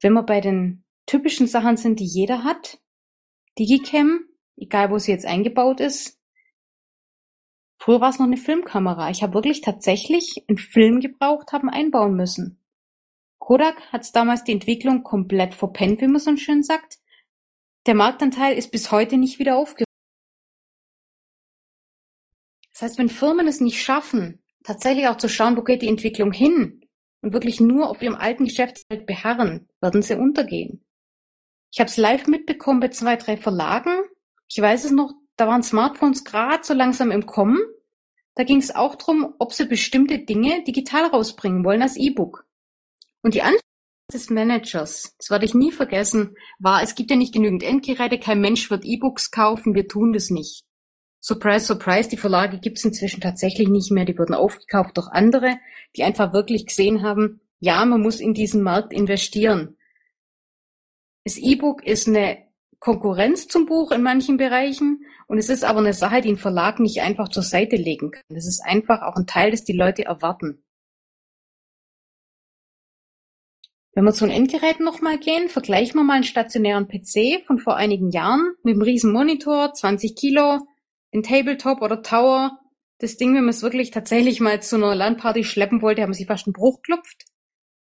Wenn 0.00 0.12
wir 0.12 0.22
bei 0.22 0.40
den 0.40 0.84
typischen 1.06 1.46
Sachen 1.46 1.76
sind, 1.76 2.00
die 2.00 2.06
jeder 2.06 2.44
hat, 2.44 2.80
Digicam, 3.58 4.26
egal 4.56 4.90
wo 4.90 4.98
sie 4.98 5.12
jetzt 5.12 5.26
eingebaut 5.26 5.80
ist. 5.80 6.20
Früher 7.78 8.00
war 8.00 8.10
es 8.10 8.18
noch 8.18 8.26
eine 8.26 8.36
Filmkamera. 8.36 9.10
Ich 9.10 9.22
habe 9.22 9.34
wirklich 9.34 9.60
tatsächlich 9.60 10.44
einen 10.48 10.58
Film 10.58 11.00
gebraucht, 11.00 11.52
haben 11.52 11.68
einbauen 11.68 12.14
müssen. 12.14 12.58
Kodak 13.38 13.92
hat 13.92 14.14
damals 14.16 14.44
die 14.44 14.52
Entwicklung 14.52 15.02
komplett 15.02 15.54
verpennt, 15.54 16.00
wie 16.00 16.06
man 16.06 16.20
so 16.20 16.34
schön 16.36 16.62
sagt. 16.62 16.98
Der 17.86 17.94
Marktanteil 17.94 18.56
ist 18.56 18.70
bis 18.70 18.90
heute 18.90 19.18
nicht 19.18 19.38
wieder 19.38 19.56
aufgehoben. 19.56 19.84
Das 22.74 22.82
heißt, 22.82 22.98
wenn 22.98 23.08
Firmen 23.08 23.46
es 23.46 23.60
nicht 23.60 23.80
schaffen, 23.80 24.42
tatsächlich 24.64 25.06
auch 25.06 25.16
zu 25.16 25.28
schauen, 25.28 25.56
wo 25.56 25.62
geht 25.62 25.82
die 25.82 25.88
Entwicklung 25.88 26.32
hin 26.32 26.84
und 27.22 27.32
wirklich 27.32 27.60
nur 27.60 27.88
auf 27.88 28.02
ihrem 28.02 28.16
alten 28.16 28.44
Geschäftsfeld 28.44 29.06
beharren, 29.06 29.68
werden 29.80 30.02
sie 30.02 30.18
untergehen. 30.18 30.84
Ich 31.72 31.78
habe 31.78 31.88
es 31.88 31.96
live 31.96 32.26
mitbekommen 32.26 32.80
bei 32.80 32.88
zwei, 32.88 33.16
drei 33.16 33.36
Verlagen, 33.36 34.02
ich 34.48 34.60
weiß 34.60 34.84
es 34.84 34.90
noch, 34.90 35.12
da 35.36 35.46
waren 35.46 35.62
Smartphones 35.62 36.24
gerade 36.24 36.64
so 36.64 36.74
langsam 36.74 37.10
im 37.10 37.26
Kommen. 37.26 37.58
Da 38.34 38.44
ging 38.44 38.58
es 38.58 38.74
auch 38.74 38.96
darum, 38.96 39.34
ob 39.38 39.52
sie 39.52 39.66
bestimmte 39.66 40.18
Dinge 40.18 40.64
digital 40.64 41.06
rausbringen 41.06 41.64
wollen 41.64 41.82
als 41.82 41.96
E-Book. 41.96 42.46
Und 43.22 43.34
die 43.34 43.42
Antwort 43.42 43.62
des 44.12 44.30
Managers, 44.30 45.14
das 45.18 45.30
werde 45.30 45.44
ich 45.44 45.54
nie 45.54 45.72
vergessen, 45.72 46.36
war, 46.58 46.82
es 46.82 46.94
gibt 46.94 47.10
ja 47.10 47.16
nicht 47.16 47.32
genügend 47.32 47.62
Endgeräte, 47.62 48.18
kein 48.18 48.40
Mensch 48.40 48.70
wird 48.70 48.84
E-Books 48.84 49.30
kaufen, 49.30 49.74
wir 49.74 49.88
tun 49.88 50.12
das 50.12 50.30
nicht. 50.30 50.64
Surprise, 51.26 51.64
surprise, 51.64 52.10
die 52.10 52.18
Verlage 52.18 52.58
gibt 52.58 52.76
es 52.76 52.84
inzwischen 52.84 53.22
tatsächlich 53.22 53.68
nicht 53.68 53.90
mehr, 53.90 54.04
die 54.04 54.18
wurden 54.18 54.34
aufgekauft 54.34 54.98
durch 54.98 55.08
andere, 55.08 55.56
die 55.96 56.04
einfach 56.04 56.34
wirklich 56.34 56.66
gesehen 56.66 57.02
haben, 57.02 57.40
ja, 57.60 57.82
man 57.86 58.02
muss 58.02 58.20
in 58.20 58.34
diesen 58.34 58.62
Markt 58.62 58.92
investieren. 58.92 59.78
Das 61.24 61.38
E-Book 61.38 61.82
ist 61.82 62.08
eine 62.08 62.46
Konkurrenz 62.78 63.48
zum 63.48 63.64
Buch 63.64 63.90
in 63.90 64.02
manchen 64.02 64.36
Bereichen 64.36 65.06
und 65.26 65.38
es 65.38 65.48
ist 65.48 65.64
aber 65.64 65.78
eine 65.78 65.94
Sache, 65.94 66.20
die 66.20 66.28
ein 66.28 66.36
Verlag 66.36 66.78
nicht 66.78 67.00
einfach 67.00 67.30
zur 67.30 67.42
Seite 67.42 67.76
legen 67.76 68.10
kann. 68.10 68.22
Das 68.28 68.46
ist 68.46 68.60
einfach 68.62 69.00
auch 69.00 69.16
ein 69.16 69.26
Teil, 69.26 69.50
das 69.50 69.64
die 69.64 69.72
Leute 69.72 70.04
erwarten. 70.04 70.62
Wenn 73.94 74.04
wir 74.04 74.12
zu 74.12 74.26
den 74.26 74.36
Endgeräten 74.36 74.84
nochmal 74.84 75.18
gehen, 75.18 75.48
vergleichen 75.48 75.98
wir 75.98 76.04
mal 76.04 76.16
einen 76.16 76.24
stationären 76.24 76.86
PC 76.86 77.46
von 77.46 77.58
vor 77.58 77.76
einigen 77.76 78.10
Jahren 78.10 78.56
mit 78.62 78.74
einem 78.74 78.82
riesen 78.82 79.10
Monitor, 79.10 79.72
20 79.72 80.16
Kilo, 80.16 80.60
den 81.14 81.22
Tabletop 81.22 81.80
oder 81.80 82.02
Tower. 82.02 82.58
Das 82.98 83.16
Ding, 83.16 83.34
wenn 83.34 83.44
man 83.44 83.50
es 83.50 83.62
wirklich 83.62 83.90
tatsächlich 83.90 84.40
mal 84.40 84.60
zu 84.60 84.76
einer 84.76 84.94
Landparty 84.94 85.44
schleppen 85.44 85.80
wollte, 85.80 86.02
haben 86.02 86.12
sie 86.12 86.26
fast 86.26 86.46
einen 86.46 86.52
Bruch 86.52 86.82
klopft. 86.82 87.24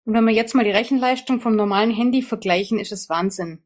Und 0.05 0.13
wenn 0.13 0.25
wir 0.25 0.33
jetzt 0.33 0.53
mal 0.53 0.65
die 0.65 0.71
Rechenleistung 0.71 1.39
vom 1.39 1.55
normalen 1.55 1.91
Handy 1.91 2.21
vergleichen, 2.21 2.79
ist 2.79 2.91
es 2.91 3.09
Wahnsinn. 3.09 3.63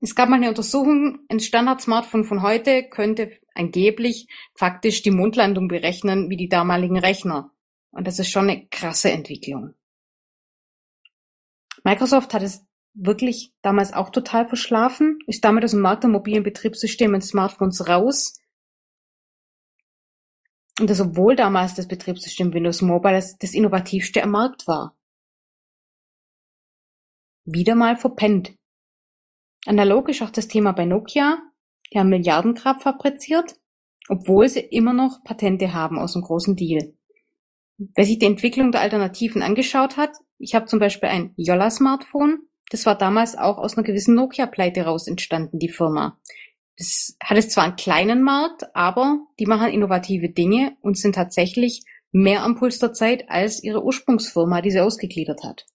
Es 0.00 0.14
gab 0.14 0.28
mal 0.28 0.36
eine 0.36 0.48
Untersuchung, 0.48 1.20
ein 1.28 1.40
Standard-Smartphone 1.40 2.24
von 2.24 2.42
heute 2.42 2.88
könnte 2.88 3.32
angeblich 3.54 4.28
faktisch 4.54 5.02
die 5.02 5.10
Mondlandung 5.10 5.66
berechnen 5.66 6.30
wie 6.30 6.36
die 6.36 6.48
damaligen 6.48 6.98
Rechner. 6.98 7.50
Und 7.90 8.06
das 8.06 8.18
ist 8.18 8.30
schon 8.30 8.48
eine 8.48 8.68
krasse 8.68 9.10
Entwicklung. 9.10 9.74
Microsoft 11.82 12.34
hat 12.34 12.42
es 12.42 12.64
wirklich 12.94 13.54
damals 13.62 13.92
auch 13.92 14.10
total 14.10 14.46
verschlafen, 14.46 15.18
ist 15.26 15.44
damit 15.44 15.64
aus 15.64 15.70
dem 15.70 15.80
Markt 15.80 16.04
der 16.04 16.10
mobilen 16.10 16.42
Betriebssysteme 16.42 17.14
und 17.14 17.22
Smartphones 17.22 17.88
raus. 17.88 18.37
Und 20.78 20.90
das 20.90 21.00
obwohl 21.00 21.34
damals 21.34 21.74
das 21.74 21.88
Betriebssystem 21.88 22.52
Windows 22.52 22.82
Mobile 22.82 23.20
das, 23.40 23.54
innovativste 23.54 24.22
am 24.22 24.30
Markt 24.30 24.66
war. 24.68 24.96
Wieder 27.44 27.74
mal 27.74 27.96
verpennt. 27.96 28.54
Analog 29.66 30.08
ist 30.08 30.22
auch 30.22 30.30
das 30.30 30.48
Thema 30.48 30.72
bei 30.72 30.84
Nokia, 30.84 31.38
die 31.92 31.98
haben 31.98 32.10
Milliardengrad 32.10 32.82
fabriziert, 32.82 33.56
obwohl 34.08 34.48
sie 34.48 34.60
immer 34.60 34.92
noch 34.92 35.24
Patente 35.24 35.72
haben 35.72 35.98
aus 35.98 36.12
dem 36.12 36.22
großen 36.22 36.54
Deal. 36.54 36.94
Wer 37.78 38.04
sich 38.04 38.18
die 38.18 38.26
Entwicklung 38.26 38.70
der 38.70 38.82
Alternativen 38.82 39.42
angeschaut 39.42 39.96
hat, 39.96 40.10
ich 40.38 40.54
habe 40.54 40.66
zum 40.66 40.78
Beispiel 40.78 41.08
ein 41.08 41.32
Yolla-Smartphone, 41.36 42.48
das 42.70 42.86
war 42.86 42.96
damals 42.96 43.36
auch 43.36 43.58
aus 43.58 43.76
einer 43.76 43.86
gewissen 43.86 44.14
Nokia-Pleite 44.14 44.82
raus 44.82 45.08
entstanden, 45.08 45.58
die 45.58 45.70
Firma. 45.70 46.18
Das 46.78 47.16
hat 47.20 47.36
es 47.36 47.48
zwar 47.48 47.64
einen 47.64 47.76
kleinen 47.76 48.22
Markt, 48.22 48.74
aber 48.74 49.26
die 49.40 49.46
machen 49.46 49.72
innovative 49.72 50.30
Dinge 50.30 50.76
und 50.80 50.96
sind 50.96 51.16
tatsächlich 51.16 51.82
mehr 52.12 52.44
am 52.44 52.54
Puls 52.54 52.78
der 52.78 52.92
Zeit 52.92 53.28
als 53.28 53.62
ihre 53.62 53.84
Ursprungsfirma, 53.84 54.62
die 54.62 54.70
sie 54.70 54.80
ausgegliedert 54.80 55.42
hat. 55.42 55.66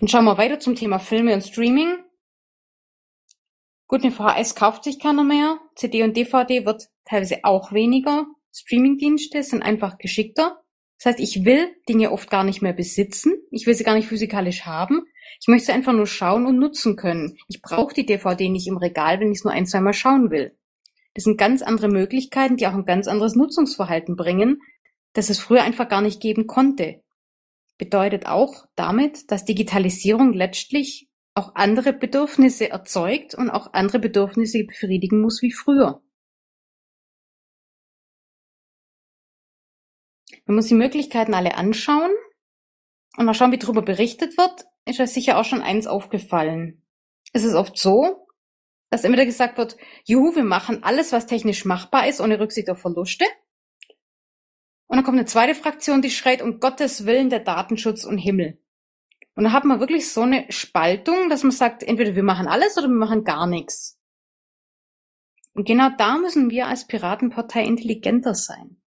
Dann 0.00 0.08
schauen 0.08 0.24
wir 0.24 0.38
weiter 0.38 0.58
zum 0.58 0.74
Thema 0.74 0.98
Filme 0.98 1.34
und 1.34 1.42
Streaming. 1.42 1.98
Gut, 3.86 4.02
eine 4.02 4.12
VHS 4.12 4.56
kauft 4.56 4.84
sich 4.84 4.98
keiner 4.98 5.24
mehr. 5.24 5.60
CD 5.76 6.02
und 6.02 6.16
DVD 6.16 6.64
wird 6.66 6.88
teilweise 7.04 7.40
auch 7.44 7.72
weniger. 7.72 8.26
Streamingdienste 8.52 9.42
sind 9.42 9.62
einfach 9.62 9.98
geschickter. 9.98 10.62
Das 10.98 11.12
heißt, 11.12 11.20
ich 11.20 11.44
will 11.44 11.74
Dinge 11.88 12.10
oft 12.10 12.30
gar 12.30 12.44
nicht 12.44 12.60
mehr 12.60 12.72
besitzen. 12.72 13.34
Ich 13.50 13.66
will 13.66 13.74
sie 13.74 13.84
gar 13.84 13.94
nicht 13.94 14.08
physikalisch 14.08 14.66
haben. 14.66 15.02
Ich 15.40 15.48
möchte 15.48 15.72
einfach 15.72 15.92
nur 15.92 16.06
schauen 16.06 16.46
und 16.46 16.58
nutzen 16.58 16.96
können. 16.96 17.36
Ich 17.48 17.60
brauche 17.60 17.94
die 17.94 18.06
DVD 18.06 18.48
nicht 18.48 18.66
im 18.66 18.78
Regal, 18.78 19.20
wenn 19.20 19.30
ich 19.30 19.38
es 19.38 19.44
nur 19.44 19.52
ein, 19.52 19.66
zweimal 19.66 19.92
schauen 19.94 20.30
will. 20.30 20.56
Das 21.14 21.24
sind 21.24 21.38
ganz 21.38 21.62
andere 21.62 21.88
Möglichkeiten, 21.88 22.56
die 22.56 22.66
auch 22.66 22.74
ein 22.74 22.84
ganz 22.84 23.08
anderes 23.08 23.36
Nutzungsverhalten 23.36 24.16
bringen, 24.16 24.62
das 25.12 25.28
es 25.28 25.38
früher 25.38 25.62
einfach 25.62 25.88
gar 25.88 26.02
nicht 26.02 26.20
geben 26.20 26.46
konnte 26.46 27.02
bedeutet 27.80 28.26
auch 28.26 28.66
damit, 28.76 29.30
dass 29.32 29.46
Digitalisierung 29.46 30.34
letztlich 30.34 31.08
auch 31.32 31.54
andere 31.54 31.94
Bedürfnisse 31.94 32.68
erzeugt 32.68 33.34
und 33.34 33.48
auch 33.48 33.72
andere 33.72 33.98
Bedürfnisse 33.98 34.64
befriedigen 34.64 35.22
muss 35.22 35.40
wie 35.40 35.50
früher. 35.50 36.02
Wir 40.44 40.54
uns 40.54 40.66
die 40.66 40.74
Möglichkeiten 40.74 41.32
alle 41.32 41.54
anschauen 41.54 42.10
und 43.16 43.24
mal 43.24 43.32
schauen, 43.32 43.52
wie 43.52 43.58
darüber 43.58 43.80
berichtet 43.80 44.36
wird, 44.36 44.66
ist 44.86 45.00
euch 45.00 45.10
sicher 45.10 45.38
auch 45.38 45.44
schon 45.44 45.62
eins 45.62 45.86
aufgefallen. 45.86 46.82
Es 47.32 47.44
ist 47.44 47.54
oft 47.54 47.78
so, 47.78 48.26
dass 48.90 49.04
immer 49.04 49.14
wieder 49.14 49.26
gesagt 49.26 49.56
wird, 49.56 49.76
juhu, 50.04 50.34
wir 50.34 50.44
machen 50.44 50.82
alles, 50.82 51.12
was 51.12 51.26
technisch 51.26 51.64
machbar 51.64 52.08
ist, 52.08 52.20
ohne 52.20 52.40
Rücksicht 52.40 52.68
auf 52.70 52.80
Verluste. 52.80 53.24
Und 54.88 54.96
dann 54.96 55.04
kommt 55.04 55.18
eine 55.18 55.26
zweite 55.26 55.54
Fraktion, 55.54 56.02
die 56.02 56.10
schreit 56.10 56.42
um 56.42 56.58
Gottes 56.58 57.06
Willen 57.06 57.30
der 57.30 57.40
Datenschutz 57.40 58.04
und 58.04 58.18
Himmel. 58.18 58.60
Und 59.36 59.44
da 59.44 59.52
hat 59.52 59.64
man 59.64 59.78
wirklich 59.78 60.10
so 60.10 60.22
eine 60.22 60.50
Spaltung, 60.50 61.30
dass 61.30 61.44
man 61.44 61.52
sagt, 61.52 61.84
entweder 61.84 62.16
wir 62.16 62.24
machen 62.24 62.48
alles 62.48 62.76
oder 62.76 62.88
wir 62.88 62.96
machen 62.96 63.22
gar 63.22 63.46
nichts. 63.46 64.00
Und 65.54 65.66
genau 65.66 65.90
da 65.96 66.18
müssen 66.18 66.50
wir 66.50 66.66
als 66.66 66.86
Piratenpartei 66.86 67.64
intelligenter 67.64 68.34
sein. 68.34 68.82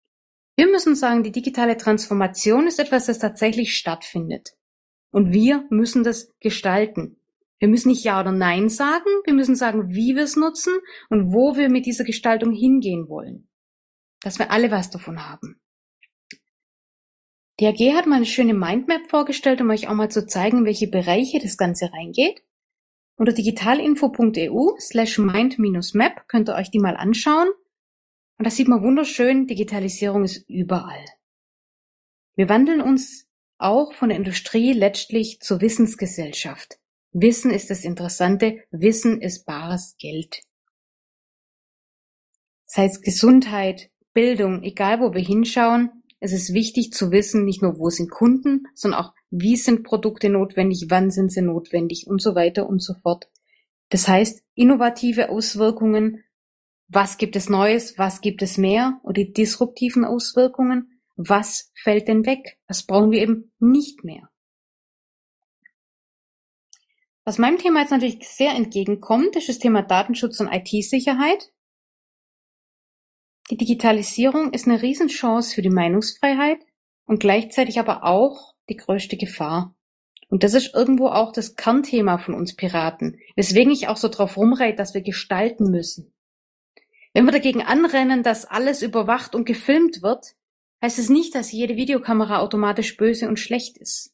Wir 0.55 0.67
müssen 0.67 0.95
sagen, 0.95 1.23
die 1.23 1.31
digitale 1.31 1.77
Transformation 1.77 2.67
ist 2.67 2.79
etwas, 2.79 3.05
das 3.05 3.19
tatsächlich 3.19 3.75
stattfindet. 3.75 4.57
Und 5.11 5.31
wir 5.31 5.65
müssen 5.69 6.03
das 6.03 6.33
gestalten. 6.39 7.17
Wir 7.59 7.67
müssen 7.67 7.89
nicht 7.89 8.03
Ja 8.03 8.19
oder 8.19 8.31
Nein 8.31 8.69
sagen, 8.69 9.09
wir 9.25 9.33
müssen 9.33 9.55
sagen, 9.55 9.93
wie 9.93 10.15
wir 10.15 10.23
es 10.23 10.35
nutzen 10.35 10.73
und 11.09 11.31
wo 11.31 11.55
wir 11.55 11.69
mit 11.69 11.85
dieser 11.85 12.03
Gestaltung 12.03 12.53
hingehen 12.53 13.07
wollen. 13.07 13.47
Dass 14.21 14.39
wir 14.39 14.51
alle 14.51 14.71
was 14.71 14.89
davon 14.89 15.29
haben. 15.29 15.61
Die 17.59 17.67
AG 17.67 17.95
hat 17.95 18.07
mal 18.07 18.15
eine 18.15 18.25
schöne 18.25 18.55
Mindmap 18.55 19.07
vorgestellt, 19.09 19.61
um 19.61 19.69
euch 19.69 19.87
auch 19.87 19.93
mal 19.93 20.09
zu 20.09 20.25
zeigen, 20.25 20.59
in 20.59 20.65
welche 20.65 20.87
Bereiche 20.87 21.39
das 21.39 21.57
Ganze 21.57 21.93
reingeht. 21.93 22.41
Unter 23.15 23.33
digitalinfo.eu 23.33 24.79
slash 24.79 25.19
mind-map 25.19 26.27
könnt 26.27 26.49
ihr 26.49 26.55
euch 26.55 26.71
die 26.71 26.79
mal 26.79 26.97
anschauen. 26.97 27.49
Und 28.39 28.45
da 28.45 28.49
sieht 28.49 28.67
man 28.67 28.81
wunderschön, 28.81 29.45
Digitalisierung 29.45 30.23
ist 30.23 30.49
überall. 30.49 31.05
Wir 32.35 32.49
wandeln 32.49 32.81
uns 32.81 33.27
auch 33.61 33.93
von 33.93 34.09
der 34.09 34.17
Industrie 34.17 34.73
letztlich 34.73 35.39
zur 35.39 35.61
Wissensgesellschaft. 35.61 36.79
Wissen 37.13 37.51
ist 37.51 37.69
das 37.69 37.83
Interessante, 37.83 38.63
Wissen 38.71 39.21
ist 39.21 39.45
bares 39.45 39.95
Geld. 39.97 40.41
Das 42.65 42.77
heißt 42.77 43.03
Gesundheit, 43.03 43.89
Bildung, 44.13 44.63
egal 44.63 44.99
wo 44.99 45.13
wir 45.13 45.21
hinschauen, 45.21 45.89
es 46.19 46.33
ist 46.33 46.53
wichtig 46.53 46.93
zu 46.93 47.11
wissen, 47.11 47.45
nicht 47.45 47.61
nur 47.61 47.79
wo 47.79 47.89
sind 47.89 48.11
Kunden, 48.11 48.67
sondern 48.75 49.01
auch 49.01 49.13
wie 49.31 49.57
sind 49.57 49.83
Produkte 49.83 50.29
notwendig, 50.29 50.85
wann 50.89 51.09
sind 51.09 51.31
sie 51.31 51.41
notwendig 51.41 52.05
und 52.07 52.21
so 52.21 52.35
weiter 52.35 52.69
und 52.69 52.81
so 52.81 52.93
fort. 53.01 53.27
Das 53.89 54.07
heißt, 54.07 54.43
innovative 54.53 55.29
Auswirkungen, 55.29 56.23
was 56.87 57.17
gibt 57.17 57.35
es 57.35 57.49
Neues, 57.49 57.97
was 57.97 58.21
gibt 58.21 58.41
es 58.41 58.57
mehr 58.57 58.99
oder 59.03 59.13
die 59.13 59.33
disruptiven 59.33 60.05
Auswirkungen, 60.05 61.00
was 61.15 61.71
fällt 61.75 62.07
denn 62.07 62.25
weg, 62.25 62.57
was 62.67 62.85
brauchen 62.85 63.11
wir 63.11 63.21
eben 63.21 63.51
nicht 63.59 64.03
mehr. 64.03 64.29
Was 67.23 67.37
meinem 67.37 67.59
Thema 67.59 67.81
jetzt 67.81 67.91
natürlich 67.91 68.27
sehr 68.27 68.53
entgegenkommt, 68.53 69.35
ist 69.35 69.47
das 69.47 69.59
Thema 69.59 69.83
Datenschutz 69.83 70.39
und 70.39 70.51
IT-Sicherheit. 70.51 71.51
Die 73.51 73.57
Digitalisierung 73.57 74.53
ist 74.53 74.65
eine 74.65 74.81
Riesenchance 74.81 75.53
für 75.53 75.61
die 75.61 75.69
Meinungsfreiheit 75.69 76.59
und 77.05 77.19
gleichzeitig 77.19 77.79
aber 77.79 78.03
auch 78.03 78.55
die 78.69 78.77
größte 78.77 79.17
Gefahr. 79.17 79.75
Und 80.29 80.43
das 80.43 80.53
ist 80.53 80.73
irgendwo 80.73 81.07
auch 81.07 81.33
das 81.33 81.55
Kernthema 81.55 82.17
von 82.17 82.33
uns 82.33 82.55
Piraten, 82.55 83.19
weswegen 83.35 83.71
ich 83.71 83.89
auch 83.89 83.97
so 83.97 84.07
drauf 84.07 84.37
rumreite, 84.37 84.77
dass 84.77 84.93
wir 84.93 85.01
gestalten 85.01 85.69
müssen. 85.69 86.13
Wenn 87.13 87.25
wir 87.25 87.33
dagegen 87.33 87.61
anrennen, 87.61 88.23
dass 88.23 88.45
alles 88.45 88.81
überwacht 88.81 89.35
und 89.35 89.45
gefilmt 89.45 90.01
wird, 90.01 90.35
heißt 90.81 90.99
es 90.99 91.09
nicht, 91.09 91.35
dass 91.35 91.51
jede 91.51 91.75
Videokamera 91.75 92.39
automatisch 92.39 92.97
böse 92.97 93.27
und 93.27 93.39
schlecht 93.39 93.77
ist. 93.77 94.13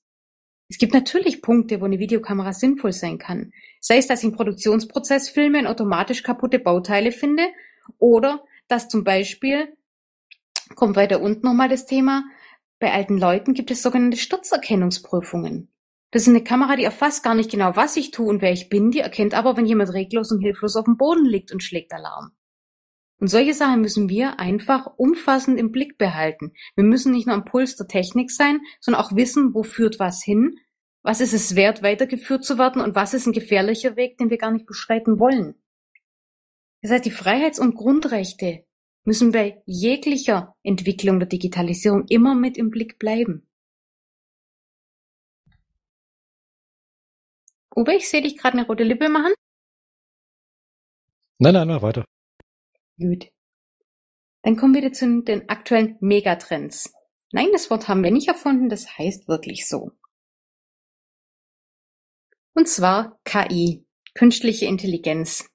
Es 0.70 0.78
gibt 0.78 0.94
natürlich 0.94 1.42
Punkte, 1.42 1.80
wo 1.80 1.86
eine 1.86 2.00
Videokamera 2.00 2.52
sinnvoll 2.52 2.92
sein 2.92 3.18
kann. 3.18 3.54
Sei 3.80 3.98
es, 3.98 4.08
dass 4.08 4.20
ich 4.20 4.30
im 4.30 4.36
Produktionsprozess 4.36 5.30
filme 5.30 5.60
und 5.60 5.68
automatisch 5.68 6.24
kaputte 6.24 6.60
Bauteile 6.60 7.12
finde 7.12 7.48
oder 7.98 8.44
dass 8.68 8.90
zum 8.90 9.06
Beispiel, 9.06 9.74
kommt 10.76 10.98
weiter 10.98 11.22
unten 11.22 11.46
nochmal 11.46 11.70
das 11.70 11.86
Thema, 11.86 12.26
bei 12.80 12.92
alten 12.92 13.18
Leuten 13.18 13.54
gibt 13.54 13.72
es 13.72 13.82
sogenannte 13.82 14.18
Sturzerkennungsprüfungen. 14.18 15.72
Das 16.12 16.24
ist 16.24 16.30
eine 16.30 16.44
Kamera, 16.44 16.76
die 16.76 16.84
erfasst 16.84 17.24
gar 17.24 17.36
nicht 17.36 17.52
genau, 17.52 17.76
was 17.76 17.98
ich 17.98 18.12
tue 18.12 18.28
und 18.28 18.42
wer 18.42 18.52
ich 18.52 18.70
bin, 18.70 18.92
die 18.92 19.00
erkennt 19.00 19.34
aber, 19.34 19.58
wenn 19.58 19.66
jemand 19.66 19.94
reglos 19.94 20.32
und 20.32 20.42
hilflos 20.42 20.76
auf 20.76 20.86
dem 20.86 20.98
Boden 20.98 21.26
liegt 21.26 21.52
und 21.52 21.64
schlägt 21.64 21.94
Alarm. 21.94 22.32
Und 23.20 23.28
solche 23.28 23.54
Sachen 23.54 23.82
müssen 23.82 24.10
wir 24.10 24.40
einfach 24.40 24.86
umfassend 24.98 25.60
im 25.60 25.72
Blick 25.72 25.98
behalten. 25.98 26.54
Wir 26.76 26.84
müssen 26.84 27.12
nicht 27.12 27.26
nur 27.26 27.36
am 27.36 27.46
Puls 27.46 27.76
der 27.76 27.88
Technik 27.88 28.30
sein, 28.30 28.60
sondern 28.80 29.04
auch 29.04 29.16
wissen, 29.16 29.56
wo 29.56 29.64
führt 29.64 30.00
was 30.00 30.24
hin, 30.24 30.60
was 31.02 31.20
ist 31.20 31.34
es 31.34 31.56
wert, 31.56 31.82
weitergeführt 31.82 32.44
zu 32.44 32.58
werden 32.58 32.82
und 32.82 32.94
was 32.94 33.14
ist 33.14 33.26
ein 33.26 33.34
gefährlicher 33.34 33.96
Weg, 33.96 34.18
den 34.18 34.30
wir 34.30 34.38
gar 34.38 34.52
nicht 34.52 34.68
beschreiten 34.68 35.20
wollen. 35.20 35.56
Das 36.82 36.92
heißt, 36.92 37.06
die 37.06 37.12
Freiheits- 37.12 37.60
und 37.60 37.76
Grundrechte 37.76 38.66
müssen 39.04 39.32
bei 39.32 39.64
jeglicher 39.66 40.56
Entwicklung 40.64 41.20
der 41.20 41.30
Digitalisierung 41.30 42.06
immer 42.10 42.36
mit 42.36 42.58
im 42.58 42.70
Blick 42.70 43.00
bleiben. 43.00 43.48
Uwe, 47.76 47.96
ich 47.96 48.10
sehe 48.10 48.22
dich 48.22 48.38
gerade 48.38 48.58
eine 48.58 48.68
rote 48.68 48.84
Lippe 48.84 49.10
machen. 49.10 49.34
Nein, 51.40 51.54
nein, 51.54 51.68
nein, 51.68 51.82
weiter. 51.82 52.06
Gut. 52.98 53.32
Dann 54.44 54.56
kommen 54.56 54.74
wir 54.74 54.94
zu 54.94 55.22
den 55.24 55.50
aktuellen 55.50 55.98
Megatrends. 56.00 56.94
Nein, 57.32 57.50
das 57.52 57.70
Wort 57.70 57.88
haben 57.88 58.04
wir 58.04 58.12
nicht 58.12 58.28
erfunden, 58.28 58.70
das 58.70 58.98
heißt 58.98 59.28
wirklich 59.28 59.68
so. 59.68 59.92
Und 62.54 62.68
zwar 62.68 63.20
KI, 63.24 63.86
künstliche 64.14 64.66
Intelligenz. 64.66 65.50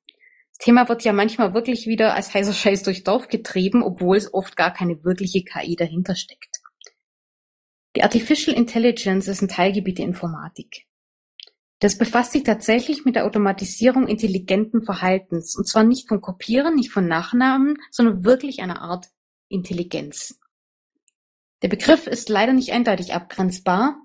Thema 0.59 0.89
wird 0.89 1.03
ja 1.03 1.13
manchmal 1.13 1.55
wirklich 1.55 1.87
wieder 1.87 2.15
als 2.15 2.33
heißer 2.33 2.53
Scheiß 2.53 2.85
durchs 2.85 3.03
Dorf 3.03 3.27
getrieben, 3.29 3.83
obwohl 3.83 4.17
es 4.17 4.33
oft 4.33 4.57
gar 4.57 4.73
keine 4.73 5.03
wirkliche 5.03 5.43
KI 5.43 5.75
dahinter 5.75 6.15
steckt. 6.15 6.61
Die 7.97 8.05
Artificial 8.05 8.57
Intelligence 8.57 9.27
ist 9.27 9.43
ein 9.43 9.49
Teilgebiet 9.49 9.99
der 9.99 10.07
Informatik. 10.07 10.87
Das 11.83 11.99
befasst 11.99 12.31
sich 12.31 12.45
tatsächlich 12.45 13.05
mit 13.05 13.17
der 13.17 13.27
Automatisierung 13.27 14.07
intelligenten 14.07 14.83
Verhaltens, 14.83 15.57
und 15.57 15.67
zwar 15.67 15.83
nicht 15.83 16.07
von 16.07 16.21
Kopieren, 16.21 16.77
nicht 16.77 16.93
von 16.93 17.09
Nachnamen, 17.09 17.77
sondern 17.91 18.25
wirklich 18.25 18.61
einer 18.61 18.81
Art 18.83 19.09
Intelligenz. 19.49 20.39
Der 21.61 21.67
Begriff 21.67 22.07
ist 22.07 22.29
leider 22.29 22.53
nicht 22.53 22.71
eindeutig 22.71 23.15
abgrenzbar, 23.15 23.97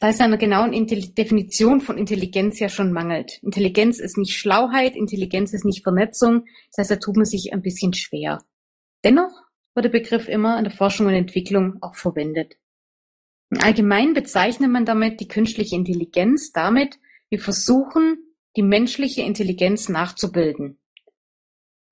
da 0.00 0.08
es 0.08 0.18
einer 0.18 0.38
genauen 0.38 0.72
Definition 0.72 1.80
von 1.80 1.98
Intelligenz 1.98 2.58
ja 2.58 2.68
schon 2.68 2.90
mangelt. 2.90 3.40
Intelligenz 3.44 4.00
ist 4.00 4.18
nicht 4.18 4.36
Schlauheit, 4.36 4.96
Intelligenz 4.96 5.52
ist 5.52 5.64
nicht 5.64 5.84
Vernetzung, 5.84 6.46
das 6.72 6.78
heißt, 6.78 6.90
da 6.90 6.96
tut 6.96 7.14
man 7.14 7.26
sich 7.26 7.52
ein 7.52 7.62
bisschen 7.62 7.92
schwer. 7.92 8.42
Dennoch 9.04 9.30
wird 9.74 9.84
der 9.84 9.90
Begriff 9.90 10.26
immer 10.26 10.58
in 10.58 10.64
der 10.64 10.72
Forschung 10.72 11.06
und 11.06 11.14
Entwicklung 11.14 11.80
auch 11.80 11.94
verwendet. 11.94 12.56
Allgemein 13.60 14.14
bezeichnet 14.14 14.70
man 14.70 14.84
damit 14.84 15.20
die 15.20 15.28
künstliche 15.28 15.76
Intelligenz 15.76 16.50
damit, 16.50 16.98
wir 17.30 17.40
versuchen, 17.40 18.18
die 18.56 18.62
menschliche 18.62 19.22
Intelligenz 19.22 19.88
nachzubilden. 19.88 20.78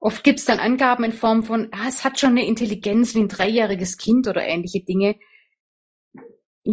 Oft 0.01 0.23
gibt 0.23 0.39
es 0.39 0.45
dann 0.45 0.61
Angaben 0.61 1.05
in 1.05 1.13
Form 1.13 1.43
von, 1.43 1.69
ah, 1.73 1.89
es 1.89 2.05
hat 2.05 2.21
schon 2.21 2.31
eine 2.31 2.47
Intelligenz 2.47 3.15
wie 3.15 3.21
ein 3.21 3.29
dreijähriges 3.29 3.97
Kind 3.97 4.29
oder 4.29 4.47
ähnliche 4.47 4.81
Dinge. 4.81 5.17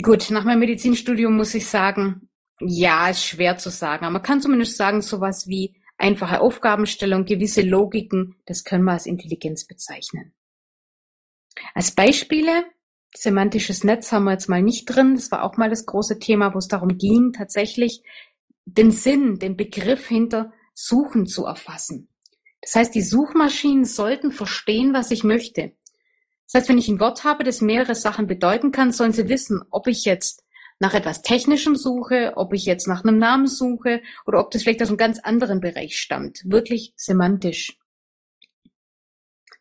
Gut, 0.04 0.30
nach 0.30 0.44
meinem 0.44 0.60
Medizinstudium 0.60 1.36
muss 1.36 1.56
ich 1.56 1.68
sagen, 1.68 2.30
ja, 2.60 3.10
ist 3.10 3.24
schwer 3.24 3.58
zu 3.58 3.70
sagen. 3.70 4.06
Aber 4.06 4.14
man 4.14 4.22
kann 4.22 4.42
zumindest 4.42 4.78
sagen, 4.78 5.02
sowas 5.02 5.48
wie 5.48 5.76
einfache 5.98 6.42
Aufgabenstellung, 6.42 7.26
gewisse 7.26 7.62
Logiken, 7.62 8.36
das 8.46 8.64
können 8.64 8.84
wir 8.84 8.92
als 8.92 9.06
Intelligenz 9.06 9.66
bezeichnen. 9.66 10.34
Als 11.74 11.92
Beispiele, 11.92 12.66
semantisches 13.16 13.84
Netz 13.84 14.12
haben 14.12 14.26
wir 14.26 14.34
jetzt 14.34 14.50
mal 14.50 14.62
nicht 14.62 14.86
drin. 14.86 15.16
Das 15.16 15.32
war 15.32 15.44
auch 15.44 15.58
mal 15.58 15.70
das 15.70 15.86
große 15.86 16.20
Thema, 16.20 16.54
wo 16.54 16.58
es 16.58 16.68
darum 16.68 16.98
ging, 16.98 17.32
tatsächlich 17.32 18.04
den 18.66 18.92
Sinn, 18.92 19.40
den 19.40 19.56
Begriff 19.56 20.08
hinter 20.08 20.54
Suchen 20.74 21.26
zu 21.26 21.46
erfassen. 21.46 22.10
Das 22.62 22.76
heißt, 22.76 22.96
die 22.96 23.02
Suchmaschinen 23.02 23.86
sollten 23.86 24.32
verstehen, 24.32 24.94
was 24.94 25.12
ich 25.12 25.24
möchte. 25.24 25.74
Das 26.48 26.62
heißt, 26.62 26.70
wenn 26.70 26.78
ich 26.78 26.88
ein 26.88 27.00
Wort 27.00 27.24
habe, 27.24 27.44
das 27.44 27.62
mehrere 27.62 27.96
Sachen 27.96 28.28
bedeuten 28.28 28.72
kann, 28.72 28.92
sollen 28.92 29.14
Sie 29.14 29.30
wissen, 29.30 29.62
ob 29.70 29.88
ich 29.88 30.04
jetzt 30.06 30.44
nach 30.80 30.94
etwas 30.94 31.22
Technischem 31.22 31.76
suche, 31.76 32.34
ob 32.36 32.54
ich 32.54 32.66
jetzt 32.66 32.88
nach 32.88 33.04
einem 33.04 33.18
Namen 33.18 33.48
suche 33.48 34.02
oder 34.26 34.40
ob 34.40 34.52
das 34.52 34.64
vielleicht 34.64 34.82
aus 34.82 34.90
einem 34.90 34.98
ganz 34.98 35.20
anderen 35.20 35.62
Bereich 35.62 35.98
stammt. 35.98 36.42
Wirklich 36.46 36.94
semantisch. 36.98 37.78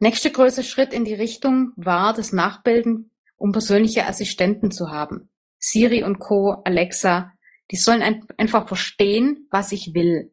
Nächster 0.00 0.30
größer 0.30 0.62
Schritt 0.62 0.92
in 0.92 1.04
die 1.04 1.14
Richtung 1.14 1.72
war 1.76 2.14
das 2.14 2.32
Nachbilden, 2.32 3.10
um 3.36 3.52
persönliche 3.52 4.06
Assistenten 4.06 4.70
zu 4.70 4.90
haben. 4.90 5.28
Siri 5.58 6.02
und 6.02 6.18
Co., 6.18 6.62
Alexa, 6.64 7.32
die 7.70 7.76
sollen 7.76 8.02
ein 8.02 8.26
einfach 8.36 8.68
verstehen, 8.68 9.48
was 9.50 9.72
ich 9.72 9.94
will. 9.94 10.32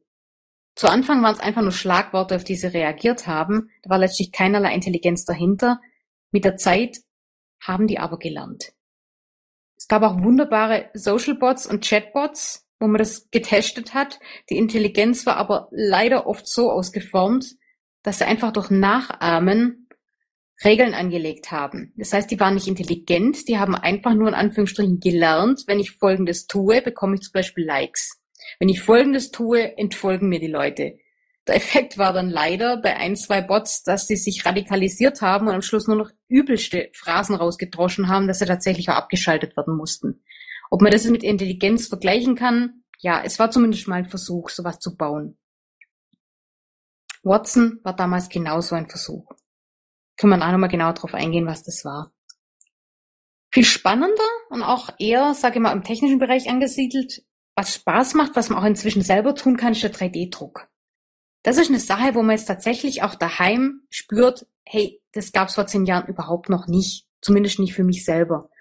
Zu 0.76 0.88
Anfang 0.88 1.22
waren 1.22 1.34
es 1.34 1.42
einfach 1.42 1.62
nur 1.62 1.72
Schlagworte, 1.72 2.36
auf 2.36 2.44
die 2.44 2.56
sie 2.56 2.68
reagiert 2.68 3.28
haben. 3.28 3.70
Da 3.84 3.90
war 3.90 3.98
letztlich 3.98 4.32
keinerlei 4.32 4.74
Intelligenz 4.74 5.26
dahinter. 5.26 5.80
Mit 6.32 6.46
der 6.46 6.58
Zeit 6.58 6.98
haben 7.62 7.88
die 7.88 8.00
aber 8.00 8.18
gelernt. 8.18 8.74
Es 9.78 9.88
gab 9.88 10.04
auch 10.04 10.22
wunderbare 10.22 10.90
Socialbots 10.94 11.68
und 11.68 11.84
Chatbots, 11.84 12.68
wo 12.80 12.88
man 12.88 13.00
das 13.00 13.30
getestet 13.32 13.94
hat. 13.94 14.20
Die 14.50 14.58
Intelligenz 14.58 15.26
war 15.26 15.38
aber 15.38 15.70
leider 15.72 16.28
oft 16.28 16.48
so 16.48 16.72
ausgeformt, 16.72 17.56
dass 18.04 18.20
sie 18.20 18.26
einfach 18.26 18.52
durch 18.52 18.70
Nachahmen 18.70 19.81
Regeln 20.64 20.94
angelegt 20.94 21.52
haben. 21.52 21.94
Das 21.98 22.14
heißt, 22.14 22.30
die 22.30 22.40
waren 22.40 22.54
nicht 22.54 22.68
intelligent, 22.68 23.48
die 23.48 23.58
haben 23.58 23.76
einfach 23.76 24.14
nur 24.14 24.28
in 24.28 24.34
Anführungsstrichen 24.34 25.00
gelernt, 25.00 25.64
wenn 25.68 25.80
ich 25.80 25.92
Folgendes 25.92 26.48
tue, 26.48 26.82
bekomme 26.82 27.16
ich 27.16 27.22
zum 27.22 27.34
Beispiel 27.34 27.66
Likes. 27.66 28.22
Wenn 28.60 28.70
ich 28.70 28.82
Folgendes 28.82 29.32
tue, 29.32 29.78
entfolgen 29.78 30.30
mir 30.30 30.40
die 30.40 30.48
Leute. 30.48 30.98
Der 31.48 31.56
Effekt 31.56 31.98
war 31.98 32.14
dann 32.14 32.30
leider 32.30 32.78
bei 32.78 32.96
ein, 32.96 33.16
zwei 33.16 33.42
Bots, 33.42 33.84
dass 33.84 34.06
sie 34.06 34.16
sich 34.16 34.46
radikalisiert 34.46 35.22
haben 35.22 35.48
und 35.48 35.56
am 35.56 35.64
Schluss 35.64 35.88
nur 35.88 35.98
noch 35.98 36.12
übelste 36.28 36.90
Phrasen 36.94 37.36
rausgedroschen 37.36 38.08
haben, 38.08 38.28
dass 38.28 38.40
sie 38.40 38.46
tatsächlich 38.46 38.90
auch 38.90 38.96
abgeschaltet 38.96 39.58
werden 39.58 39.76
mussten. 39.76 40.24
Ob 40.70 40.82
man 40.82 40.92
das 40.92 41.06
mit 41.06 41.24
Intelligenz 41.24 41.88
vergleichen 41.88 42.36
kann, 42.36 42.84
ja, 43.00 43.24
es 43.24 43.40
war 43.40 43.50
zumindest 43.50 43.88
mal 43.88 43.96
ein 43.96 44.06
Versuch, 44.06 44.50
sowas 44.50 44.80
zu 44.80 44.96
bauen. 44.96 45.38
Watson 47.24 47.80
war 47.84 47.96
damals 47.96 48.30
genauso 48.30 48.76
ein 48.76 48.88
Versuch. 48.88 49.26
Können 50.22 50.38
wir 50.38 50.46
auch 50.46 50.52
nochmal 50.52 50.70
genau 50.70 50.92
darauf 50.92 51.16
eingehen, 51.16 51.48
was 51.48 51.64
das 51.64 51.84
war. 51.84 52.12
Viel 53.52 53.66
spannender 53.66 54.30
und 54.52 54.62
auch 54.62 54.90
eher, 55.00 55.34
sage 55.34 55.56
ich 55.56 55.62
mal, 55.62 55.72
im 55.72 55.84
technischen 55.84 56.20
Bereich 56.20 56.48
angesiedelt, 56.48 57.24
was 57.56 57.74
Spaß 57.74 58.14
macht, 58.14 58.36
was 58.36 58.50
man 58.50 58.60
auch 58.60 58.68
inzwischen 58.68 59.02
selber 59.02 59.34
tun 59.34 59.58
kann, 59.58 59.72
ist 59.72 59.82
der 59.82 59.92
3D-Druck. 59.92 60.70
Das 61.42 61.58
ist 61.58 61.70
eine 61.70 61.80
Sache, 61.80 62.14
wo 62.14 62.22
man 62.22 62.36
jetzt 62.36 62.46
tatsächlich 62.46 63.02
auch 63.02 63.16
daheim 63.16 63.82
spürt, 63.90 64.46
hey, 64.64 65.02
das 65.12 65.32
gab 65.32 65.50
es 65.50 65.56
vor 65.56 65.66
zehn 65.66 65.88
Jahren 65.88 66.08
überhaupt 66.08 66.50
noch 66.50 66.68
nicht. 66.68 67.08
Zumindest 67.20 67.58
nicht 67.58 67.74
für 67.74 67.84
mich 67.84 68.06
selber. 68.06 68.52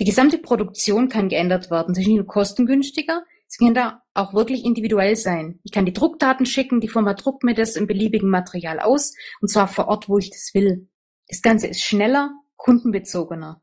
Die 0.00 0.04
gesamte 0.04 0.38
Produktion 0.38 1.10
kann 1.10 1.28
geändert 1.28 1.70
werden. 1.70 1.94
Sie 1.94 2.00
ist 2.00 2.06
nicht 2.06 2.16
nur 2.16 2.26
kostengünstiger, 2.26 3.22
sie 3.48 3.62
kann 3.62 3.74
da 3.74 4.02
auch 4.14 4.32
wirklich 4.32 4.64
individuell 4.64 5.14
sein. 5.16 5.60
Ich 5.62 5.72
kann 5.72 5.84
die 5.84 5.92
Druckdaten 5.92 6.46
schicken, 6.46 6.80
die 6.80 6.88
Firma 6.88 7.12
druckt 7.12 7.44
mir 7.44 7.54
das 7.54 7.76
im 7.76 7.86
beliebigen 7.86 8.30
Material 8.30 8.80
aus, 8.80 9.14
und 9.42 9.48
zwar 9.48 9.68
vor 9.68 9.88
Ort, 9.88 10.08
wo 10.08 10.16
ich 10.16 10.30
das 10.30 10.52
will. 10.54 10.88
Das 11.32 11.40
Ganze 11.40 11.66
ist 11.66 11.80
schneller, 11.80 12.30
kundenbezogener. 12.56 13.62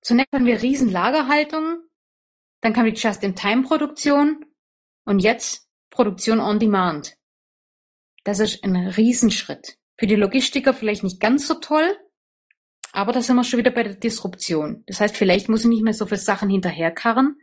Zunächst 0.00 0.32
haben 0.32 0.46
wir 0.46 0.62
riesen 0.62 0.90
Lagerhaltung, 0.90 1.82
dann 2.62 2.72
kam 2.72 2.86
die 2.86 2.98
Just-in-Time-Produktion 2.98 4.42
und 5.04 5.18
jetzt 5.18 5.68
Produktion 5.90 6.40
on 6.40 6.58
Demand. 6.58 7.18
Das 8.24 8.40
ist 8.40 8.64
ein 8.64 8.76
Riesenschritt. 8.76 9.76
Für 9.98 10.06
die 10.06 10.16
Logistiker 10.16 10.72
vielleicht 10.72 11.04
nicht 11.04 11.20
ganz 11.20 11.46
so 11.46 11.56
toll, 11.60 11.98
aber 12.92 13.12
da 13.12 13.20
sind 13.20 13.36
wir 13.36 13.44
schon 13.44 13.58
wieder 13.58 13.70
bei 13.70 13.82
der 13.82 13.96
Disruption. 13.96 14.84
Das 14.86 15.02
heißt, 15.02 15.14
vielleicht 15.14 15.50
muss 15.50 15.64
ich 15.64 15.68
nicht 15.68 15.84
mehr 15.84 15.92
so 15.92 16.06
viele 16.06 16.18
Sachen 16.18 16.48
hinterherkarren. 16.48 17.38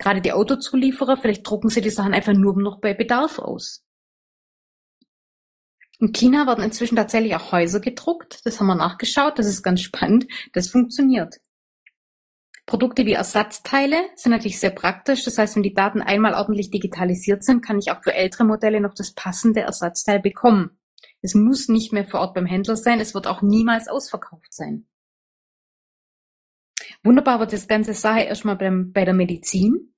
Gerade 0.00 0.20
die 0.20 0.32
Autozulieferer, 0.32 1.16
vielleicht 1.16 1.48
drucken 1.48 1.68
sie 1.68 1.80
die 1.80 1.90
Sachen 1.90 2.12
einfach 2.12 2.32
nur 2.32 2.60
noch 2.60 2.80
bei 2.80 2.92
Bedarf 2.92 3.38
aus. 3.38 3.84
In 6.02 6.10
China 6.10 6.48
werden 6.48 6.64
inzwischen 6.64 6.96
tatsächlich 6.96 7.36
auch 7.36 7.52
Häuser 7.52 7.78
gedruckt. 7.78 8.44
Das 8.44 8.58
haben 8.58 8.66
wir 8.66 8.74
nachgeschaut. 8.74 9.38
Das 9.38 9.46
ist 9.46 9.62
ganz 9.62 9.82
spannend. 9.82 10.26
Das 10.52 10.66
funktioniert. 10.66 11.36
Produkte 12.66 13.06
wie 13.06 13.12
Ersatzteile 13.12 14.08
sind 14.16 14.32
natürlich 14.32 14.58
sehr 14.58 14.72
praktisch. 14.72 15.22
Das 15.22 15.38
heißt, 15.38 15.54
wenn 15.54 15.62
die 15.62 15.74
Daten 15.74 16.02
einmal 16.02 16.34
ordentlich 16.34 16.72
digitalisiert 16.72 17.44
sind, 17.44 17.64
kann 17.64 17.78
ich 17.78 17.92
auch 17.92 18.02
für 18.02 18.14
ältere 18.14 18.42
Modelle 18.42 18.80
noch 18.80 18.94
das 18.94 19.14
passende 19.14 19.60
Ersatzteil 19.60 20.18
bekommen. 20.18 20.76
Es 21.20 21.36
muss 21.36 21.68
nicht 21.68 21.92
mehr 21.92 22.04
vor 22.04 22.18
Ort 22.18 22.34
beim 22.34 22.46
Händler 22.46 22.74
sein. 22.74 22.98
Es 22.98 23.14
wird 23.14 23.28
auch 23.28 23.40
niemals 23.40 23.86
ausverkauft 23.86 24.52
sein. 24.52 24.88
Wunderbar 27.04 27.38
wird 27.38 27.52
das 27.52 27.68
ganze 27.68 27.94
Sache 27.94 28.22
erstmal 28.22 28.56
beim, 28.56 28.90
bei 28.90 29.04
der 29.04 29.14
Medizin. 29.14 29.91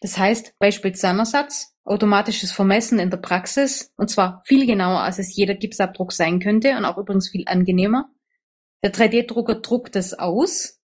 Das 0.00 0.18
heißt, 0.18 0.58
Beispiel 0.58 0.94
Zahnersatz, 0.94 1.74
automatisches 1.84 2.52
Vermessen 2.52 2.98
in 2.98 3.10
der 3.10 3.16
Praxis, 3.18 3.92
und 3.96 4.08
zwar 4.10 4.42
viel 4.44 4.66
genauer, 4.66 5.00
als 5.00 5.18
es 5.18 5.34
jeder 5.34 5.54
Gipsabdruck 5.54 6.12
sein 6.12 6.40
könnte 6.40 6.76
und 6.76 6.84
auch 6.84 6.98
übrigens 6.98 7.30
viel 7.30 7.44
angenehmer. 7.46 8.10
Der 8.82 8.92
3D-Drucker 8.92 9.56
druckt 9.56 9.96
es 9.96 10.14
aus 10.14 10.80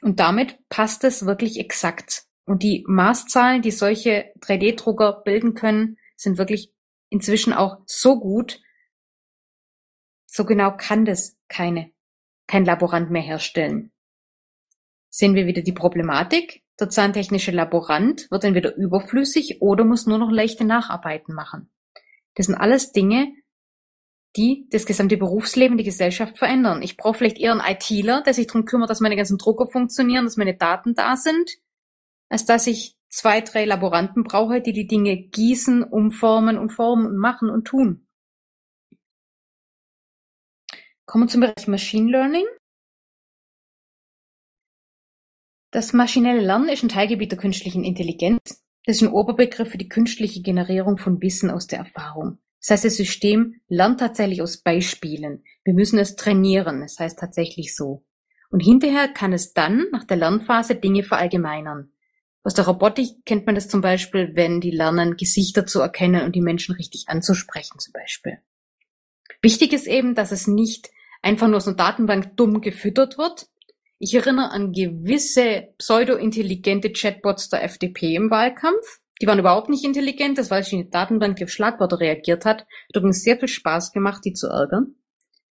und 0.00 0.20
damit 0.20 0.58
passt 0.68 1.04
es 1.04 1.26
wirklich 1.26 1.60
exakt. 1.60 2.24
Und 2.46 2.62
die 2.62 2.84
Maßzahlen, 2.86 3.62
die 3.62 3.70
solche 3.70 4.32
3D-Drucker 4.40 5.22
bilden 5.24 5.54
können, 5.54 5.98
sind 6.16 6.38
wirklich 6.38 6.72
inzwischen 7.10 7.52
auch 7.52 7.78
so 7.86 8.18
gut. 8.18 8.60
So 10.26 10.44
genau 10.44 10.76
kann 10.76 11.04
das 11.04 11.36
keine 11.48 11.94
kein 12.46 12.64
Laborant 12.64 13.10
mehr 13.10 13.22
herstellen. 13.22 13.92
Sehen 15.08 15.34
wir 15.34 15.46
wieder 15.46 15.62
die 15.62 15.72
Problematik, 15.72 16.63
der 16.80 16.90
zahntechnische 16.90 17.52
Laborant 17.52 18.30
wird 18.30 18.44
entweder 18.44 18.74
überflüssig 18.76 19.60
oder 19.60 19.84
muss 19.84 20.06
nur 20.06 20.18
noch 20.18 20.30
leichte 20.30 20.64
Nacharbeiten 20.64 21.34
machen. 21.34 21.70
Das 22.34 22.46
sind 22.46 22.56
alles 22.56 22.92
Dinge, 22.92 23.32
die 24.36 24.66
das 24.70 24.86
gesamte 24.86 25.16
Berufsleben, 25.16 25.78
die 25.78 25.84
Gesellschaft 25.84 26.38
verändern. 26.38 26.82
Ich 26.82 26.96
brauche 26.96 27.18
vielleicht 27.18 27.38
eher 27.38 27.52
einen 27.52 27.60
ITler, 27.60 28.22
der 28.22 28.34
sich 28.34 28.48
darum 28.48 28.64
kümmert, 28.64 28.90
dass 28.90 29.00
meine 29.00 29.16
ganzen 29.16 29.38
Drucker 29.38 29.68
funktionieren, 29.68 30.24
dass 30.24 30.36
meine 30.36 30.56
Daten 30.56 30.94
da 30.94 31.16
sind, 31.16 31.50
als 32.28 32.44
dass 32.44 32.66
ich 32.66 32.96
zwei, 33.08 33.40
drei 33.40 33.64
Laboranten 33.64 34.24
brauche, 34.24 34.60
die 34.60 34.72
die 34.72 34.88
Dinge 34.88 35.16
gießen, 35.16 35.84
umformen 35.84 36.58
und 36.58 36.70
formen 36.70 37.06
und 37.06 37.16
machen 37.16 37.48
und 37.48 37.64
tun. 37.64 38.08
Kommen 41.06 41.24
wir 41.24 41.28
zum 41.28 41.42
Bereich 41.42 41.68
Machine 41.68 42.10
Learning. 42.10 42.46
Das 45.74 45.92
maschinelle 45.92 46.40
Lernen 46.40 46.68
ist 46.68 46.84
ein 46.84 46.88
Teilgebiet 46.88 47.32
der 47.32 47.38
künstlichen 47.38 47.82
Intelligenz. 47.82 48.62
Das 48.86 48.94
ist 48.94 49.02
ein 49.02 49.08
Oberbegriff 49.08 49.70
für 49.72 49.76
die 49.76 49.88
künstliche 49.88 50.40
Generierung 50.40 50.98
von 50.98 51.20
Wissen 51.20 51.50
aus 51.50 51.66
der 51.66 51.80
Erfahrung. 51.80 52.38
Das 52.60 52.70
heißt, 52.70 52.84
das 52.84 52.96
System 52.96 53.56
lernt 53.66 53.98
tatsächlich 53.98 54.40
aus 54.40 54.58
Beispielen. 54.58 55.42
Wir 55.64 55.74
müssen 55.74 55.98
es 55.98 56.14
trainieren. 56.14 56.80
Das 56.82 57.00
heißt 57.00 57.18
tatsächlich 57.18 57.74
so. 57.74 58.04
Und 58.50 58.60
hinterher 58.60 59.08
kann 59.08 59.32
es 59.32 59.52
dann 59.52 59.86
nach 59.90 60.04
der 60.04 60.16
Lernphase 60.16 60.76
Dinge 60.76 61.02
verallgemeinern. 61.02 61.90
Aus 62.44 62.54
der 62.54 62.66
Robotik 62.66 63.24
kennt 63.26 63.44
man 63.46 63.56
das 63.56 63.66
zum 63.66 63.80
Beispiel, 63.80 64.30
wenn 64.36 64.60
die 64.60 64.70
lernen, 64.70 65.16
Gesichter 65.16 65.66
zu 65.66 65.80
erkennen 65.80 66.24
und 66.24 66.36
die 66.36 66.40
Menschen 66.40 66.76
richtig 66.76 67.06
anzusprechen 67.08 67.80
zum 67.80 67.92
Beispiel. 67.92 68.38
Wichtig 69.42 69.72
ist 69.72 69.88
eben, 69.88 70.14
dass 70.14 70.30
es 70.30 70.46
nicht 70.46 70.90
einfach 71.20 71.48
nur 71.48 71.56
aus 71.56 71.66
einer 71.66 71.76
Datenbank 71.76 72.36
dumm 72.36 72.60
gefüttert 72.60 73.18
wird. 73.18 73.48
Ich 74.04 74.12
erinnere 74.12 74.50
an 74.50 74.72
gewisse 74.72 75.68
pseudo-intelligente 75.78 76.92
Chatbots 76.92 77.48
der 77.48 77.64
FDP 77.64 78.16
im 78.16 78.28
Wahlkampf. 78.28 79.00
Die 79.22 79.26
waren 79.26 79.38
überhaupt 79.38 79.70
nicht 79.70 79.82
intelligent, 79.82 80.36
das 80.36 80.50
weil 80.50 80.62
die 80.62 80.90
Datenbank 80.90 81.42
auf 81.42 81.48
Schlagworte 81.48 82.00
reagiert 82.00 82.44
hat. 82.44 82.66
Hat 82.66 82.96
übrigens 82.96 83.22
sehr 83.22 83.38
viel 83.38 83.48
Spaß 83.48 83.92
gemacht, 83.92 84.22
die 84.26 84.34
zu 84.34 84.48
ärgern. 84.48 84.96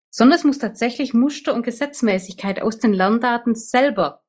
Sondern 0.09 0.37
es 0.37 0.43
muss 0.43 0.57
tatsächlich 0.57 1.13
Muster 1.13 1.53
und 1.53 1.63
Gesetzmäßigkeit 1.63 2.61
aus 2.61 2.77
den 2.77 2.91
Lerndaten 2.91 3.55
selber 3.55 4.21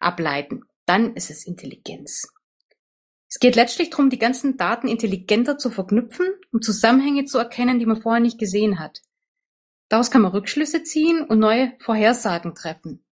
ableiten. 0.00 0.62
Dann 0.84 1.14
ist 1.14 1.30
es 1.30 1.46
Intelligenz. 1.46 2.32
Es 3.28 3.38
geht 3.38 3.54
letztlich 3.54 3.90
darum, 3.90 4.10
die 4.10 4.18
ganzen 4.18 4.56
Daten 4.56 4.88
intelligenter 4.88 5.56
zu 5.56 5.70
verknüpfen, 5.70 6.26
um 6.50 6.62
Zusammenhänge 6.62 7.26
zu 7.26 7.38
erkennen, 7.38 7.78
die 7.78 7.86
man 7.86 8.02
vorher 8.02 8.20
nicht 8.20 8.40
gesehen 8.40 8.80
hat. 8.80 9.02
Daraus 9.88 10.10
kann 10.10 10.22
man 10.22 10.32
Rückschlüsse 10.32 10.82
ziehen 10.82 11.22
und 11.22 11.38
neue 11.38 11.74
Vorhersagen 11.78 12.56
treffen. 12.56 13.04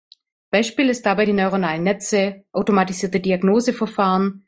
Beispiel 0.49 0.89
ist 0.89 1.05
dabei 1.05 1.25
die 1.25 1.33
neuronalen 1.33 1.83
Netze, 1.83 2.43
automatisierte 2.51 3.19
Diagnoseverfahren, 3.19 4.45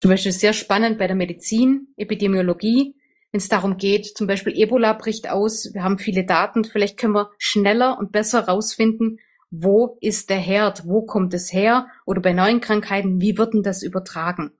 zum 0.00 0.10
Beispiel 0.10 0.32
sehr 0.32 0.52
spannend 0.52 0.98
bei 0.98 1.06
der 1.06 1.16
Medizin, 1.16 1.88
Epidemiologie, 1.96 2.96
wenn 3.30 3.38
es 3.38 3.48
darum 3.48 3.76
geht, 3.76 4.06
zum 4.16 4.26
Beispiel 4.26 4.56
Ebola 4.56 4.92
bricht 4.92 5.30
aus, 5.30 5.70
wir 5.72 5.82
haben 5.82 5.98
viele 5.98 6.24
Daten, 6.24 6.64
vielleicht 6.64 6.98
können 6.98 7.14
wir 7.14 7.30
schneller 7.38 7.98
und 7.98 8.12
besser 8.12 8.46
herausfinden, 8.46 9.18
wo 9.50 9.98
ist 10.00 10.30
der 10.30 10.38
Herd, 10.38 10.86
wo 10.86 11.02
kommt 11.02 11.34
es 11.34 11.52
her 11.52 11.86
oder 12.06 12.20
bei 12.20 12.32
neuen 12.32 12.60
Krankheiten, 12.60 13.20
wie 13.20 13.36
wird 13.36 13.54
denn 13.54 13.62
das 13.62 13.82
übertragen? 13.82 14.52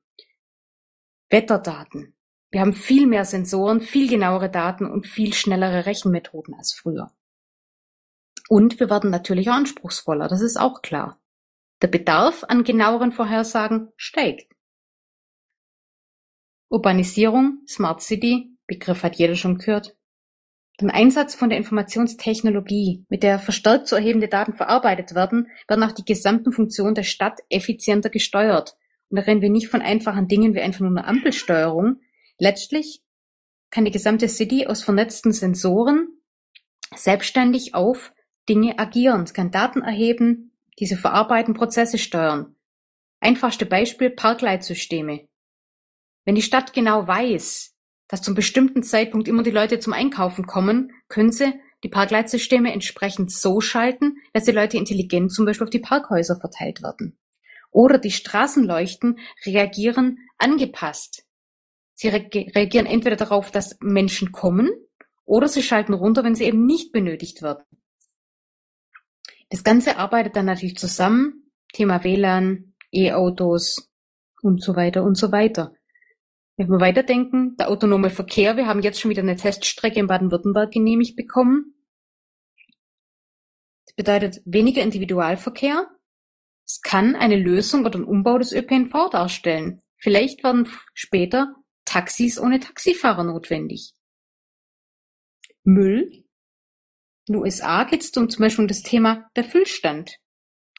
Wetterdaten. 1.30 2.14
Wir 2.50 2.60
haben 2.60 2.74
viel 2.74 3.06
mehr 3.06 3.24
Sensoren, 3.24 3.80
viel 3.80 4.08
genauere 4.08 4.50
Daten 4.50 4.84
und 4.84 5.06
viel 5.06 5.32
schnellere 5.32 5.86
Rechenmethoden 5.86 6.54
als 6.54 6.74
früher. 6.74 7.10
Und 8.52 8.80
wir 8.80 8.90
werden 8.90 9.08
natürlich 9.08 9.48
anspruchsvoller, 9.48 10.28
das 10.28 10.42
ist 10.42 10.58
auch 10.58 10.82
klar. 10.82 11.18
Der 11.80 11.86
Bedarf 11.86 12.44
an 12.46 12.64
genaueren 12.64 13.10
Vorhersagen 13.10 13.88
steigt. 13.96 14.52
Urbanisierung, 16.68 17.60
Smart 17.66 18.02
City, 18.02 18.54
Begriff 18.66 19.04
hat 19.04 19.16
jeder 19.16 19.36
schon 19.36 19.56
gehört. 19.56 19.96
Beim 20.76 20.90
Einsatz 20.90 21.34
von 21.34 21.48
der 21.48 21.56
Informationstechnologie, 21.56 23.06
mit 23.08 23.22
der 23.22 23.38
verstärkt 23.38 23.86
zu 23.86 23.96
erhebende 23.96 24.28
Daten 24.28 24.52
verarbeitet 24.52 25.14
werden, 25.14 25.48
werden 25.66 25.84
auch 25.84 25.92
die 25.92 26.04
gesamten 26.04 26.52
Funktionen 26.52 26.94
der 26.94 27.04
Stadt 27.04 27.40
effizienter 27.48 28.10
gesteuert 28.10 28.76
und 29.08 29.16
da 29.16 29.22
reden 29.22 29.40
wir 29.40 29.48
nicht 29.48 29.68
von 29.68 29.80
einfachen 29.80 30.28
Dingen 30.28 30.52
wie 30.52 30.60
einfach 30.60 30.80
nur 30.80 30.90
eine 30.90 31.06
Ampelsteuerung. 31.06 32.02
Letztlich 32.36 33.02
kann 33.70 33.86
die 33.86 33.92
gesamte 33.92 34.28
City 34.28 34.66
aus 34.66 34.82
vernetzten 34.82 35.32
Sensoren 35.32 36.06
selbstständig 36.94 37.74
auf 37.74 38.11
Dinge 38.48 38.78
agieren. 38.78 39.24
Kann 39.32 39.50
Daten 39.50 39.82
erheben, 39.82 40.52
diese 40.78 40.96
verarbeiten, 40.96 41.54
Prozesse 41.54 41.98
steuern. 41.98 42.56
Einfachste 43.20 43.66
Beispiel 43.66 44.10
Parkleitsysteme. 44.10 45.28
Wenn 46.24 46.34
die 46.34 46.42
Stadt 46.42 46.72
genau 46.72 47.06
weiß, 47.06 47.74
dass 48.08 48.22
zum 48.22 48.34
bestimmten 48.34 48.82
Zeitpunkt 48.82 49.28
immer 49.28 49.42
die 49.42 49.50
Leute 49.50 49.78
zum 49.78 49.92
Einkaufen 49.92 50.46
kommen, 50.46 50.92
können 51.08 51.32
sie 51.32 51.52
die 51.82 51.88
Parkleitsysteme 51.88 52.72
entsprechend 52.72 53.32
so 53.32 53.60
schalten, 53.60 54.16
dass 54.32 54.44
die 54.44 54.52
Leute 54.52 54.76
intelligent 54.76 55.32
zum 55.32 55.46
Beispiel 55.46 55.64
auf 55.64 55.70
die 55.70 55.80
Parkhäuser 55.80 56.38
verteilt 56.38 56.82
werden. 56.82 57.18
Oder 57.70 57.98
die 57.98 58.10
Straßenleuchten 58.10 59.18
reagieren 59.46 60.18
angepasst. 60.38 61.24
Sie 61.94 62.08
reagieren 62.08 62.86
entweder 62.86 63.16
darauf, 63.16 63.50
dass 63.50 63.78
Menschen 63.80 64.32
kommen, 64.32 64.70
oder 65.24 65.48
sie 65.48 65.62
schalten 65.62 65.94
runter, 65.94 66.24
wenn 66.24 66.34
sie 66.34 66.44
eben 66.44 66.66
nicht 66.66 66.92
benötigt 66.92 67.42
werden. 67.42 67.64
Das 69.52 69.64
Ganze 69.64 69.98
arbeitet 69.98 70.34
dann 70.34 70.46
natürlich 70.46 70.78
zusammen. 70.78 71.52
Thema 71.74 72.02
WLAN, 72.02 72.74
E-Autos 72.90 73.92
und 74.40 74.62
so 74.62 74.76
weiter 74.76 75.04
und 75.04 75.14
so 75.14 75.30
weiter. 75.30 75.74
Wenn 76.56 76.68
wir 76.68 76.80
weiterdenken, 76.80 77.54
der 77.58 77.68
autonome 77.68 78.08
Verkehr, 78.08 78.56
wir 78.56 78.66
haben 78.66 78.80
jetzt 78.80 78.98
schon 78.98 79.10
wieder 79.10 79.20
eine 79.20 79.36
Teststrecke 79.36 80.00
in 80.00 80.06
Baden-Württemberg 80.06 80.72
genehmigt 80.72 81.16
bekommen. 81.16 81.74
Das 83.84 83.94
bedeutet 83.94 84.40
weniger 84.46 84.80
Individualverkehr. 84.80 85.86
Es 86.64 86.80
kann 86.80 87.14
eine 87.14 87.36
Lösung 87.36 87.84
oder 87.84 87.96
einen 87.96 88.04
Umbau 88.04 88.38
des 88.38 88.52
ÖPNV 88.52 89.10
darstellen. 89.10 89.82
Vielleicht 89.98 90.42
werden 90.44 90.66
später 90.94 91.54
Taxis 91.84 92.40
ohne 92.40 92.58
Taxifahrer 92.58 93.24
notwendig. 93.24 93.92
Müll. 95.62 96.21
Den 97.32 97.40
USA 97.40 97.84
geht 97.84 98.02
es 98.02 98.12
zum 98.12 98.26
Beispiel 98.26 98.64
um 98.64 98.68
das 98.68 98.82
Thema 98.82 99.30
der 99.36 99.44
Füllstand. 99.44 100.18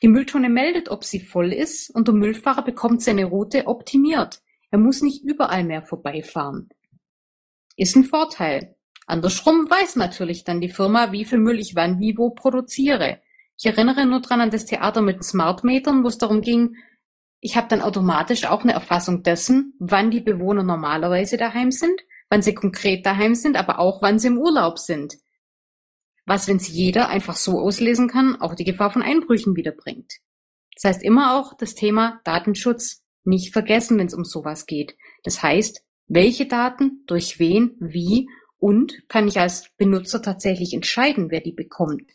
Die 0.03 0.07
Mülltonne 0.07 0.49
meldet, 0.49 0.87
ob 0.87 1.03
sie 1.03 1.19
voll 1.19 1.51
ist 1.51 1.89
und 1.89 2.07
der 2.07 2.13
Müllfahrer 2.13 2.61
bekommt 2.61 3.01
seine 3.01 3.25
Route 3.25 3.65
optimiert. 3.65 4.43
Er 4.69 4.77
muss 4.77 5.01
nicht 5.01 5.23
überall 5.23 5.63
mehr 5.63 5.81
vorbeifahren. 5.81 6.69
Ist 7.75 7.95
ein 7.95 8.03
Vorteil. 8.03 8.75
Andersrum 9.07 9.67
weiß 9.67 9.95
natürlich 9.95 10.43
dann 10.43 10.61
die 10.61 10.69
Firma, 10.69 11.11
wie 11.11 11.25
viel 11.25 11.39
Müll 11.39 11.59
ich 11.59 11.75
wann 11.75 11.99
wie 11.99 12.19
wo 12.19 12.29
produziere. 12.29 13.19
Ich 13.57 13.65
erinnere 13.65 14.05
nur 14.05 14.21
dran 14.21 14.39
an 14.39 14.51
das 14.51 14.65
Theater 14.65 15.01
mit 15.01 15.23
Smartmetern, 15.23 16.03
wo 16.03 16.07
es 16.07 16.19
darum 16.19 16.41
ging, 16.41 16.75
ich 17.39 17.57
habe 17.57 17.67
dann 17.67 17.81
automatisch 17.81 18.45
auch 18.45 18.61
eine 18.61 18.73
Erfassung 18.73 19.23
dessen, 19.23 19.73
wann 19.79 20.11
die 20.11 20.21
Bewohner 20.21 20.61
normalerweise 20.61 21.35
daheim 21.35 21.71
sind, 21.71 21.99
wann 22.29 22.43
sie 22.43 22.53
konkret 22.53 23.07
daheim 23.07 23.33
sind, 23.33 23.57
aber 23.57 23.79
auch 23.79 24.03
wann 24.03 24.19
sie 24.19 24.27
im 24.27 24.37
Urlaub 24.37 24.77
sind. 24.77 25.15
Was, 26.25 26.47
wenn 26.47 26.57
es 26.57 26.69
jeder 26.69 27.09
einfach 27.09 27.35
so 27.35 27.59
auslesen 27.59 28.07
kann, 28.07 28.39
auch 28.39 28.55
die 28.55 28.63
Gefahr 28.63 28.91
von 28.91 29.01
Einbrüchen 29.01 29.55
wiederbringt. 29.55 30.13
Das 30.75 30.85
heißt 30.85 31.03
immer 31.03 31.37
auch 31.37 31.53
das 31.57 31.75
Thema 31.75 32.21
Datenschutz 32.23 33.03
nicht 33.25 33.53
vergessen, 33.53 33.97
wenn 33.97 34.07
es 34.07 34.13
um 34.13 34.23
sowas 34.23 34.65
geht. 34.65 34.95
Das 35.23 35.43
heißt, 35.43 35.83
welche 36.07 36.45
Daten, 36.45 37.03
durch 37.07 37.39
wen, 37.39 37.75
wie 37.79 38.27
und 38.57 39.07
kann 39.09 39.27
ich 39.27 39.39
als 39.39 39.69
Benutzer 39.77 40.21
tatsächlich 40.21 40.73
entscheiden, 40.73 41.29
wer 41.29 41.41
die 41.41 41.51
bekommt. 41.51 42.11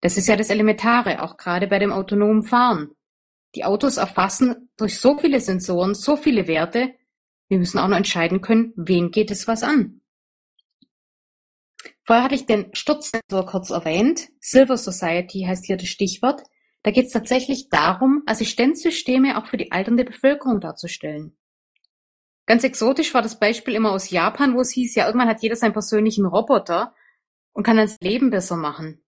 Das 0.00 0.16
ist 0.16 0.28
ja 0.28 0.36
das 0.36 0.50
Elementare, 0.50 1.22
auch 1.22 1.36
gerade 1.36 1.66
bei 1.66 1.78
dem 1.78 1.92
autonomen 1.92 2.44
Fahren. 2.44 2.90
Die 3.54 3.64
Autos 3.64 3.96
erfassen 3.96 4.70
durch 4.76 5.00
so 5.00 5.18
viele 5.18 5.40
Sensoren 5.40 5.94
so 5.94 6.16
viele 6.16 6.46
Werte, 6.46 6.94
wir 7.48 7.58
müssen 7.58 7.78
auch 7.78 7.88
noch 7.88 7.96
entscheiden 7.96 8.40
können, 8.40 8.72
wen 8.76 9.10
geht 9.10 9.30
es 9.30 9.48
was 9.48 9.62
an. 9.62 10.00
Vorher 12.04 12.24
hatte 12.24 12.34
ich 12.34 12.46
den 12.46 12.74
Sturzsensor 12.74 13.46
kurz 13.46 13.70
erwähnt. 13.70 14.28
Silver 14.40 14.76
Society 14.76 15.44
heißt 15.46 15.66
hier 15.66 15.76
das 15.76 15.88
Stichwort. 15.88 16.42
Da 16.82 16.90
geht 16.90 17.06
es 17.06 17.12
tatsächlich 17.12 17.68
darum, 17.68 18.22
Assistenzsysteme 18.26 19.36
auch 19.38 19.46
für 19.46 19.56
die 19.56 19.72
alternde 19.72 20.04
Bevölkerung 20.04 20.60
darzustellen. 20.60 21.36
Ganz 22.46 22.64
exotisch 22.64 23.12
war 23.12 23.20
das 23.20 23.38
Beispiel 23.38 23.74
immer 23.74 23.92
aus 23.92 24.10
Japan, 24.10 24.54
wo 24.54 24.60
es 24.60 24.70
hieß, 24.70 24.94
ja, 24.94 25.06
irgendwann 25.06 25.28
hat 25.28 25.42
jeder 25.42 25.56
seinen 25.56 25.74
persönlichen 25.74 26.24
Roboter 26.24 26.94
und 27.52 27.62
kann 27.62 27.76
das 27.76 27.98
Leben 28.00 28.30
besser 28.30 28.56
machen. 28.56 29.04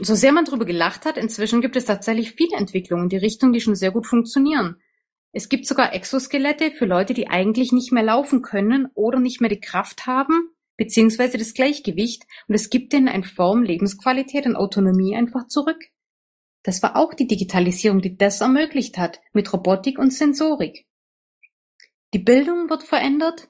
So 0.00 0.16
sehr 0.16 0.32
man 0.32 0.44
darüber 0.44 0.64
gelacht 0.64 1.04
hat, 1.04 1.16
inzwischen 1.16 1.60
gibt 1.60 1.76
es 1.76 1.84
tatsächlich 1.84 2.32
viele 2.32 2.56
Entwicklungen 2.56 3.04
in 3.04 3.08
die 3.10 3.16
Richtung, 3.18 3.52
die 3.52 3.60
schon 3.60 3.76
sehr 3.76 3.92
gut 3.92 4.06
funktionieren. 4.06 4.82
Es 5.30 5.48
gibt 5.48 5.66
sogar 5.66 5.92
Exoskelette 5.92 6.72
für 6.72 6.86
Leute, 6.86 7.14
die 7.14 7.28
eigentlich 7.28 7.70
nicht 7.70 7.92
mehr 7.92 8.02
laufen 8.02 8.42
können 8.42 8.88
oder 8.94 9.20
nicht 9.20 9.40
mehr 9.40 9.50
die 9.50 9.60
Kraft 9.60 10.06
haben, 10.06 10.50
beziehungsweise 10.76 11.38
das 11.38 11.54
Gleichgewicht, 11.54 12.24
und 12.48 12.54
es 12.54 12.70
gibt 12.70 12.92
ihnen 12.94 13.08
eine 13.08 13.24
Form 13.24 13.62
Lebensqualität 13.62 14.46
und 14.46 14.56
Autonomie 14.56 15.16
einfach 15.16 15.46
zurück. 15.48 15.82
Das 16.62 16.82
war 16.82 16.96
auch 16.96 17.14
die 17.14 17.26
Digitalisierung, 17.26 18.00
die 18.00 18.16
das 18.16 18.40
ermöglicht 18.40 18.96
hat, 18.98 19.20
mit 19.32 19.52
Robotik 19.52 19.98
und 19.98 20.12
Sensorik. 20.12 20.86
Die 22.14 22.18
Bildung 22.18 22.70
wird 22.70 22.82
verändert. 22.82 23.48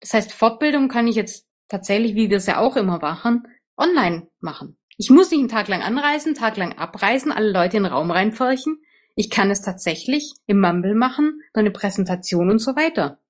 Das 0.00 0.14
heißt, 0.14 0.32
Fortbildung 0.32 0.88
kann 0.88 1.06
ich 1.06 1.16
jetzt 1.16 1.46
tatsächlich, 1.68 2.14
wie 2.14 2.30
wir 2.30 2.38
es 2.38 2.46
ja 2.46 2.58
auch 2.58 2.76
immer 2.76 2.98
machen, 2.98 3.46
online 3.76 4.28
machen. 4.40 4.76
Ich 4.96 5.10
muss 5.10 5.30
nicht 5.30 5.40
einen 5.40 5.48
Tag 5.48 5.68
lang 5.68 5.82
anreisen, 5.82 6.34
Tag 6.34 6.56
lang 6.56 6.72
abreisen, 6.76 7.30
alle 7.30 7.52
Leute 7.52 7.76
in 7.76 7.84
den 7.84 7.92
Raum 7.92 8.10
reinförchen. 8.10 8.82
Ich 9.14 9.30
kann 9.30 9.50
es 9.50 9.62
tatsächlich 9.62 10.34
im 10.46 10.60
Mumble 10.60 10.94
machen, 10.94 11.40
nur 11.54 11.60
eine 11.60 11.70
Präsentation 11.70 12.50
und 12.50 12.58
so 12.58 12.74
weiter. 12.74 13.20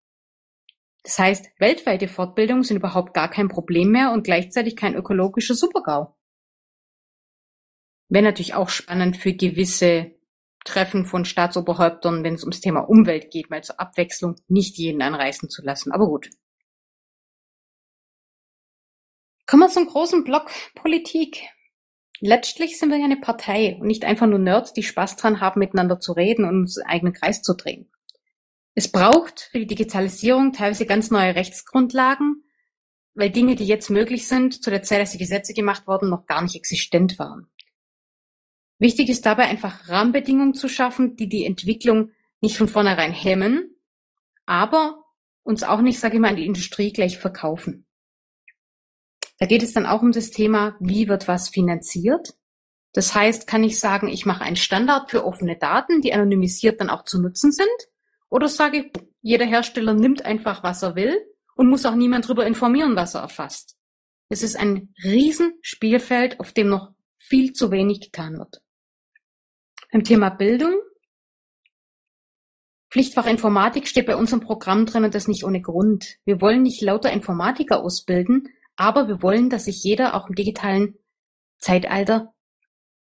Das 1.02 1.18
heißt, 1.18 1.50
weltweite 1.58 2.08
Fortbildungen 2.08 2.64
sind 2.64 2.76
überhaupt 2.76 3.14
gar 3.14 3.30
kein 3.30 3.48
Problem 3.48 3.90
mehr 3.90 4.12
und 4.12 4.24
gleichzeitig 4.24 4.76
kein 4.76 4.94
ökologischer 4.94 5.54
Supergau. 5.54 6.16
Wäre 8.08 8.24
natürlich 8.24 8.54
auch 8.54 8.68
spannend 8.68 9.16
für 9.16 9.34
gewisse 9.34 10.18
Treffen 10.64 11.06
von 11.06 11.24
Staatsoberhäuptern, 11.24 12.24
wenn 12.24 12.34
es 12.34 12.42
ums 12.42 12.60
Thema 12.60 12.80
Umwelt 12.80 13.30
geht, 13.30 13.50
mal 13.50 13.62
zur 13.62 13.80
Abwechslung 13.80 14.36
nicht 14.48 14.76
jeden 14.76 15.02
anreißen 15.02 15.48
zu 15.48 15.62
lassen. 15.62 15.92
Aber 15.92 16.06
gut. 16.06 16.30
Kommen 19.46 19.62
wir 19.62 19.68
zum 19.68 19.86
großen 19.86 20.24
Block 20.24 20.50
Politik. 20.74 21.42
Letztlich 22.20 22.78
sind 22.78 22.90
wir 22.90 22.98
ja 22.98 23.04
eine 23.04 23.20
Partei 23.20 23.78
und 23.80 23.86
nicht 23.86 24.04
einfach 24.04 24.26
nur 24.26 24.38
Nerds, 24.38 24.72
die 24.72 24.82
Spaß 24.82 25.16
dran 25.16 25.40
haben, 25.40 25.60
miteinander 25.60 26.00
zu 26.00 26.12
reden 26.12 26.44
und 26.44 26.60
uns 26.60 26.78
eigenen 26.78 27.14
Kreis 27.14 27.42
zu 27.42 27.54
drehen. 27.54 27.88
Es 28.78 28.92
braucht 28.92 29.48
für 29.50 29.58
die 29.58 29.66
Digitalisierung 29.66 30.52
teilweise 30.52 30.86
ganz 30.86 31.10
neue 31.10 31.34
Rechtsgrundlagen, 31.34 32.44
weil 33.14 33.28
Dinge, 33.28 33.56
die 33.56 33.64
jetzt 33.64 33.90
möglich 33.90 34.28
sind, 34.28 34.62
zu 34.62 34.70
der 34.70 34.84
Zeit, 34.84 35.00
als 35.00 35.10
die 35.10 35.18
Gesetze 35.18 35.52
gemacht 35.52 35.88
wurden, 35.88 36.08
noch 36.08 36.26
gar 36.26 36.42
nicht 36.42 36.54
existent 36.54 37.18
waren. 37.18 37.50
Wichtig 38.78 39.08
ist 39.08 39.26
dabei 39.26 39.46
einfach 39.46 39.88
Rahmenbedingungen 39.88 40.54
zu 40.54 40.68
schaffen, 40.68 41.16
die 41.16 41.28
die 41.28 41.44
Entwicklung 41.44 42.12
nicht 42.40 42.56
von 42.56 42.68
vornherein 42.68 43.10
hemmen, 43.10 43.74
aber 44.46 45.02
uns 45.42 45.64
auch 45.64 45.80
nicht, 45.80 45.98
sage 45.98 46.14
ich 46.14 46.20
mal, 46.20 46.28
an 46.28 46.36
die 46.36 46.46
Industrie 46.46 46.92
gleich 46.92 47.18
verkaufen. 47.18 47.84
Da 49.40 49.46
geht 49.46 49.64
es 49.64 49.72
dann 49.72 49.86
auch 49.86 50.02
um 50.02 50.12
das 50.12 50.30
Thema, 50.30 50.76
wie 50.78 51.08
wird 51.08 51.26
was 51.26 51.48
finanziert. 51.48 52.36
Das 52.92 53.12
heißt, 53.12 53.48
kann 53.48 53.64
ich 53.64 53.80
sagen, 53.80 54.06
ich 54.06 54.24
mache 54.24 54.44
einen 54.44 54.54
Standard 54.54 55.10
für 55.10 55.24
offene 55.26 55.58
Daten, 55.58 56.00
die 56.00 56.12
anonymisiert 56.12 56.80
dann 56.80 56.90
auch 56.90 57.02
zu 57.02 57.20
nutzen 57.20 57.50
sind? 57.50 57.66
Oder 58.30 58.48
sage 58.48 58.78
ich, 58.78 58.92
jeder 59.22 59.46
Hersteller 59.46 59.94
nimmt 59.94 60.24
einfach, 60.24 60.62
was 60.62 60.82
er 60.82 60.94
will 60.94 61.16
und 61.54 61.68
muss 61.68 61.86
auch 61.86 61.94
niemand 61.94 62.26
darüber 62.26 62.46
informieren, 62.46 62.96
was 62.96 63.14
er 63.14 63.22
erfasst? 63.22 63.76
Es 64.28 64.42
ist 64.42 64.56
ein 64.56 64.92
Riesenspielfeld, 65.02 66.38
auf 66.40 66.52
dem 66.52 66.68
noch 66.68 66.92
viel 67.16 67.52
zu 67.52 67.70
wenig 67.70 68.00
getan 68.00 68.38
wird. 68.38 68.62
Beim 69.90 70.04
Thema 70.04 70.30
Bildung. 70.30 70.74
Pflichtfach 72.90 73.26
Informatik 73.26 73.86
steht 73.86 74.06
bei 74.06 74.16
unserem 74.16 74.40
Programm 74.40 74.86
drin 74.86 75.04
und 75.04 75.14
das 75.14 75.28
nicht 75.28 75.44
ohne 75.44 75.60
Grund. 75.60 76.16
Wir 76.24 76.40
wollen 76.40 76.62
nicht 76.62 76.80
lauter 76.80 77.12
Informatiker 77.12 77.82
ausbilden, 77.82 78.48
aber 78.76 79.08
wir 79.08 79.22
wollen, 79.22 79.50
dass 79.50 79.64
sich 79.64 79.82
jeder 79.82 80.14
auch 80.14 80.28
im 80.28 80.34
digitalen 80.34 80.94
Zeitalter 81.58 82.34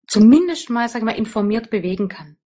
zumindest 0.06 0.70
mal, 0.70 0.88
sagen 0.88 1.06
wir 1.06 1.12
mal, 1.12 1.18
informiert 1.18 1.70
bewegen 1.70 2.08
kann. 2.08 2.36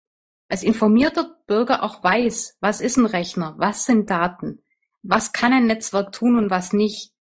Als 0.49 0.63
informierter 0.63 1.37
Bürger 1.47 1.83
auch 1.83 2.03
weiß, 2.03 2.57
was 2.61 2.81
ist 2.81 2.97
ein 2.97 3.07
Rechner, 3.07 3.55
was 3.59 3.85
sind 3.85 4.09
Daten, 4.09 4.63
was 5.03 5.33
kann 5.33 5.53
ein 5.53 5.67
Netzwerk 5.67 6.13
tun 6.13 6.37
und 6.37 6.51
was 6.51 6.73
nicht. 6.73 7.13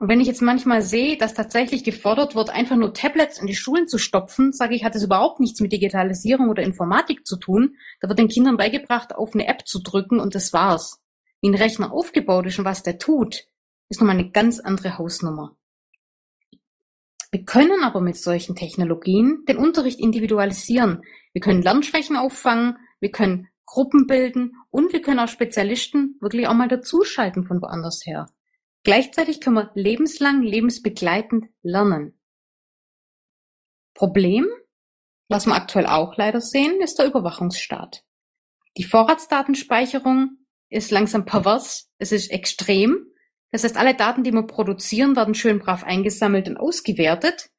Und 0.00 0.08
wenn 0.08 0.20
ich 0.20 0.28
jetzt 0.28 0.42
manchmal 0.42 0.82
sehe, 0.82 1.16
dass 1.16 1.34
tatsächlich 1.34 1.82
gefordert 1.82 2.36
wird, 2.36 2.50
einfach 2.50 2.76
nur 2.76 2.94
Tablets 2.94 3.40
in 3.40 3.48
die 3.48 3.56
Schulen 3.56 3.88
zu 3.88 3.98
stopfen, 3.98 4.52
sage 4.52 4.76
ich, 4.76 4.84
hat 4.84 4.94
das 4.94 5.02
überhaupt 5.02 5.40
nichts 5.40 5.60
mit 5.60 5.72
Digitalisierung 5.72 6.48
oder 6.48 6.62
Informatik 6.62 7.26
zu 7.26 7.36
tun. 7.36 7.76
Da 8.00 8.08
wird 8.08 8.20
den 8.20 8.28
Kindern 8.28 8.56
beigebracht, 8.56 9.14
auf 9.14 9.34
eine 9.34 9.48
App 9.48 9.66
zu 9.66 9.82
drücken 9.82 10.20
und 10.20 10.36
das 10.36 10.52
war's. 10.52 11.00
Wie 11.40 11.48
ein 11.48 11.56
Rechner 11.56 11.92
aufgebaut 11.92 12.46
ist 12.46 12.60
und 12.60 12.64
was 12.64 12.84
der 12.84 12.98
tut, 12.98 13.44
ist 13.88 14.00
nochmal 14.00 14.18
eine 14.18 14.30
ganz 14.30 14.60
andere 14.60 14.98
Hausnummer. 14.98 15.57
Wir 17.30 17.44
können 17.44 17.82
aber 17.82 18.00
mit 18.00 18.16
solchen 18.16 18.56
Technologien 18.56 19.44
den 19.46 19.58
Unterricht 19.58 20.00
individualisieren. 20.00 21.02
Wir 21.32 21.42
können 21.42 21.62
Lernschwächen 21.62 22.16
auffangen, 22.16 22.78
wir 23.00 23.10
können 23.10 23.48
Gruppen 23.66 24.06
bilden 24.06 24.56
und 24.70 24.92
wir 24.94 25.02
können 25.02 25.20
auch 25.20 25.28
Spezialisten 25.28 26.16
wirklich 26.20 26.48
auch 26.48 26.54
mal 26.54 26.68
dazuschalten 26.68 27.44
von 27.44 27.60
woanders 27.60 28.06
her. 28.06 28.26
Gleichzeitig 28.82 29.40
können 29.40 29.56
wir 29.56 29.70
lebenslang 29.74 30.42
lebensbegleitend 30.42 31.46
lernen. 31.62 32.18
Problem, 33.92 34.46
was 35.28 35.46
wir 35.46 35.54
aktuell 35.54 35.86
auch 35.86 36.16
leider 36.16 36.40
sehen, 36.40 36.80
ist 36.80 36.98
der 36.98 37.06
Überwachungsstaat. 37.06 38.04
Die 38.78 38.84
Vorratsdatenspeicherung 38.84 40.38
ist 40.70 40.90
langsam 40.90 41.26
pervers, 41.26 41.90
es 41.98 42.12
ist 42.12 42.30
extrem. 42.30 43.06
Das 43.50 43.64
heißt, 43.64 43.76
alle 43.76 43.94
Daten, 43.94 44.24
die 44.24 44.32
wir 44.32 44.42
produzieren, 44.42 45.16
werden 45.16 45.34
schön 45.34 45.58
brav 45.58 45.84
eingesammelt 45.84 46.48
und 46.48 46.56
ausgewertet. 46.56 47.50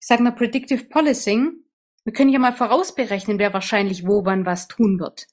Ich 0.00 0.06
sage 0.06 0.22
mal 0.22 0.32
Predictive 0.32 0.84
Policing. 0.84 1.64
Wir 2.04 2.12
können 2.12 2.30
ja 2.30 2.38
mal 2.38 2.52
vorausberechnen, 2.52 3.38
wer 3.38 3.54
wahrscheinlich 3.54 4.06
wo, 4.06 4.24
wann 4.26 4.44
was 4.44 4.68
tun 4.68 4.98
wird. 5.00 5.26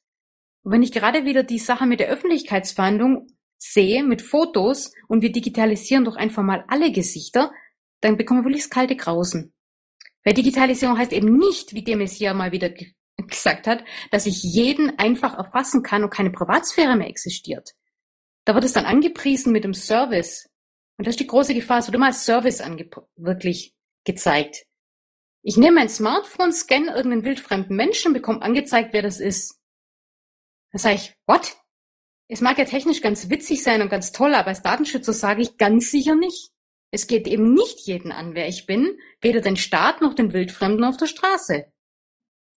Und 0.63 0.71
wenn 0.71 0.83
ich 0.83 0.93
gerade 0.93 1.25
wieder 1.25 1.43
die 1.43 1.59
Sache 1.59 1.85
mit 1.85 1.99
der 1.99 2.07
Öffentlichkeitsverhandlung 2.07 3.27
sehe, 3.57 4.03
mit 4.03 4.21
Fotos, 4.21 4.93
und 5.07 5.21
wir 5.21 5.31
digitalisieren 5.31 6.05
doch 6.05 6.15
einfach 6.15 6.43
mal 6.43 6.63
alle 6.69 6.91
Gesichter, 6.91 7.51
dann 7.99 8.15
bekommen 8.15 8.41
wir 8.41 8.45
wirklich 8.45 8.63
das 8.63 8.69
kalte 8.69 8.95
Grausen. 8.95 9.53
Weil 10.23 10.33
Digitalisierung 10.33 10.97
heißt 10.97 11.13
eben 11.13 11.37
nicht, 11.37 11.73
wie 11.73 11.83
dem 11.83 11.99
es 11.99 12.13
hier 12.13 12.33
mal 12.33 12.51
wieder 12.51 12.69
gesagt 13.17 13.67
hat, 13.67 13.83
dass 14.11 14.25
ich 14.25 14.43
jeden 14.43 14.97
einfach 14.97 15.37
erfassen 15.37 15.83
kann 15.83 16.03
und 16.03 16.09
keine 16.09 16.31
Privatsphäre 16.31 16.95
mehr 16.95 17.09
existiert. 17.09 17.71
Da 18.45 18.53
wird 18.55 18.63
es 18.63 18.73
dann 18.73 18.85
angepriesen 18.85 19.51
mit 19.51 19.63
dem 19.63 19.73
Service. 19.73 20.49
Und 20.97 21.07
das 21.07 21.13
ist 21.13 21.19
die 21.19 21.27
große 21.27 21.53
Gefahr, 21.53 21.79
es 21.79 21.87
wird 21.87 21.95
immer 21.95 22.07
als 22.07 22.25
Service 22.25 22.61
wirklich 23.15 23.75
gezeigt. 24.05 24.65
Ich 25.43 25.57
nehme 25.57 25.77
mein 25.77 25.89
Smartphone, 25.89 26.51
scanne 26.51 26.93
irgendeinen 26.93 27.23
wildfremden 27.23 27.75
Menschen, 27.75 28.13
bekomme 28.13 28.41
angezeigt, 28.41 28.93
wer 28.93 29.01
das 29.01 29.19
ist. 29.19 29.59
Da 30.71 30.79
sage 30.79 30.95
ich, 30.95 31.15
what? 31.25 31.57
Es 32.27 32.41
mag 32.41 32.57
ja 32.57 32.65
technisch 32.65 33.01
ganz 33.01 33.29
witzig 33.29 33.63
sein 33.63 33.81
und 33.81 33.89
ganz 33.89 34.11
toll, 34.11 34.35
aber 34.35 34.49
als 34.49 34.61
Datenschützer 34.61 35.13
sage 35.13 35.41
ich 35.41 35.57
ganz 35.57 35.91
sicher 35.91 36.15
nicht. 36.15 36.51
Es 36.91 37.07
geht 37.07 37.27
eben 37.27 37.53
nicht 37.53 37.79
jeden 37.87 38.11
an, 38.11 38.35
wer 38.35 38.47
ich 38.47 38.65
bin, 38.65 38.99
weder 39.21 39.41
den 39.41 39.55
Staat 39.55 40.01
noch 40.01 40.13
den 40.13 40.33
Wildfremden 40.33 40.83
auf 40.83 40.97
der 40.97 41.07
Straße. 41.07 41.71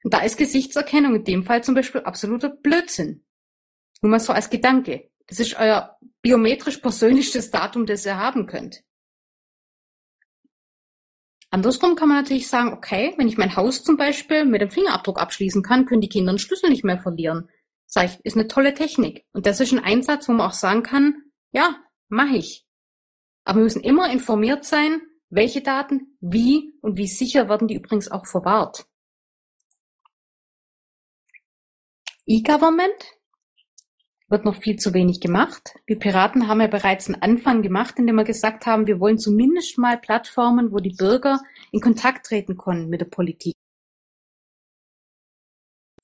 Und 0.02 0.14
da 0.14 0.22
ist 0.22 0.36
Gesichtserkennung 0.36 1.14
in 1.14 1.24
dem 1.24 1.44
Fall 1.44 1.62
zum 1.62 1.74
Beispiel 1.74 2.02
absoluter 2.02 2.48
Blödsinn. 2.48 3.24
Nur 4.00 4.10
mal 4.10 4.20
so 4.20 4.32
als 4.32 4.50
Gedanke. 4.50 5.11
Das 5.26 5.40
ist 5.40 5.56
euer 5.56 5.98
biometrisch 6.20 6.78
persönlichstes 6.78 7.50
Datum, 7.50 7.86
das 7.86 8.06
ihr 8.06 8.16
haben 8.16 8.46
könnt. 8.46 8.82
Andersrum 11.50 11.96
kann 11.96 12.08
man 12.08 12.22
natürlich 12.22 12.48
sagen, 12.48 12.72
okay, 12.72 13.12
wenn 13.18 13.28
ich 13.28 13.36
mein 13.36 13.56
Haus 13.56 13.84
zum 13.84 13.98
Beispiel 13.98 14.46
mit 14.46 14.62
dem 14.62 14.70
Fingerabdruck 14.70 15.20
abschließen 15.20 15.62
kann, 15.62 15.84
können 15.84 16.00
die 16.00 16.08
Kinder 16.08 16.32
den 16.32 16.38
Schlüssel 16.38 16.70
nicht 16.70 16.82
mehr 16.82 16.98
verlieren. 16.98 17.50
Sag 17.86 18.06
ich, 18.06 18.24
ist 18.24 18.36
eine 18.36 18.48
tolle 18.48 18.72
Technik. 18.72 19.26
Und 19.32 19.44
das 19.44 19.60
ist 19.60 19.70
ein 19.72 19.78
Einsatz, 19.78 20.28
wo 20.28 20.32
man 20.32 20.48
auch 20.48 20.54
sagen 20.54 20.82
kann, 20.82 21.24
ja, 21.50 21.76
mache 22.08 22.36
ich. 22.36 22.66
Aber 23.44 23.58
wir 23.58 23.64
müssen 23.64 23.82
immer 23.82 24.10
informiert 24.10 24.64
sein, 24.64 25.02
welche 25.28 25.60
Daten, 25.60 26.16
wie 26.20 26.72
und 26.80 26.96
wie 26.96 27.06
sicher 27.06 27.50
werden 27.50 27.68
die 27.68 27.74
übrigens 27.74 28.10
auch 28.10 28.26
verwahrt. 28.26 28.86
E-Government 32.24 33.04
wird 34.32 34.46
noch 34.46 34.56
viel 34.56 34.76
zu 34.76 34.94
wenig 34.94 35.20
gemacht. 35.20 35.74
Wir 35.86 35.98
Piraten 35.98 36.48
haben 36.48 36.62
ja 36.62 36.66
bereits 36.66 37.06
einen 37.06 37.20
Anfang 37.20 37.60
gemacht, 37.60 37.98
indem 37.98 38.16
wir 38.16 38.24
gesagt 38.24 38.64
haben, 38.64 38.86
wir 38.86 38.98
wollen 38.98 39.18
zumindest 39.18 39.76
mal 39.76 39.98
Plattformen, 39.98 40.72
wo 40.72 40.78
die 40.78 40.96
Bürger 40.96 41.38
in 41.70 41.80
Kontakt 41.80 42.26
treten 42.26 42.56
können 42.56 42.88
mit 42.88 43.02
der 43.02 43.06
Politik. 43.06 43.54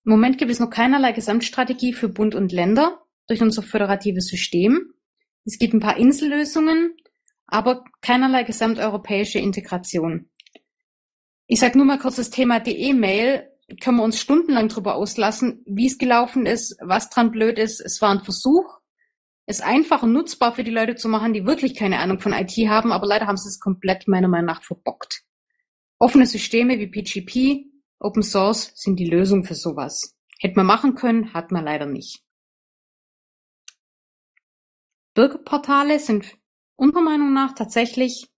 Im 0.04 0.12
Moment 0.12 0.36
gibt 0.36 0.50
es 0.50 0.60
noch 0.60 0.68
keinerlei 0.68 1.12
Gesamtstrategie 1.12 1.94
für 1.94 2.10
Bund 2.10 2.34
und 2.34 2.52
Länder 2.52 3.02
durch 3.28 3.40
unser 3.40 3.62
föderatives 3.62 4.28
System. 4.28 4.92
Es 5.46 5.58
gibt 5.58 5.72
ein 5.72 5.80
paar 5.80 5.96
Insellösungen, 5.96 6.96
aber 7.46 7.82
keinerlei 8.02 8.42
gesamteuropäische 8.42 9.38
Integration. 9.38 10.28
Ich 11.46 11.60
sage 11.60 11.78
nur 11.78 11.86
mal 11.86 11.98
kurz 11.98 12.16
das 12.16 12.28
Thema 12.28 12.60
DE-Mail 12.60 13.47
können 13.76 13.98
wir 13.98 14.04
uns 14.04 14.18
stundenlang 14.18 14.68
drüber 14.68 14.94
auslassen, 14.94 15.62
wie 15.66 15.86
es 15.86 15.98
gelaufen 15.98 16.46
ist, 16.46 16.76
was 16.80 17.10
dran 17.10 17.30
blöd 17.30 17.58
ist. 17.58 17.80
Es 17.80 18.00
war 18.00 18.10
ein 18.10 18.20
Versuch, 18.20 18.78
es 19.46 19.60
einfach 19.60 20.02
und 20.02 20.12
nutzbar 20.12 20.54
für 20.54 20.64
die 20.64 20.70
Leute 20.70 20.96
zu 20.96 21.08
machen, 21.08 21.32
die 21.32 21.46
wirklich 21.46 21.74
keine 21.74 22.00
Ahnung 22.00 22.18
von 22.18 22.32
IT 22.32 22.52
haben, 22.68 22.92
aber 22.92 23.06
leider 23.06 23.26
haben 23.26 23.36
sie 23.36 23.48
es 23.48 23.60
komplett 23.60 24.08
meiner 24.08 24.28
Meinung 24.28 24.46
nach 24.46 24.62
verbockt. 24.62 25.22
Offene 25.98 26.26
Systeme 26.26 26.78
wie 26.78 26.86
PGP, 26.86 27.66
Open 27.98 28.22
Source 28.22 28.72
sind 28.74 28.98
die 28.98 29.08
Lösung 29.08 29.44
für 29.44 29.54
sowas. 29.54 30.16
Hätte 30.38 30.56
man 30.56 30.66
machen 30.66 30.94
können, 30.94 31.34
hat 31.34 31.50
man 31.50 31.64
leider 31.64 31.86
nicht. 31.86 32.22
Bürgerportale 35.14 35.98
sind 35.98 36.36
unserer 36.76 37.02
Meinung 37.02 37.32
nach 37.32 37.54
tatsächlich 37.54 38.28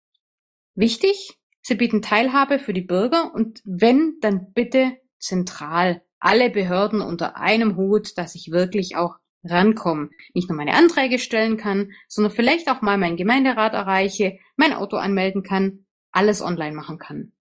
wichtig. 0.74 1.38
Sie 1.60 1.74
bieten 1.74 2.00
Teilhabe 2.00 2.58
für 2.58 2.72
die 2.72 2.80
Bürger 2.80 3.34
und 3.34 3.60
wenn, 3.64 4.16
dann 4.20 4.52
bitte 4.54 4.96
zentral. 5.20 6.02
Alle 6.18 6.50
Behörden 6.50 7.00
unter 7.00 7.36
einem 7.36 7.76
Hut, 7.76 8.18
dass 8.18 8.34
ich 8.34 8.50
wirklich 8.50 8.96
auch 8.96 9.16
rankomme. 9.44 10.10
Nicht 10.34 10.48
nur 10.48 10.56
meine 10.56 10.74
Anträge 10.74 11.18
stellen 11.18 11.56
kann, 11.56 11.92
sondern 12.08 12.32
vielleicht 12.32 12.68
auch 12.68 12.82
mal 12.82 12.98
meinen 12.98 13.16
Gemeinderat 13.16 13.72
erreiche, 13.72 14.38
mein 14.56 14.72
Auto 14.74 14.96
anmelden 14.96 15.42
kann, 15.42 15.86
alles 16.12 16.42
online 16.42 16.74
machen 16.74 16.98
kann. 16.98 17.32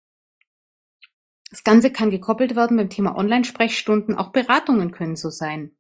Das 1.50 1.64
Ganze 1.64 1.92
kann 1.92 2.12
gekoppelt 2.12 2.56
werden 2.56 2.78
beim 2.78 2.90
Thema 2.90 3.18
Online-Sprechstunden, 3.18 4.16
auch 4.16 4.32
Beratungen 4.32 4.92
können 4.92 5.16
so 5.16 5.30
sein. 5.30 5.76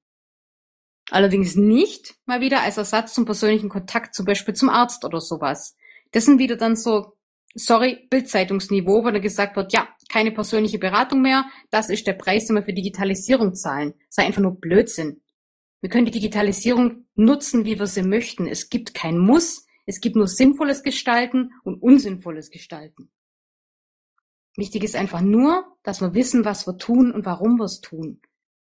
Allerdings 1.11 1.55
nicht 1.55 2.15
mal 2.25 2.41
wieder 2.41 2.61
als 2.61 2.77
Ersatz 2.77 3.13
zum 3.13 3.25
persönlichen 3.25 3.69
Kontakt, 3.69 4.13
zum 4.13 4.25
Beispiel 4.25 4.53
zum 4.53 4.69
Arzt 4.69 5.05
oder 5.05 5.21
sowas. 5.21 5.75
Das 6.11 6.25
sind 6.25 6.39
wieder 6.39 6.55
dann 6.55 6.75
so 6.75 7.17
sorry, 7.55 8.07
Bildzeitungsniveau, 8.09 9.03
wo 9.03 9.11
dann 9.11 9.21
gesagt 9.21 9.55
wird, 9.55 9.73
ja, 9.73 9.87
keine 10.09 10.31
persönliche 10.31 10.79
Beratung 10.79 11.21
mehr, 11.21 11.45
das 11.69 11.89
ist 11.89 12.07
der 12.07 12.13
Preis, 12.13 12.47
den 12.47 12.55
wir 12.55 12.63
für 12.63 12.73
Digitalisierung 12.73 13.55
zahlen. 13.55 13.93
Sei 14.09 14.25
einfach 14.25 14.41
nur 14.41 14.59
Blödsinn. 14.59 15.21
Wir 15.81 15.89
können 15.89 16.05
die 16.05 16.11
Digitalisierung 16.11 17.05
nutzen, 17.15 17.65
wie 17.65 17.79
wir 17.79 17.87
sie 17.87 18.03
möchten. 18.03 18.47
Es 18.47 18.69
gibt 18.69 18.93
kein 18.93 19.17
Muss, 19.17 19.65
es 19.85 20.01
gibt 20.01 20.15
nur 20.15 20.27
sinnvolles 20.27 20.83
Gestalten 20.83 21.51
und 21.63 21.81
unsinnvolles 21.81 22.51
Gestalten. 22.51 23.11
Wichtig 24.55 24.83
ist 24.83 24.95
einfach 24.95 25.21
nur, 25.21 25.77
dass 25.83 26.01
wir 26.01 26.13
wissen, 26.13 26.43
was 26.43 26.67
wir 26.67 26.77
tun 26.77 27.11
und 27.11 27.25
warum 27.25 27.57
wir 27.57 27.65
es 27.65 27.81
tun. 27.81 28.21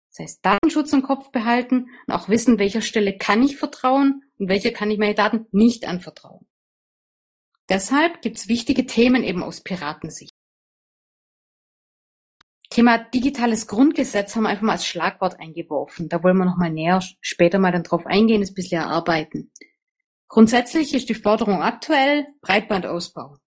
Das 0.10 0.20
heißt, 0.20 0.46
Datenschutz 0.46 0.94
im 0.94 1.04
Kopf 1.04 1.32
behalten 1.32 1.88
und 2.08 2.14
auch 2.14 2.30
wissen, 2.30 2.60
welcher 2.60 2.82
Stelle 2.82 3.18
kann 3.18 3.44
ich 3.44 3.58
vertrauen 3.58 4.24
und 4.38 4.50
welcher 4.50 4.72
kann 4.72 4.92
ich 4.92 5.00
meine 5.00 5.16
Daten 5.16 5.48
nicht 5.52 5.88
anvertrauen. 5.88 6.46
Deshalb 7.72 8.22
gibt's 8.22 8.50
wichtige 8.50 8.86
Themen 8.86 9.24
eben 9.24 9.42
aus 9.44 9.62
Piratensicht. 9.62 10.36
Thema 12.70 12.98
digitales 12.98 13.66
Grundgesetz 13.66 14.36
haben 14.36 14.44
wir 14.44 14.50
einfach 14.50 14.64
mal 14.64 14.74
als 14.74 14.86
Schlagwort 14.86 15.40
eingeworfen. 15.40 16.10
Da 16.10 16.22
wollen 16.22 16.36
wir 16.36 16.44
noch 16.44 16.58
mal 16.58 16.70
näher 16.70 17.02
später 17.22 17.60
mal 17.60 17.72
dann 17.72 17.84
drauf 17.84 18.06
eingehen, 18.06 18.42
das 18.42 18.54
bisschen 18.54 18.82
erarbeiten. 18.82 19.54
Grundsätzlich 20.28 20.94
ist 20.94 21.08
die 21.08 21.16
Forderung 21.16 21.62
aktuell 21.62 22.28
Breitbandausbau, 22.42 23.38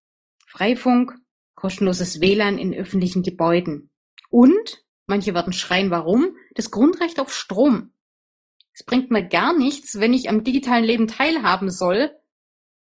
Freifunk, 0.46 1.12
kostenloses 1.54 2.22
WLAN 2.22 2.56
in 2.56 2.72
öffentlichen 2.72 3.22
Gebäuden 3.22 3.90
und, 4.30 4.86
manche 5.06 5.34
werden 5.34 5.52
schreien, 5.52 5.90
warum, 5.90 6.34
das 6.54 6.70
Grundrecht 6.70 7.20
auf 7.20 7.30
Strom. 7.30 7.92
Es 8.72 8.84
bringt 8.84 9.10
mir 9.10 9.28
gar 9.28 9.54
nichts, 9.54 10.00
wenn 10.00 10.14
ich 10.14 10.30
am 10.30 10.44
digitalen 10.44 10.84
Leben 10.84 11.08
teilhaben 11.08 11.68
soll, 11.70 12.10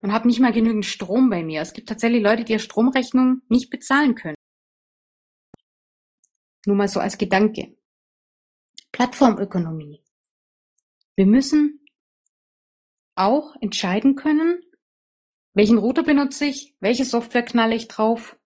und 0.01 0.13
habe 0.13 0.29
nicht 0.29 0.41
mal 0.41 0.53
genügend 0.53 0.87
Strom 0.87 1.31
bei 1.31 1.43
mir. 1.43 1.61
Es 1.61 1.73
gibt 1.73 1.89
tatsächlich 1.89 2.23
Leute, 2.23 2.45
die 2.45 2.53
ihre 2.53 2.61
Stromrechnung 2.61 3.43
nicht 3.49 3.71
bezahlen 3.71 4.15
können. 4.15 4.37
Nur 6.67 6.77
mal 6.77 6.89
so 6.89 7.01
als 7.01 7.19
Gedanke. 7.19 7.77
Plattformökonomie. 8.93 10.03
Wir 11.17 11.27
müssen 11.27 11.85
auch 13.15 13.55
entscheiden 13.61 14.15
können, 14.15 14.63
welchen 15.55 15.79
Router 15.79 16.03
benutze 16.03 16.47
ich, 16.47 16.77
welche 16.81 17.05
Software 17.05 17.45
knalle 17.45 17.75
ich 17.75 17.89
drauf. 17.89 18.39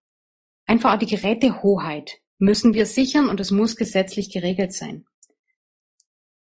Einfach 0.66 0.94
auch 0.94 0.98
die 0.98 1.06
Gerätehoheit 1.06 2.20
müssen 2.38 2.74
wir 2.74 2.86
sichern 2.86 3.28
und 3.28 3.40
es 3.40 3.50
muss 3.50 3.76
gesetzlich 3.76 4.32
geregelt 4.32 4.72
sein. 4.72 5.06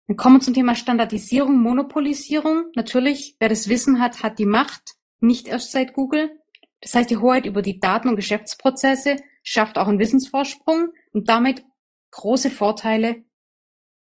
Wir 0.07 0.15
kommen 0.15 0.39
zum 0.39 0.53
Thema 0.53 0.75
Standardisierung, 0.75 1.57
Monopolisierung. 1.59 2.71
Natürlich, 2.75 3.35
wer 3.39 3.49
das 3.49 3.69
Wissen 3.69 3.99
hat, 3.99 4.21
hat 4.21 4.37
die 4.37 4.45
Macht, 4.45 4.93
nicht 5.19 5.47
erst 5.47 5.71
seit 5.71 5.93
Google. 5.93 6.39
Das 6.81 6.93
heißt, 6.93 7.09
die 7.09 7.17
Hoheit 7.17 7.47
über 7.47 7.63
die 7.63 7.79
Daten 7.79 8.09
und 8.09 8.15
Geschäftsprozesse 8.15 9.17
schafft 9.41 9.77
auch 9.77 9.87
einen 9.87 9.99
Wissensvorsprung 9.99 10.89
und 11.11 11.27
damit 11.27 11.63
große 12.11 12.51
Vorteile 12.51 13.23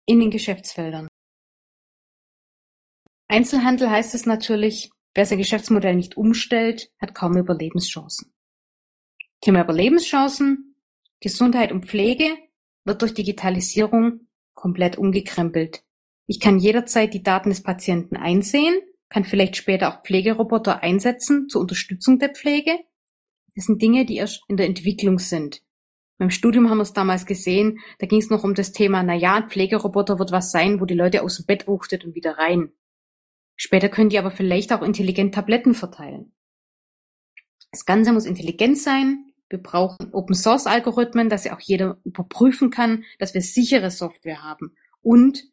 in 0.05 0.19
den 0.19 0.31
Geschäftsfeldern. 0.31 1.07
Einzelhandel 3.27 3.89
heißt 3.89 4.15
es 4.15 4.25
natürlich, 4.25 4.89
wer 5.13 5.25
sein 5.25 5.37
Geschäftsmodell 5.37 5.95
nicht 5.95 6.17
umstellt, 6.17 6.91
hat 6.99 7.13
kaum 7.13 7.37
Überlebenschancen. 7.37 8.33
Thema 9.41 9.61
Überlebenschancen, 9.61 10.75
Gesundheit 11.19 11.71
und 11.71 11.85
Pflege 11.85 12.37
wird 12.83 13.01
durch 13.01 13.13
Digitalisierung 13.13 14.27
komplett 14.53 14.97
umgekrempelt. 14.97 15.83
Ich 16.25 16.39
kann 16.39 16.59
jederzeit 16.59 17.13
die 17.13 17.23
Daten 17.23 17.49
des 17.49 17.63
Patienten 17.63 18.15
einsehen, 18.15 18.75
kann 19.09 19.25
vielleicht 19.25 19.57
später 19.57 19.89
auch 19.89 20.03
Pflegeroboter 20.03 20.81
einsetzen 20.81 21.47
zur 21.49 21.61
Unterstützung 21.61 22.19
der 22.19 22.29
Pflege. 22.29 22.71
Das 23.55 23.65
sind 23.65 23.81
Dinge, 23.81 24.05
die 24.05 24.15
erst 24.15 24.43
in 24.47 24.57
der 24.57 24.65
Entwicklung 24.65 25.19
sind. 25.19 25.61
Beim 26.17 26.29
Studium 26.29 26.69
haben 26.69 26.77
wir 26.77 26.83
es 26.83 26.93
damals 26.93 27.25
gesehen, 27.25 27.79
da 27.99 28.07
ging 28.07 28.19
es 28.19 28.29
noch 28.29 28.43
um 28.43 28.53
das 28.53 28.71
Thema, 28.71 29.03
na 29.03 29.13
ja, 29.13 29.35
ein 29.35 29.49
Pflegeroboter 29.49 30.19
wird 30.19 30.31
was 30.31 30.51
sein, 30.51 30.79
wo 30.79 30.85
die 30.85 30.93
Leute 30.93 31.21
aus 31.23 31.37
dem 31.37 31.45
Bett 31.45 31.67
wuchtet 31.67 32.05
und 32.05 32.15
wieder 32.15 32.37
rein. 32.37 32.71
Später 33.55 33.89
können 33.89 34.09
die 34.09 34.19
aber 34.19 34.31
vielleicht 34.31 34.71
auch 34.73 34.81
intelligent 34.81 35.35
Tabletten 35.35 35.73
verteilen. 35.73 36.33
Das 37.71 37.85
Ganze 37.85 38.13
muss 38.13 38.25
intelligent 38.25 38.77
sein. 38.77 39.32
Wir 39.53 39.61
brauchen 39.61 40.11
Open 40.13 40.33
Source 40.33 40.65
Algorithmen, 40.65 41.29
dass 41.29 41.43
ja 41.43 41.55
auch 41.55 41.59
jeder 41.59 41.99
überprüfen 42.05 42.71
kann, 42.71 43.03
dass 43.19 43.35
wir 43.35 43.41
sichere 43.41 43.91
Software 43.91 44.41
haben. 44.41 44.75
Und 45.03 45.43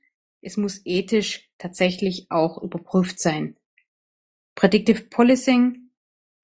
es 0.41 0.57
muss 0.57 0.81
ethisch 0.87 1.51
tatsächlich 1.59 2.31
auch 2.31 2.63
überprüft 2.63 3.21
sein. 3.21 3.59
Predictive 4.55 5.03
Policing, 5.03 5.91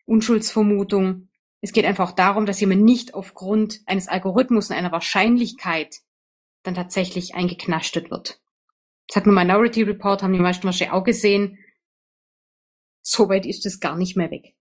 Unschuldsvermutung. 0.05 1.31
Es 1.63 1.73
geht 1.73 1.87
einfach 1.87 2.13
darum, 2.13 2.45
dass 2.45 2.61
jemand 2.61 2.83
nicht 2.83 3.15
aufgrund 3.15 3.81
eines 3.87 4.07
Algorithmus 4.07 4.69
und 4.69 4.77
einer 4.77 4.93
Wahrscheinlichkeit 4.93 6.01
dann 6.63 6.75
tatsächlich 6.75 7.35
eingeknaschtet 7.35 8.11
wird. 8.11 8.39
Das 9.09 9.17
hat 9.17 9.25
nur 9.25 9.35
Minority 9.35 9.81
Report, 9.81 10.23
haben 10.23 10.35
die 10.35 10.41
meisten 10.41 10.65
wahrscheinlich 10.65 10.93
auch 10.93 11.05
gesehen. 11.05 11.59
So 13.01 13.31
weit 13.31 13.47
ist 13.47 13.65
es 13.65 13.81
gar 13.81 13.97
nicht 13.97 14.15
mehr 14.15 14.31
weg. 14.31 14.53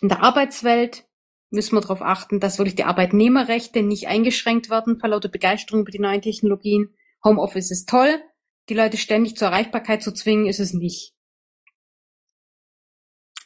In 0.00 0.08
der 0.08 0.22
Arbeitswelt 0.22 1.06
müssen 1.50 1.76
wir 1.76 1.80
darauf 1.80 2.00
achten, 2.00 2.40
dass 2.40 2.58
wirklich 2.58 2.76
die 2.76 2.84
Arbeitnehmerrechte 2.84 3.82
nicht 3.82 4.08
eingeschränkt 4.08 4.70
werden 4.70 4.98
vor 4.98 5.10
lauter 5.10 5.28
Begeisterung 5.28 5.82
über 5.82 5.90
die 5.90 5.98
neuen 5.98 6.22
Technologien. 6.22 6.94
Homeoffice 7.22 7.70
ist 7.70 7.88
toll, 7.88 8.22
die 8.68 8.74
Leute 8.74 8.96
ständig 8.96 9.36
zur 9.36 9.48
Erreichbarkeit 9.48 10.02
zu 10.02 10.12
zwingen, 10.12 10.46
ist 10.46 10.60
es 10.60 10.72
nicht. 10.72 11.14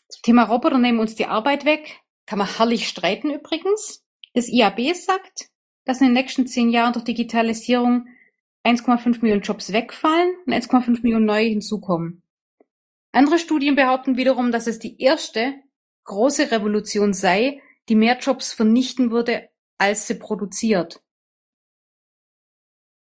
Zum 0.08 0.22
Thema 0.22 0.44
Roboter 0.44 0.78
nehmen 0.78 1.00
uns 1.00 1.16
die 1.16 1.26
Arbeit 1.26 1.64
weg, 1.64 2.00
kann 2.26 2.38
man 2.38 2.56
herrlich 2.56 2.88
streiten 2.88 3.30
übrigens. 3.30 4.04
Das 4.34 4.48
IAB 4.48 4.94
sagt, 4.94 5.50
dass 5.84 6.00
in 6.00 6.08
den 6.08 6.14
nächsten 6.14 6.46
zehn 6.46 6.70
Jahren 6.70 6.92
durch 6.92 7.04
Digitalisierung 7.04 8.06
1,5 8.64 9.22
Millionen 9.22 9.42
Jobs 9.42 9.72
wegfallen 9.72 10.30
und 10.46 10.52
1,5 10.52 11.02
Millionen 11.02 11.26
neue 11.26 11.48
hinzukommen. 11.48 12.22
Andere 13.12 13.38
Studien 13.38 13.74
behaupten 13.74 14.16
wiederum, 14.16 14.52
dass 14.52 14.66
es 14.66 14.78
die 14.78 15.00
erste 15.00 15.54
große 16.04 16.50
Revolution 16.50 17.12
sei, 17.12 17.60
die 17.88 17.94
mehr 17.94 18.18
Jobs 18.18 18.52
vernichten 18.52 19.10
würde, 19.10 19.50
als 19.78 20.06
sie 20.06 20.14
produziert. 20.14 21.02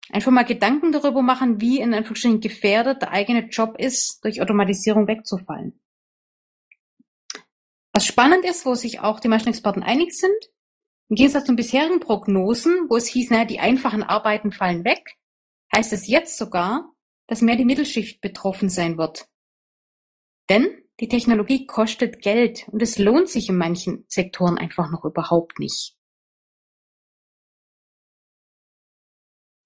Einfach 0.10 0.32
mal 0.32 0.43
Gedanken 0.43 0.91
darüber 0.91 1.22
machen, 1.22 1.62
wie 1.62 1.80
in 1.80 1.93
Anführungsstrichen 1.93 2.41
gefährdet 2.41 3.01
der 3.01 3.12
eigene 3.12 3.47
Job 3.47 3.80
ist, 3.80 4.24
durch 4.24 4.41
Automatisierung 4.41 5.08
wegzufallen. 5.08 5.80
Was 7.93 8.06
spannend 8.06 8.43
ist, 8.43 8.66
wo 8.66 8.76
sich 8.76 8.99
auch 8.99 9.20
die 9.20 9.28
meisten 9.28 9.49
Experten 9.49 9.84
einig 9.84 10.14
sind, 10.14 10.36
im 11.10 11.16
Gegensatz 11.16 11.45
zu 11.45 11.56
bisherigen 11.56 11.99
Prognosen, 11.99 12.88
wo 12.89 12.97
es 12.97 13.08
hieß, 13.08 13.30
naja, 13.30 13.45
die 13.45 13.60
einfachen 13.60 14.04
Arbeiten 14.04 14.51
fallen 14.51 14.84
weg, 14.84 15.18
heißt 15.76 15.93
es 15.93 16.08
jetzt 16.08 16.38
sogar, 16.38 16.91
dass 17.28 17.41
mehr 17.41 17.56
die 17.56 17.66
Mittelschicht 17.66 18.20
betroffen 18.20 18.70
sein 18.70 18.97
wird. 18.97 19.28
Denn 20.49 20.82
die 21.04 21.10
Technologie 21.10 21.68
kostet 21.68 22.22
Geld 22.22 22.66
und 22.70 22.82
es 22.82 22.97
lohnt 22.97 23.28
sich 23.28 23.49
in 23.49 23.58
manchen 23.58 24.06
Sektoren 24.08 24.58
einfach 24.58 24.89
noch 24.89 25.04
überhaupt 25.04 25.60
nicht. 25.60 25.97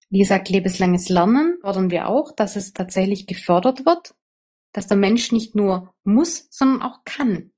Wie 0.10 0.18
gesagt, 0.18 0.50
lebenslanges 0.50 1.10
Lernen 1.10 1.60
fordern 1.62 1.92
wir 1.92 2.08
auch, 2.08 2.32
dass 2.32 2.56
es 2.56 2.74
tatsächlich 2.74 3.28
gefördert 3.28 3.86
wird, 3.86 4.16
dass 4.74 4.88
der 4.88 4.98
Mensch 4.98 5.32
nicht 5.32 5.54
nur 5.54 5.94
muss, 6.04 6.48
sondern 6.50 6.82
auch 6.82 7.04
kann. 7.06 7.52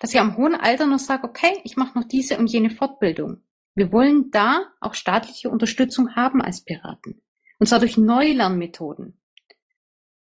Dass 0.00 0.14
ich 0.14 0.18
am 0.20 0.38
hohen 0.38 0.54
Alter 0.54 0.86
noch 0.86 0.98
sage, 0.98 1.24
okay, 1.24 1.60
ich 1.64 1.76
mache 1.76 1.98
noch 1.98 2.08
diese 2.08 2.38
und 2.38 2.46
jene 2.46 2.70
Fortbildung. 2.70 3.42
Wir 3.74 3.92
wollen 3.92 4.30
da 4.30 4.72
auch 4.80 4.94
staatliche 4.94 5.50
Unterstützung 5.50 6.16
haben 6.16 6.40
als 6.40 6.64
Piraten. 6.64 7.20
Und 7.58 7.66
zwar 7.66 7.78
durch 7.78 7.98
neue 7.98 8.32
Lernmethoden. 8.32 9.20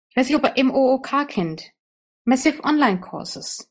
Ich 0.09 0.17
weiß 0.17 0.29
nicht, 0.29 0.37
ob 0.37 0.43
er 0.43 0.65
MOOK 0.65 1.29
kennt. 1.29 1.73
Massive 2.31 2.63
Online 2.63 3.01
Courses. 3.01 3.69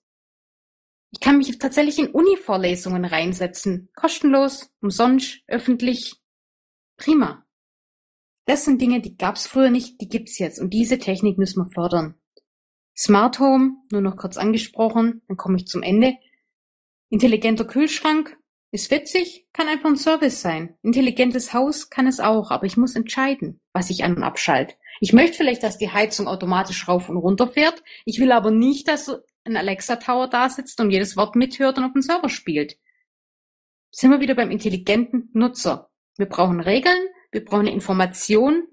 Ich 1.11 1.21
kann 1.21 1.37
mich 1.37 1.57
tatsächlich 1.59 1.97
in 1.97 2.09
Uni-Vorlesungen 2.09 3.05
reinsetzen. 3.05 3.87
Kostenlos, 3.95 4.69
umsonst, 4.81 5.39
öffentlich. 5.47 6.17
Prima. 6.97 7.45
Das 8.43 8.65
sind 8.65 8.81
Dinge, 8.81 8.99
die 8.99 9.15
gab's 9.15 9.47
früher 9.47 9.69
nicht, 9.69 10.01
die 10.01 10.09
gibt's 10.09 10.37
jetzt. 10.39 10.59
Und 10.59 10.73
diese 10.73 10.99
Technik 10.99 11.37
müssen 11.37 11.63
wir 11.63 11.71
fördern. 11.71 12.15
Smart 12.97 13.39
Home, 13.39 13.77
nur 13.91 14.01
noch 14.01 14.17
kurz 14.17 14.35
angesprochen, 14.35 15.21
dann 15.29 15.37
komme 15.37 15.55
ich 15.55 15.65
zum 15.65 15.81
Ende. 15.81 16.17
Intelligenter 17.07 17.63
Kühlschrank 17.63 18.37
ist 18.71 18.91
witzig, 18.91 19.47
kann 19.53 19.69
einfach 19.69 19.87
ein 19.87 19.95
Service 19.95 20.41
sein. 20.41 20.77
Intelligentes 20.81 21.53
Haus 21.53 21.89
kann 21.89 22.07
es 22.07 22.19
auch, 22.19 22.51
aber 22.51 22.65
ich 22.65 22.75
muss 22.75 22.97
entscheiden, 22.97 23.61
was 23.71 23.89
ich 23.89 24.03
an- 24.03 24.17
und 24.17 24.23
abschalte. 24.23 24.75
Ich 24.99 25.13
möchte 25.13 25.37
vielleicht, 25.37 25.63
dass 25.63 25.77
die 25.77 25.91
Heizung 25.91 26.27
automatisch 26.27 26.87
rauf 26.87 27.09
und 27.09 27.17
runter 27.17 27.47
fährt. 27.47 27.81
Ich 28.05 28.19
will 28.19 28.31
aber 28.31 28.51
nicht, 28.51 28.87
dass 28.87 29.11
ein 29.45 29.57
Alexa 29.57 29.97
Tower 29.97 30.27
da 30.27 30.49
sitzt 30.49 30.79
und 30.81 30.91
jedes 30.91 31.15
Wort 31.15 31.35
mithört 31.35 31.77
und 31.77 31.85
auf 31.85 31.93
dem 31.93 32.01
Server 32.01 32.29
spielt. 32.29 32.77
Sind 33.91 34.11
wir 34.11 34.19
wieder 34.19 34.35
beim 34.35 34.51
intelligenten 34.51 35.29
Nutzer. 35.33 35.89
Wir 36.17 36.27
brauchen 36.27 36.59
Regeln, 36.59 36.99
wir 37.31 37.43
brauchen 37.43 37.61
eine 37.61 37.73
Information 37.73 38.67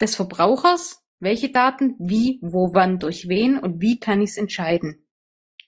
des 0.00 0.16
Verbrauchers, 0.16 1.02
welche 1.18 1.50
Daten, 1.50 1.94
wie, 1.98 2.38
wo, 2.42 2.72
wann, 2.72 2.98
durch 2.98 3.28
wen 3.28 3.58
und 3.58 3.80
wie 3.80 4.00
kann 4.00 4.22
ich 4.22 4.30
es 4.30 4.36
entscheiden. 4.38 5.06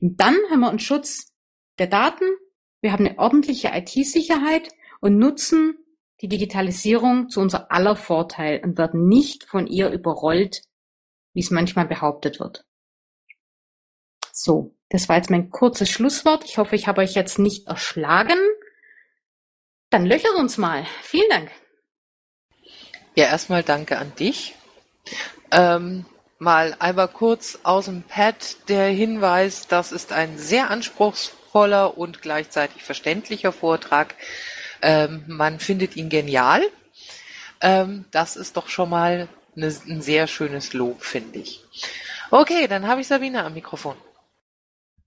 Und 0.00 0.20
dann 0.20 0.36
haben 0.50 0.60
wir 0.60 0.70
einen 0.70 0.78
Schutz 0.78 1.32
der 1.78 1.86
Daten, 1.86 2.24
wir 2.80 2.92
haben 2.92 3.06
eine 3.06 3.18
ordentliche 3.18 3.70
IT-Sicherheit 3.72 4.70
und 5.00 5.18
nutzen 5.18 5.76
die 6.22 6.28
Digitalisierung 6.28 7.28
zu 7.28 7.40
unser 7.40 7.72
aller 7.72 7.96
Vorteil 7.96 8.60
und 8.62 8.78
werden 8.78 9.08
nicht 9.08 9.44
von 9.44 9.66
ihr 9.66 9.90
überrollt, 9.90 10.62
wie 11.34 11.40
es 11.40 11.50
manchmal 11.50 11.86
behauptet 11.86 12.38
wird. 12.38 12.64
So, 14.32 14.76
das 14.88 15.08
war 15.08 15.16
jetzt 15.16 15.30
mein 15.30 15.50
kurzes 15.50 15.90
Schlusswort. 15.90 16.44
Ich 16.44 16.58
hoffe, 16.58 16.76
ich 16.76 16.86
habe 16.86 17.00
euch 17.00 17.14
jetzt 17.14 17.38
nicht 17.38 17.66
erschlagen. 17.66 18.38
Dann 19.90 20.06
löchert 20.06 20.36
uns 20.36 20.58
mal. 20.58 20.86
Vielen 21.02 21.28
Dank. 21.28 21.50
Ja, 23.14 23.26
erstmal 23.26 23.62
danke 23.62 23.98
an 23.98 24.14
dich. 24.14 24.54
Ähm, 25.50 26.06
mal 26.38 26.76
einmal 26.78 27.08
kurz 27.08 27.58
aus 27.64 27.86
dem 27.86 28.04
Pad 28.04 28.68
der 28.68 28.88
Hinweis, 28.88 29.66
das 29.66 29.92
ist 29.92 30.12
ein 30.12 30.38
sehr 30.38 30.70
anspruchsvoller 30.70 31.98
und 31.98 32.22
gleichzeitig 32.22 32.84
verständlicher 32.84 33.52
Vortrag. 33.52 34.14
Ähm, 34.82 35.24
man 35.28 35.58
findet 35.60 35.96
ihn 35.96 36.08
genial. 36.08 36.62
Ähm, 37.60 38.04
das 38.10 38.36
ist 38.36 38.56
doch 38.56 38.68
schon 38.68 38.90
mal 38.90 39.28
eine, 39.56 39.66
ein 39.66 40.02
sehr 40.02 40.26
schönes 40.26 40.72
Lob, 40.72 41.02
finde 41.02 41.38
ich. 41.38 41.64
Okay, 42.30 42.66
dann 42.66 42.86
habe 42.86 43.00
ich 43.00 43.06
Sabine 43.06 43.44
am 43.44 43.54
Mikrofon. 43.54 43.96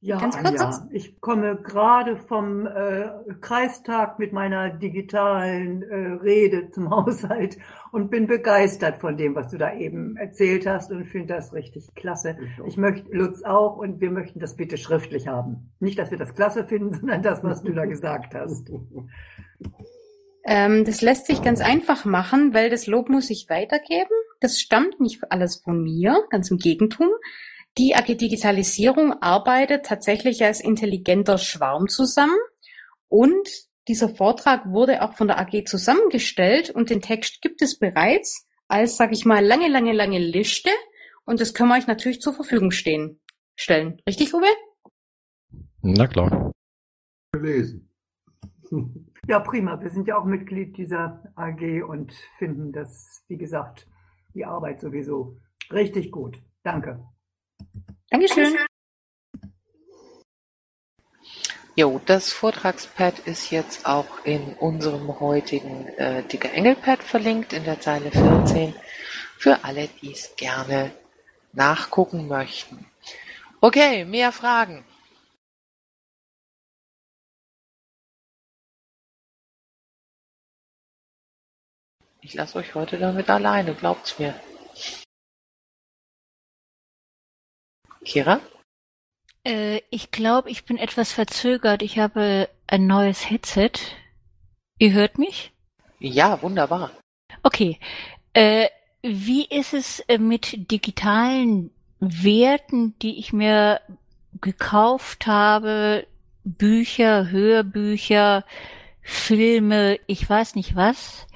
Ja, 0.02 0.20
Ganz 0.20 0.38
kurz. 0.38 0.62
Anja, 0.62 0.88
ich 0.91 1.20
komme 1.20 1.56
gerade 1.56 2.18
vom 2.18 2.68
äh, 2.68 3.10
Kreistag 3.41 4.20
mit 4.20 4.34
meiner 4.34 4.70
digitalen 4.70 5.82
äh, 5.82 5.96
Rede 6.22 6.70
zum 6.70 6.89
Haushalt 6.91 7.58
und 7.91 8.12
bin 8.12 8.28
begeistert 8.28 9.00
von 9.00 9.18
dem, 9.18 9.36
was 9.36 9.50
du 9.50 9.58
da 9.58 9.74
eben 9.74 10.16
erzählt 10.18 10.68
hast 10.68 10.91
und 10.91 11.06
finde 11.06 11.34
das 11.34 11.54
richtig 11.54 11.96
klasse. 11.96 12.38
Ich, 12.60 12.74
ich, 12.74 12.78
möchte 12.78 13.10
Lutz 13.12 13.43
auch 13.43 13.78
und 13.78 14.00
wir 14.00 14.12
möchten 14.12 14.39
das 14.39 14.56
bitte 14.56 14.78
schriftlich 14.78 15.28
haben. 15.28 15.72
Nicht, 15.80 15.98
dass 15.98 16.12
wir 16.12 16.18
das 16.18 16.36
klasse 16.36 16.66
finden, 16.66 16.93
sondern 17.00 17.24
das, 17.24 17.43
was 17.43 17.64
du 17.64 17.74
da 17.74 17.86
gesagt 17.86 18.36
hast. 18.36 18.70
Ähm, 20.43 20.86
das 20.86 21.02
lässt 21.02 21.26
sich 21.26 21.41
ganz 21.41 21.62
einfach 21.62 22.06
machen, 22.06 22.54
weil 22.54 22.70
das 22.70 22.86
Lob 22.86 23.10
muss 23.10 23.32
ich 23.32 23.50
weitergeben. 23.50 24.12
Das 24.39 24.60
stammt 24.60 25.00
nicht 25.00 25.24
alles 25.32 25.56
von 25.56 25.82
mir, 25.82 26.24
ganz 26.30 26.52
im 26.52 26.58
Gegentum. 26.58 27.10
Die 27.78 27.93
AG 27.93 28.15
Digitalisierung 28.15 29.21
arbeitet 29.21 29.86
tatsächlich 29.86 30.43
als 30.45 30.61
intelligenter 30.61 31.38
Schwarm 31.38 31.89
zusammen 31.89 32.38
und 33.09 33.49
dieser 33.89 34.07
Vortrag 34.07 34.71
wurde 34.71 35.01
auch 35.01 35.13
von 35.13 35.28
der 35.28 35.39
AG 35.39 35.65
zusammengestellt 35.65 36.69
und 36.69 36.89
den 36.89 37.01
Text 37.01 37.41
gibt 37.41 37.61
es 37.61 37.78
bereits 37.78 38.47
als, 38.69 38.95
sag 38.95 39.11
ich 39.11 39.26
mal, 39.26 39.45
lange, 39.45 39.67
lange, 39.67 39.91
lange 39.91 40.19
Liste 40.19 40.69
und 41.26 41.41
das 41.41 41.53
können 41.53 41.69
wir 41.69 41.76
euch 41.76 41.88
natürlich 41.88 42.21
zur 42.21 42.34
Verfügung 42.34 42.71
stehen, 42.71 43.19
stellen. 43.57 44.01
Richtig, 44.07 44.34
Uwe? 44.34 44.47
Na 45.82 46.07
klar. 46.07 46.51
Gelesen. 47.34 47.89
Ja, 49.28 49.39
prima. 49.39 49.82
Wir 49.82 49.89
sind 49.89 50.07
ja 50.07 50.19
auch 50.19 50.26
Mitglied 50.26 50.78
dieser 50.78 51.23
AG 51.34 51.82
und 51.82 52.13
finden 52.38 52.71
das, 52.71 53.23
wie 53.28 53.38
gesagt, 53.38 53.88
die 54.36 54.45
Arbeit 54.45 54.82
sowieso 54.82 55.39
richtig 55.71 56.11
gut. 56.11 56.43
Danke. 56.61 57.03
Dankeschön. 58.16 58.57
Jo, 61.76 61.99
das 62.05 62.32
Vortragspad 62.32 63.20
ist 63.20 63.51
jetzt 63.51 63.86
auch 63.86 64.24
in 64.24 64.53
unserem 64.53 65.20
heutigen 65.20 65.89
äh, 65.97 66.24
Dicker 66.24 66.53
Engelpad 66.53 67.03
verlinkt 67.03 67.51
in 67.51 67.66
der 67.66 67.82
Zeile 67.82 68.11
14 68.11 68.74
für 69.38 69.66
alle, 69.66 69.89
die 70.01 70.13
es 70.13 70.34
gerne 70.38 70.93
nachgucken 71.51 72.30
möchten. 72.30 72.89
Okay, 73.59 74.05
mehr 74.05 74.32
Fragen. 74.32 74.86
Ich 82.22 82.34
lasse 82.34 82.59
euch 82.59 82.76
heute 82.76 82.97
damit 82.97 83.30
alleine, 83.30 83.76
glaubt's 83.76 84.18
mir. 84.20 84.39
Kira? 88.06 88.39
Äh, 89.43 89.82
ich 89.89 90.12
glaube, 90.12 90.49
ich 90.49 90.66
bin 90.66 90.78
etwas 90.78 91.12
verzögert. 91.12 91.82
Ich 91.82 91.99
habe 91.99 92.49
ein 92.68 92.88
neues 92.88 93.30
Headset. 93.30 93.72
Ihr 94.80 94.93
hört 94.93 95.18
mich? 95.18 95.51
Ja, 95.99 96.41
wunderbar. 96.41 96.91
Okay. 97.43 97.80
Äh, 98.34 98.68
wie 99.01 99.45
ist 99.45 99.74
es 99.74 99.99
äh, 100.01 100.18
mit 100.18 100.72
digitalen 100.72 101.72
Werten, 101.99 102.97
die 102.99 103.20
ich 103.20 103.34
mir 103.34 103.82
gekauft 104.41 105.28
habe? 105.28 106.08
Bücher, 106.43 107.30
Hörbücher, 107.30 108.45
Filme, 109.01 109.99
ich 110.08 110.28
weiß 110.30 110.56
nicht 110.56 110.76
was. 110.76 111.28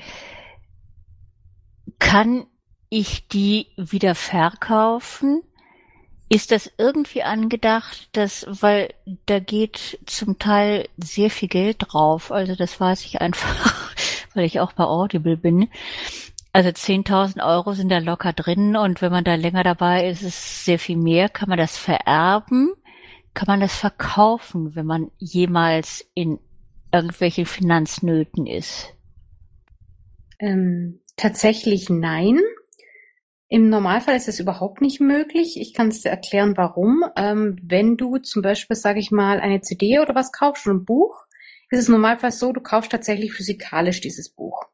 Kann 1.97 2.45
ich 2.89 3.27
die 3.27 3.67
wieder 3.75 4.15
verkaufen? 4.15 5.43
Ist 6.29 6.51
das 6.51 6.71
irgendwie 6.77 7.23
angedacht, 7.23 8.09
dass, 8.11 8.45
weil 8.47 8.93
da 9.25 9.39
geht 9.39 9.99
zum 10.05 10.37
Teil 10.37 10.87
sehr 10.97 11.31
viel 11.31 11.49
Geld 11.49 11.77
drauf, 11.79 12.31
also 12.31 12.55
das 12.55 12.79
weiß 12.79 13.03
ich 13.05 13.19
einfach, 13.19 13.93
weil 14.35 14.45
ich 14.45 14.59
auch 14.59 14.73
bei 14.73 14.83
Audible 14.83 15.37
bin. 15.37 15.69
Also 16.53 16.69
10.000 16.69 17.45
Euro 17.45 17.73
sind 17.73 17.89
da 17.89 17.99
locker 17.99 18.33
drin 18.33 18.75
und 18.75 19.01
wenn 19.01 19.11
man 19.11 19.23
da 19.23 19.35
länger 19.35 19.63
dabei 19.63 20.07
ist, 20.07 20.21
ist 20.21 20.27
es 20.27 20.65
sehr 20.65 20.79
viel 20.79 20.97
mehr. 20.97 21.29
Kann 21.29 21.49
man 21.49 21.57
das 21.57 21.77
vererben? 21.77 22.73
Kann 23.33 23.45
man 23.47 23.59
das 23.59 23.75
verkaufen, 23.75 24.75
wenn 24.75 24.85
man 24.85 25.11
jemals 25.17 26.07
in 26.15 26.39
irgendwelchen 26.91 27.45
Finanznöten 27.45 28.47
ist? 28.47 28.93
Ähm, 30.39 30.99
tatsächlich 31.17 31.89
nein. 31.89 32.39
Im 33.51 33.69
Normalfall 33.69 34.15
ist 34.15 34.27
es 34.27 34.39
überhaupt 34.39 34.79
nicht 34.79 34.99
möglich. 34.99 35.59
Ich 35.59 35.73
kann 35.73 35.87
es 35.87 36.01
dir 36.01 36.09
erklären, 36.09 36.55
warum. 36.55 37.03
Ähm, 37.15 37.57
wenn 37.63 37.97
du 37.97 38.17
zum 38.19 38.43
Beispiel, 38.43 38.75
sage 38.75 38.99
ich 38.99 39.09
mal, 39.09 39.39
eine 39.39 39.61
CD 39.61 39.99
oder 39.99 40.13
was 40.13 40.31
kaufst 40.31 40.67
oder 40.67 40.75
ein 40.75 40.85
Buch, 40.85 41.25
ist 41.71 41.79
es 41.79 41.89
im 41.89 42.31
so, 42.31 42.53
du 42.53 42.61
kaufst 42.61 42.91
tatsächlich 42.91 43.33
physikalisch 43.33 44.01
dieses 44.01 44.29
Buch. 44.29 44.65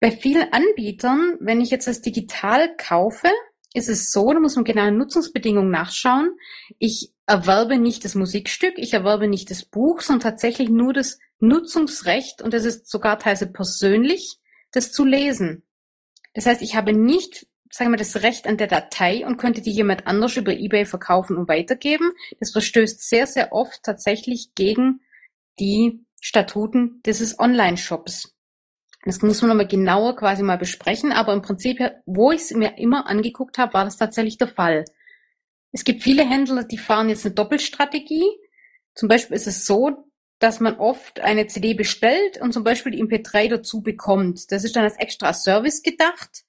Bei 0.00 0.10
vielen 0.10 0.52
Anbietern, 0.52 1.36
wenn 1.40 1.60
ich 1.60 1.70
jetzt 1.70 1.86
das 1.86 2.00
digital 2.00 2.74
kaufe, 2.76 3.28
ist 3.74 3.88
es 3.88 4.10
so, 4.10 4.32
da 4.32 4.40
muss 4.40 4.56
man 4.56 4.64
genau 4.64 4.90
Nutzungsbedingungen 4.90 5.70
nachschauen. 5.70 6.36
Ich 6.78 7.12
erwerbe 7.26 7.78
nicht 7.78 8.04
das 8.04 8.14
Musikstück, 8.14 8.74
ich 8.76 8.94
erwerbe 8.94 9.28
nicht 9.28 9.50
das 9.50 9.64
Buch, 9.64 10.00
sondern 10.00 10.30
tatsächlich 10.30 10.70
nur 10.70 10.92
das 10.92 11.18
Nutzungsrecht 11.40 12.42
und 12.42 12.54
das 12.54 12.64
ist 12.64 12.88
sogar 12.88 13.18
teilweise 13.18 13.46
persönlich, 13.46 14.38
das 14.72 14.92
zu 14.92 15.04
lesen. 15.04 15.62
Das 16.34 16.46
heißt, 16.46 16.62
ich 16.62 16.74
habe 16.74 16.92
nicht 16.92 17.46
sagen 17.72 17.90
wir, 17.90 17.96
das 17.96 18.22
Recht 18.22 18.46
an 18.46 18.58
der 18.58 18.66
Datei 18.66 19.26
und 19.26 19.38
könnte 19.38 19.62
die 19.62 19.70
jemand 19.70 20.06
anders 20.06 20.36
über 20.36 20.52
eBay 20.52 20.84
verkaufen 20.84 21.38
und 21.38 21.48
weitergeben. 21.48 22.12
Das 22.38 22.52
verstößt 22.52 23.08
sehr, 23.08 23.26
sehr 23.26 23.52
oft 23.52 23.82
tatsächlich 23.82 24.54
gegen 24.54 25.00
die 25.58 26.04
Statuten 26.20 27.00
dieses 27.06 27.38
Online-Shops. 27.38 28.36
Das 29.04 29.22
muss 29.22 29.40
man 29.40 29.48
nochmal 29.48 29.66
genauer 29.66 30.16
quasi 30.16 30.42
mal 30.42 30.58
besprechen, 30.58 31.12
aber 31.12 31.32
im 31.32 31.40
Prinzip, 31.40 31.80
wo 32.04 32.30
ich 32.30 32.42
es 32.42 32.50
mir 32.52 32.76
immer 32.76 33.06
angeguckt 33.08 33.56
habe, 33.56 33.72
war 33.72 33.84
das 33.84 33.96
tatsächlich 33.96 34.36
der 34.36 34.48
Fall. 34.48 34.84
Es 35.72 35.84
gibt 35.84 36.02
viele 36.02 36.28
Händler, 36.28 36.64
die 36.64 36.78
fahren 36.78 37.08
jetzt 37.08 37.24
eine 37.24 37.34
Doppelstrategie. 37.34 38.28
Zum 38.94 39.08
Beispiel 39.08 39.34
ist 39.34 39.46
es 39.46 39.64
so, 39.64 40.04
dass 40.38 40.60
man 40.60 40.76
oft 40.76 41.20
eine 41.20 41.46
CD 41.46 41.72
bestellt 41.72 42.38
und 42.40 42.52
zum 42.52 42.64
Beispiel 42.64 42.92
die 42.92 43.02
MP3 43.02 43.48
dazu 43.48 43.80
bekommt. 43.80 44.52
Das 44.52 44.62
ist 44.62 44.76
dann 44.76 44.84
als 44.84 44.98
extra 44.98 45.32
Service 45.32 45.82
gedacht 45.82 46.44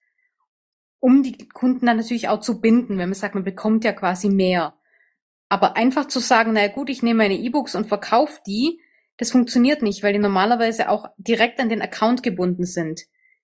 um 1.04 1.22
die 1.22 1.50
Kunden 1.50 1.86
dann 1.86 1.98
natürlich 1.98 2.30
auch 2.30 2.40
zu 2.40 2.62
binden, 2.62 2.98
wenn 2.98 3.10
man 3.10 3.14
sagt, 3.14 3.36
man 3.36 3.44
bekommt 3.44 3.84
ja 3.84 3.92
quasi 3.92 4.30
mehr. 4.30 4.74
Aber 5.50 5.76
einfach 5.76 6.08
zu 6.08 6.22
sagen, 6.22 6.54
naja 6.54 6.70
gut, 6.70 6.90
ich 6.90 7.04
nehme 7.04 7.18
meine 7.18 7.36
E-Books 7.36 7.76
und 7.76 7.88
verkaufe 7.88 8.40
die, 8.48 8.80
das 9.18 9.32
funktioniert 9.32 9.82
nicht, 9.82 10.02
weil 10.02 10.14
die 10.14 10.20
normalerweise 10.20 10.88
auch 10.88 11.10
direkt 11.18 11.60
an 11.60 11.68
den 11.68 11.82
Account 11.82 12.24
gebunden 12.24 12.64
sind. 12.64 13.02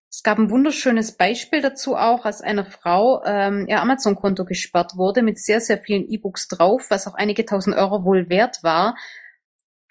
Es 0.09 0.23
gab 0.23 0.39
ein 0.39 0.49
wunderschönes 0.49 1.17
Beispiel 1.17 1.61
dazu 1.61 1.97
auch, 1.97 2.23
als 2.23 2.39
einer 2.39 2.63
Frau 2.63 3.21
ähm, 3.25 3.65
ihr 3.67 3.81
Amazon-Konto 3.81 4.45
gesperrt 4.45 4.93
wurde 4.95 5.21
mit 5.21 5.37
sehr, 5.37 5.59
sehr 5.59 5.79
vielen 5.79 6.07
E-Books 6.07 6.47
drauf, 6.47 6.85
was 6.89 7.07
auch 7.07 7.15
einige 7.15 7.45
tausend 7.45 7.75
Euro 7.75 8.05
wohl 8.05 8.29
wert 8.29 8.63
war. 8.63 8.95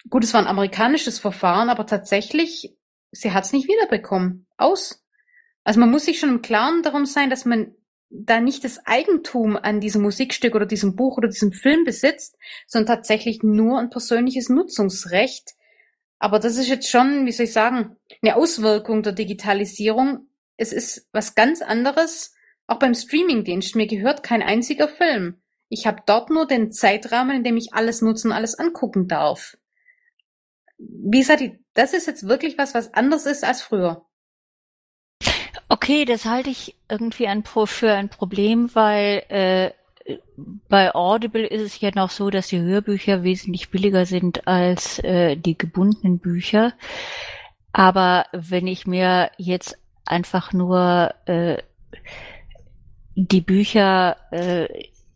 Gut, 0.09 0.25
es 0.25 0.33
war 0.33 0.41
ein 0.41 0.47
amerikanisches 0.47 1.19
Verfahren, 1.19 1.69
aber 1.69 1.85
tatsächlich, 1.85 2.75
sie 3.13 3.33
hat 3.33 3.45
es 3.45 3.53
nicht 3.53 3.69
wiederbekommen. 3.69 4.47
Aus. 4.57 5.05
Also 5.69 5.81
man 5.81 5.91
muss 5.91 6.07
sich 6.07 6.19
schon 6.19 6.31
im 6.31 6.41
Klaren 6.41 6.83
darum 6.83 7.05
sein, 7.05 7.29
dass 7.29 7.45
man 7.45 7.75
da 8.09 8.41
nicht 8.41 8.65
das 8.65 8.87
Eigentum 8.87 9.55
an 9.55 9.81
diesem 9.81 10.01
Musikstück 10.01 10.55
oder 10.55 10.65
diesem 10.65 10.97
Buch 10.97 11.19
oder 11.19 11.29
diesem 11.29 11.53
Film 11.53 11.85
besitzt, 11.85 12.39
sondern 12.67 12.97
tatsächlich 12.97 13.43
nur 13.43 13.79
ein 13.79 13.91
persönliches 13.91 14.49
Nutzungsrecht. 14.49 15.51
Aber 16.19 16.39
das 16.39 16.57
ist 16.57 16.69
jetzt 16.69 16.89
schon, 16.89 17.27
wie 17.27 17.33
soll 17.33 17.45
ich 17.45 17.53
sagen, 17.53 17.99
eine 18.23 18.37
Auswirkung 18.37 19.03
der 19.03 19.13
Digitalisierung. 19.13 20.31
Es 20.57 20.73
ist 20.73 21.07
was 21.13 21.35
ganz 21.35 21.61
anderes, 21.61 22.33
auch 22.67 22.79
beim 22.79 22.95
Streamingdienst. 22.95 23.77
Mir 23.77 23.89
gehört 23.89 24.23
kein 24.23 24.41
einziger 24.41 24.89
Film. 24.89 25.43
Ich 25.69 25.87
habe 25.87 26.01
dort 26.07 26.31
nur 26.31 26.47
den 26.47 26.73
Zeitrahmen, 26.73 27.37
in 27.37 27.45
dem 27.45 27.59
ich 27.59 27.75
alles 27.75 28.01
nutzen, 28.01 28.33
alles 28.33 28.59
angucken 28.59 29.07
darf. 29.07 29.59
Wie 30.79 31.19
gesagt, 31.19 31.43
das 31.75 31.93
ist 31.93 32.07
jetzt 32.07 32.27
wirklich 32.27 32.57
was, 32.57 32.73
was 32.73 32.95
anders 32.95 33.27
ist 33.27 33.45
als 33.45 33.61
früher. 33.61 34.08
Okay, 35.69 36.05
das 36.05 36.25
halte 36.25 36.51
ich 36.51 36.77
irgendwie 36.89 37.29
ein 37.29 37.45
für 37.45 37.93
ein 37.93 38.09
Problem, 38.09 38.71
weil 38.75 39.23
äh, 39.29 39.71
bei 40.69 40.95
Audible 40.95 41.47
ist 41.47 41.61
es 41.63 41.81
ja 41.81 41.91
noch 41.95 42.11
so, 42.11 42.31
dass 42.31 42.49
die 42.49 42.61
Hörbücher 42.61 43.23
wesentlich 43.23 43.71
billiger 43.71 44.07
sind 44.07 44.47
als 44.49 44.99
äh, 45.01 45.37
die 45.37 45.59
gebundenen 45.59 46.19
Bücher. 46.19 46.73
Aber 47.73 48.27
wenn 48.33 48.67
ich 48.67 48.87
mir 48.87 49.31
jetzt 49.37 49.77
einfach 50.07 50.55
nur 50.55 51.15
äh, 51.27 51.59
die 53.15 53.43
Bücher 53.43 54.17
äh, 54.31 54.69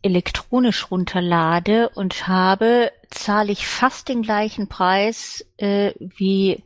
elektronisch 0.03 0.91
runterlade 0.91 1.89
und 1.89 2.27
habe, 2.27 2.91
zahle 3.09 3.51
ich 3.51 3.65
fast 3.65 4.09
den 4.09 4.21
gleichen 4.21 4.67
Preis 4.67 5.45
äh, 5.57 5.93
wie 5.97 6.63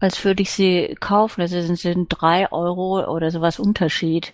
als 0.00 0.24
würde 0.24 0.42
ich 0.42 0.50
sie 0.50 0.96
kaufen. 1.00 1.40
Das 1.40 1.50
sind, 1.50 1.78
sind 1.78 2.08
drei 2.08 2.50
Euro 2.52 3.04
oder 3.10 3.30
sowas 3.30 3.58
Unterschied. 3.58 4.32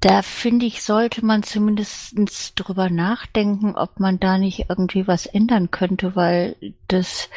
Da 0.00 0.22
finde 0.22 0.64
ich, 0.64 0.82
sollte 0.82 1.24
man 1.24 1.42
zumindest 1.42 2.52
drüber 2.56 2.88
nachdenken, 2.88 3.76
ob 3.76 4.00
man 4.00 4.18
da 4.18 4.38
nicht 4.38 4.66
irgendwie 4.70 5.06
was 5.06 5.26
ändern 5.26 5.70
könnte, 5.70 6.16
weil 6.16 6.56
das 6.88 7.28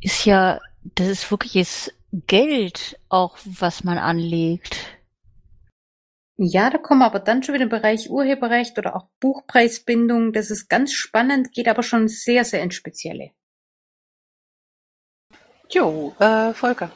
ist 0.00 0.24
ja, 0.24 0.60
das 0.82 1.08
ist 1.08 1.30
wirkliches 1.30 1.92
Geld 2.26 2.98
auch, 3.10 3.36
was 3.44 3.84
man 3.84 3.98
anlegt. 3.98 4.76
Ja, 6.36 6.70
da 6.70 6.78
kommen 6.78 7.00
wir 7.00 7.06
aber 7.06 7.20
dann 7.20 7.42
schon 7.42 7.54
wieder 7.54 7.64
im 7.64 7.70
Bereich 7.70 8.10
Urheberrecht 8.10 8.76
oder 8.78 8.96
auch 8.96 9.06
Buchpreisbindung. 9.20 10.32
Das 10.32 10.50
ist 10.50 10.68
ganz 10.68 10.92
spannend, 10.92 11.52
geht 11.52 11.68
aber 11.68 11.82
schon 11.82 12.08
sehr, 12.08 12.44
sehr 12.44 12.62
ins 12.62 12.74
Spezielle. 12.74 13.30
Jo, 15.74 16.14
äh, 16.20 16.54
Volker. 16.54 16.88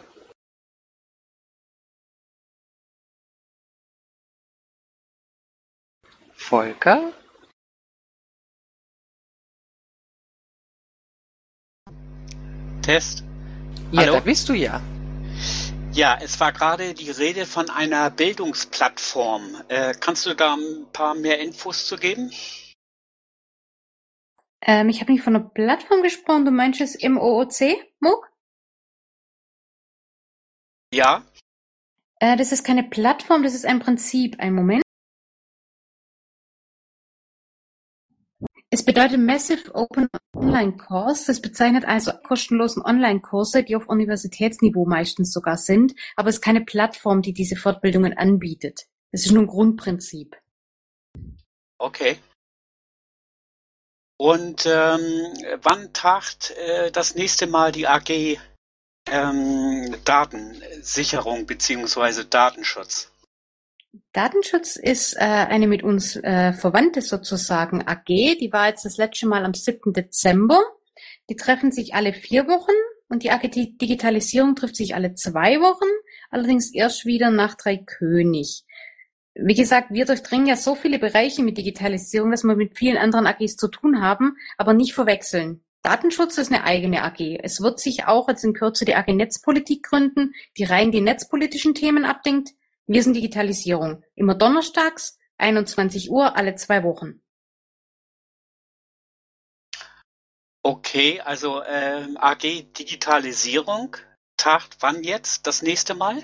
Volker? 6.37 7.13
Test. 12.83 13.25
Ja, 13.91 14.03
Hallo? 14.03 14.13
da 14.13 14.21
bist 14.21 14.49
du 14.49 14.53
ja. 14.53 14.81
Ja, 15.93 16.17
es 16.23 16.39
war 16.39 16.53
gerade 16.53 16.95
die 16.95 17.11
Rede 17.11 17.47
von 17.47 17.71
einer 17.71 18.11
Bildungsplattform. 18.13 19.43
Äh, 19.67 19.95
kannst 19.99 20.25
du 20.27 20.35
da 20.35 20.55
ein 20.55 20.87
paar 20.93 21.17
mehr 21.17 21.41
Infos 21.41 21.87
zu 21.89 21.97
geben? 21.97 22.31
Ähm, 24.63 24.89
ich 24.89 25.01
habe 25.01 25.11
nicht 25.11 25.25
von 25.25 25.35
einer 25.35 25.49
Plattform 25.49 26.03
gesprochen, 26.03 26.45
du 26.45 26.53
meinst 26.53 26.81
es 26.81 26.95
im 26.95 27.19
OOC, 27.19 27.77
Muck? 27.99 28.28
Ja. 30.93 31.25
Äh, 32.21 32.37
das 32.37 32.53
ist 32.53 32.65
keine 32.65 32.85
Plattform, 32.85 33.43
das 33.43 33.55
ist 33.55 33.67
ein 33.67 33.81
Prinzip. 33.81 34.41
Ein 34.41 34.55
Moment. 34.55 34.83
Es 38.71 38.85
bedeutet 38.85 39.19
Massive 39.19 39.75
Open 39.75 40.09
Online 40.37 40.77
Course. 40.77 41.27
Das 41.27 41.41
bezeichnet 41.41 41.87
also 41.87 42.13
kostenlosen 42.13 42.83
Online-Kurse, 42.83 43.63
die 43.65 43.77
auf 43.77 43.89
Universitätsniveau 43.89 44.85
meistens 44.85 45.33
sogar 45.33 45.57
sind, 45.57 45.95
aber 46.17 46.29
es 46.29 46.37
ist 46.37 46.43
keine 46.43 46.61
Plattform, 46.61 47.23
die 47.23 47.33
diese 47.33 47.57
Fortbildungen 47.57 48.17
anbietet. 48.17 48.87
Das 49.11 49.25
ist 49.25 49.33
nur 49.33 49.45
ein 49.45 49.49
Grundprinzip. 49.49 50.37
Okay. 51.79 52.19
Und 54.19 54.67
ähm, 54.67 55.33
wann 55.63 55.93
tagt 55.95 56.51
äh, 56.51 56.91
das 56.91 57.15
nächste 57.15 57.47
Mal 57.47 57.73
die 57.73 57.87
AG 57.87 58.39
ähm, 59.13 59.95
Datensicherung 60.05 61.47
beziehungsweise 61.47 62.25
Datenschutz? 62.25 63.11
Datenschutz 64.13 64.77
ist 64.77 65.15
äh, 65.15 65.21
eine 65.21 65.67
mit 65.67 65.83
uns 65.83 66.17
äh, 66.17 66.53
verwandte 66.53 67.01
sozusagen 67.01 67.87
AG. 67.87 68.07
Die 68.07 68.51
war 68.53 68.69
jetzt 68.69 68.85
das 68.85 68.97
letzte 68.97 69.27
Mal 69.27 69.45
am 69.45 69.55
7. 69.55 69.93
Dezember. 69.93 70.61
Die 71.31 71.37
treffen 71.37 71.73
sich 71.73 71.95
alle 71.95 72.13
vier 72.13 72.47
Wochen 72.47 72.73
und 73.09 73.23
die 73.23 73.31
AG 73.31 73.51
Digitalisierung 73.51 74.55
trifft 74.55 74.77
sich 74.77 74.95
alle 74.95 75.15
zwei 75.15 75.61
Wochen, 75.61 75.89
allerdings 76.31 76.73
erst 76.73 77.07
wieder 77.07 77.31
nach 77.31 77.55
Dreikönig. 77.55 78.65
Wie 79.35 79.55
gesagt, 79.55 79.93
wir 79.93 80.05
durchdringen 80.05 80.49
ja 80.49 80.57
so 80.57 80.75
viele 80.75 80.99
Bereiche 80.99 81.43
mit 81.43 81.57
Digitalisierung, 81.57 82.31
dass 82.31 82.45
wir 82.45 82.57
mit 82.57 82.77
vielen 82.77 82.99
anderen 82.99 83.27
AGs 83.27 83.57
zu 83.57 83.69
tun 83.69 84.01
haben, 84.01 84.37
aber 84.57 84.75
nicht 84.75 84.95
verwechseln. 84.95 85.63
Datenschutz 85.89 86.37
ist 86.37 86.53
eine 86.53 86.65
eigene 86.65 87.03
AG. 87.03 87.39
Es 87.43 87.63
wird 87.63 87.81
sich 87.81 88.05
auch 88.05 88.29
jetzt 88.29 88.45
in 88.45 88.53
Kürze 88.53 88.85
die 88.85 88.95
AG 88.95 89.07
Netzpolitik 89.07 89.85
gründen, 89.85 90.35
die 90.59 90.65
rein 90.65 90.93
die 90.93 91.01
netzpolitischen 91.01 91.75
Themen 91.75 92.05
abdenkt. 92.05 92.51
Wir 92.87 93.03
sind 93.03 93.15
Digitalisierung. 93.15 94.05
Immer 94.15 94.35
donnerstags, 94.35 95.19
21 95.39 96.11
Uhr, 96.11 96.37
alle 96.37 96.57
zwei 96.57 96.85
Wochen. 96.85 97.23
Okay, 100.63 101.23
also 101.23 101.63
äh, 101.63 102.07
AG 102.17 102.43
Digitalisierung 102.43 103.97
tagt 104.37 104.77
wann 104.81 105.03
jetzt? 105.03 105.47
Das 105.47 105.63
nächste 105.63 105.95
Mal? 105.95 106.23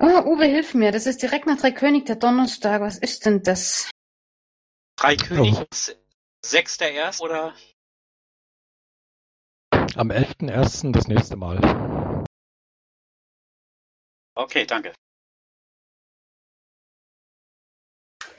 Oh, 0.00 0.32
Uwe, 0.32 0.46
hilf 0.46 0.74
mir. 0.74 0.90
Das 0.90 1.06
ist 1.06 1.22
direkt 1.22 1.46
nach 1.46 1.60
Dreikönig 1.60 2.06
der 2.06 2.16
Donnerstag. 2.16 2.80
Was 2.80 2.98
ist 2.98 3.24
denn 3.24 3.44
das? 3.44 3.88
Dreikönig 4.96 5.58
oh. 5.60 5.64
ist 5.70 6.01
sechster 6.44 6.90
erst 6.90 7.20
oder? 7.20 7.54
Am 9.94 10.10
11.01. 10.10 10.92
das 10.92 11.06
nächste 11.08 11.36
Mal. 11.36 11.60
Okay, 14.34 14.64
danke. 14.66 14.92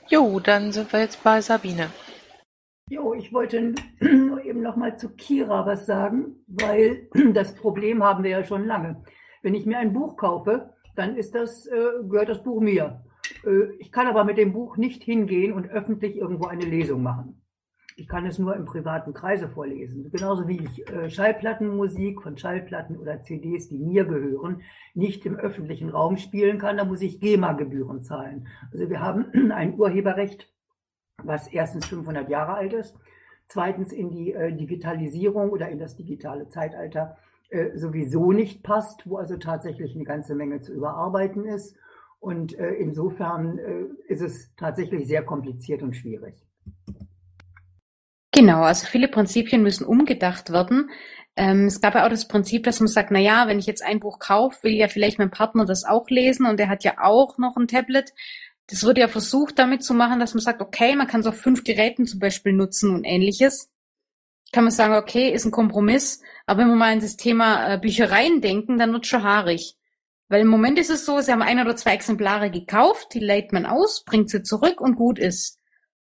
Jo, 0.08 0.38
dann 0.40 0.72
sind 0.72 0.92
wir 0.92 1.00
jetzt 1.00 1.22
bei 1.22 1.40
Sabine. 1.40 1.90
Jo, 2.90 3.14
ich 3.14 3.32
wollte 3.32 3.74
eben 4.00 4.62
noch 4.62 4.76
mal 4.76 4.98
zu 4.98 5.14
Kira 5.14 5.64
was 5.64 5.86
sagen, 5.86 6.44
weil 6.46 7.08
das 7.32 7.54
Problem 7.54 8.02
haben 8.02 8.22
wir 8.22 8.30
ja 8.30 8.44
schon 8.44 8.66
lange. 8.66 9.02
Wenn 9.42 9.54
ich 9.54 9.64
mir 9.64 9.78
ein 9.78 9.92
Buch 9.92 10.16
kaufe, 10.16 10.74
dann 10.94 11.16
ist 11.16 11.34
das, 11.34 11.66
äh, 11.66 12.02
gehört 12.08 12.28
das 12.28 12.42
Buch 12.42 12.60
mir. 12.60 13.04
Äh, 13.44 13.74
ich 13.78 13.90
kann 13.92 14.06
aber 14.06 14.24
mit 14.24 14.36
dem 14.36 14.52
Buch 14.52 14.76
nicht 14.76 15.02
hingehen 15.02 15.52
und 15.52 15.70
öffentlich 15.70 16.16
irgendwo 16.16 16.46
eine 16.46 16.64
Lesung 16.64 17.02
machen. 17.02 17.43
Ich 17.96 18.08
kann 18.08 18.26
es 18.26 18.38
nur 18.38 18.56
im 18.56 18.64
privaten 18.64 19.14
Kreise 19.14 19.48
vorlesen. 19.48 20.10
Genauso 20.10 20.48
wie 20.48 20.62
ich 20.64 20.90
äh, 20.90 21.08
Schallplattenmusik 21.08 22.22
von 22.22 22.36
Schallplatten 22.36 22.96
oder 22.96 23.22
CDs, 23.22 23.68
die 23.68 23.78
mir 23.78 24.04
gehören, 24.04 24.62
nicht 24.94 25.24
im 25.26 25.36
öffentlichen 25.36 25.90
Raum 25.90 26.16
spielen 26.16 26.58
kann, 26.58 26.76
da 26.76 26.84
muss 26.84 27.02
ich 27.02 27.20
GEMA-Gebühren 27.20 28.02
zahlen. 28.02 28.48
Also 28.72 28.90
wir 28.90 29.00
haben 29.00 29.26
ein 29.52 29.78
Urheberrecht 29.78 30.54
was 31.22 31.48
erstens 31.48 31.86
500 31.86 32.28
Jahre 32.28 32.54
alt 32.54 32.72
ist, 32.72 32.94
zweitens 33.46 33.92
in 33.92 34.10
die 34.10 34.32
äh, 34.32 34.52
Digitalisierung 34.52 35.50
oder 35.50 35.68
in 35.68 35.78
das 35.78 35.96
digitale 35.96 36.48
Zeitalter 36.48 37.16
äh, 37.50 37.76
sowieso 37.76 38.32
nicht 38.32 38.62
passt, 38.62 39.08
wo 39.08 39.16
also 39.16 39.36
tatsächlich 39.36 39.94
eine 39.94 40.04
ganze 40.04 40.34
Menge 40.34 40.60
zu 40.60 40.72
überarbeiten 40.72 41.44
ist. 41.44 41.76
Und 42.20 42.58
äh, 42.58 42.72
insofern 42.74 43.58
äh, 43.58 43.84
ist 44.08 44.22
es 44.22 44.54
tatsächlich 44.56 45.06
sehr 45.06 45.22
kompliziert 45.22 45.82
und 45.82 45.94
schwierig. 45.94 46.34
Genau, 48.34 48.62
also 48.62 48.86
viele 48.86 49.06
Prinzipien 49.06 49.62
müssen 49.62 49.86
umgedacht 49.86 50.50
werden. 50.50 50.90
Ähm, 51.36 51.66
es 51.66 51.80
gab 51.80 51.94
ja 51.94 52.04
auch 52.04 52.10
das 52.10 52.26
Prinzip, 52.26 52.64
dass 52.64 52.80
man 52.80 52.88
sagt, 52.88 53.12
na 53.12 53.20
ja, 53.20 53.46
wenn 53.46 53.60
ich 53.60 53.66
jetzt 53.66 53.84
ein 53.84 54.00
Buch 54.00 54.18
kaufe, 54.18 54.64
will 54.64 54.72
ja 54.72 54.88
vielleicht 54.88 55.20
mein 55.20 55.30
Partner 55.30 55.64
das 55.64 55.84
auch 55.84 56.08
lesen 56.10 56.46
und 56.46 56.58
der 56.58 56.68
hat 56.68 56.82
ja 56.82 56.94
auch 57.00 57.38
noch 57.38 57.56
ein 57.56 57.68
Tablet. 57.68 58.12
Das 58.68 58.82
wird 58.82 58.98
ja 58.98 59.06
versucht 59.06 59.58
damit 59.58 59.84
zu 59.84 59.94
machen, 59.94 60.18
dass 60.18 60.34
man 60.34 60.40
sagt, 60.42 60.60
okay, 60.60 60.96
man 60.96 61.06
kann 61.06 61.20
es 61.20 61.26
auf 61.26 61.36
fünf 61.36 61.62
Geräten 61.62 62.06
zum 62.06 62.18
Beispiel 62.18 62.52
nutzen 62.52 62.92
und 62.92 63.04
ähnliches. 63.04 63.70
Kann 64.52 64.64
man 64.64 64.72
sagen, 64.72 64.94
okay, 64.94 65.30
ist 65.30 65.44
ein 65.44 65.52
Kompromiss. 65.52 66.20
Aber 66.46 66.60
wenn 66.60 66.68
wir 66.68 66.76
mal 66.76 66.92
an 66.92 67.00
das 67.00 67.16
Thema 67.16 67.74
äh, 67.74 67.78
Büchereien 67.78 68.40
denken, 68.40 68.78
dann 68.78 68.92
wird 68.92 69.06
schon 69.06 69.22
haarig. 69.22 69.76
Weil 70.28 70.40
im 70.40 70.48
Moment 70.48 70.80
ist 70.80 70.90
es 70.90 71.04
so, 71.04 71.20
sie 71.20 71.30
haben 71.30 71.42
ein 71.42 71.60
oder 71.60 71.76
zwei 71.76 71.94
Exemplare 71.94 72.50
gekauft, 72.50 73.14
die 73.14 73.20
leiht 73.20 73.52
man 73.52 73.66
aus, 73.66 74.02
bringt 74.04 74.30
sie 74.30 74.42
zurück 74.42 74.80
und 74.80 74.96
gut 74.96 75.20
ist. 75.20 75.60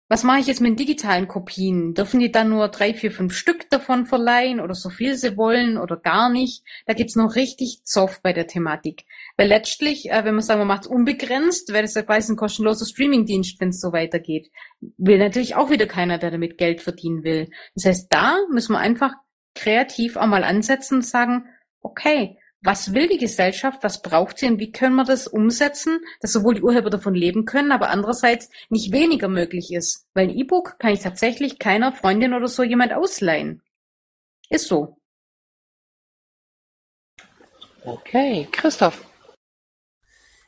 Was 0.09 0.23
mache 0.23 0.39
ich 0.39 0.47
jetzt 0.47 0.61
mit 0.61 0.79
digitalen 0.79 1.27
Kopien? 1.27 1.93
Dürfen 1.93 2.21
die 2.21 2.31
dann 2.31 2.47
nur 2.47 2.69
drei, 2.69 2.93
vier, 2.93 3.11
fünf 3.11 3.33
Stück 3.33 3.69
davon 3.69 4.05
verleihen 4.05 4.61
oder 4.61 4.73
so 4.73 4.89
viel 4.89 5.15
sie 5.15 5.35
wollen 5.35 5.77
oder 5.77 5.97
gar 5.97 6.29
nicht? 6.29 6.63
Da 6.85 6.93
gibt's 6.93 7.17
noch 7.17 7.35
richtig 7.35 7.81
Zoff 7.83 8.21
bei 8.21 8.31
der 8.31 8.47
Thematik. 8.47 9.03
Weil 9.35 9.49
letztlich, 9.49 10.09
äh, 10.09 10.23
wenn 10.23 10.35
man 10.35 10.43
sagen, 10.43 10.59
man 10.59 10.69
macht 10.69 10.83
es 10.83 10.87
unbegrenzt, 10.87 11.73
wäre 11.73 11.81
das 11.81 11.95
ja 11.95 12.03
quasi 12.03 12.31
ein 12.31 12.37
kostenloser 12.37 12.85
Streamingdienst, 12.85 13.59
wenn 13.59 13.69
es 13.69 13.81
so 13.81 13.91
weitergeht. 13.91 14.49
Will 14.97 15.17
natürlich 15.17 15.55
auch 15.55 15.69
wieder 15.69 15.87
keiner, 15.87 16.17
der 16.17 16.31
damit 16.31 16.57
Geld 16.57 16.81
verdienen 16.81 17.23
will. 17.23 17.49
Das 17.75 17.85
heißt, 17.85 18.07
da 18.09 18.37
müssen 18.49 18.73
wir 18.73 18.79
einfach 18.79 19.13
kreativ 19.55 20.15
auch 20.15 20.27
mal 20.27 20.45
ansetzen 20.45 20.95
und 20.95 21.05
sagen, 21.05 21.47
okay, 21.81 22.37
was 22.61 22.93
will 22.93 23.07
die 23.07 23.17
Gesellschaft, 23.17 23.83
was 23.83 24.01
braucht 24.01 24.39
sie 24.39 24.47
und 24.47 24.59
wie 24.59 24.71
können 24.71 24.95
wir 24.95 25.03
das 25.03 25.27
umsetzen, 25.27 25.99
dass 26.21 26.33
sowohl 26.33 26.55
die 26.55 26.63
Urheber 26.63 26.89
davon 26.89 27.13
leben 27.13 27.45
können, 27.45 27.71
aber 27.71 27.89
andererseits 27.89 28.49
nicht 28.69 28.91
weniger 28.91 29.27
möglich 29.27 29.71
ist. 29.71 30.07
Weil 30.13 30.29
ein 30.29 30.37
E-Book 30.37 30.79
kann 30.79 30.93
ich 30.93 31.01
tatsächlich 31.01 31.59
keiner 31.59 31.91
Freundin 31.91 32.33
oder 32.33 32.47
so 32.47 32.63
jemand 32.63 32.93
ausleihen. 32.93 33.61
Ist 34.49 34.67
so. 34.67 34.97
Okay, 37.83 38.47
Christoph. 38.51 39.05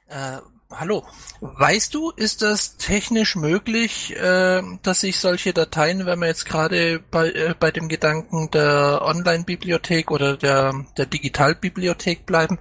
Äh, 0.07 0.39
Hallo. 0.71 1.03
Weißt 1.41 1.95
du, 1.95 2.11
ist 2.11 2.43
das 2.43 2.77
technisch 2.77 3.35
möglich, 3.35 4.15
äh, 4.15 4.61
dass 4.83 5.01
ich 5.01 5.19
solche 5.19 5.51
Dateien, 5.51 6.05
wenn 6.05 6.19
wir 6.19 6.27
jetzt 6.27 6.45
gerade 6.45 6.99
bei, 6.99 7.31
äh, 7.31 7.55
bei 7.59 7.71
dem 7.71 7.89
Gedanken 7.89 8.51
der 8.51 9.01
Online-Bibliothek 9.01 10.11
oder 10.11 10.37
der, 10.37 10.85
der 10.95 11.07
Digitalbibliothek 11.07 12.27
bleiben, 12.27 12.59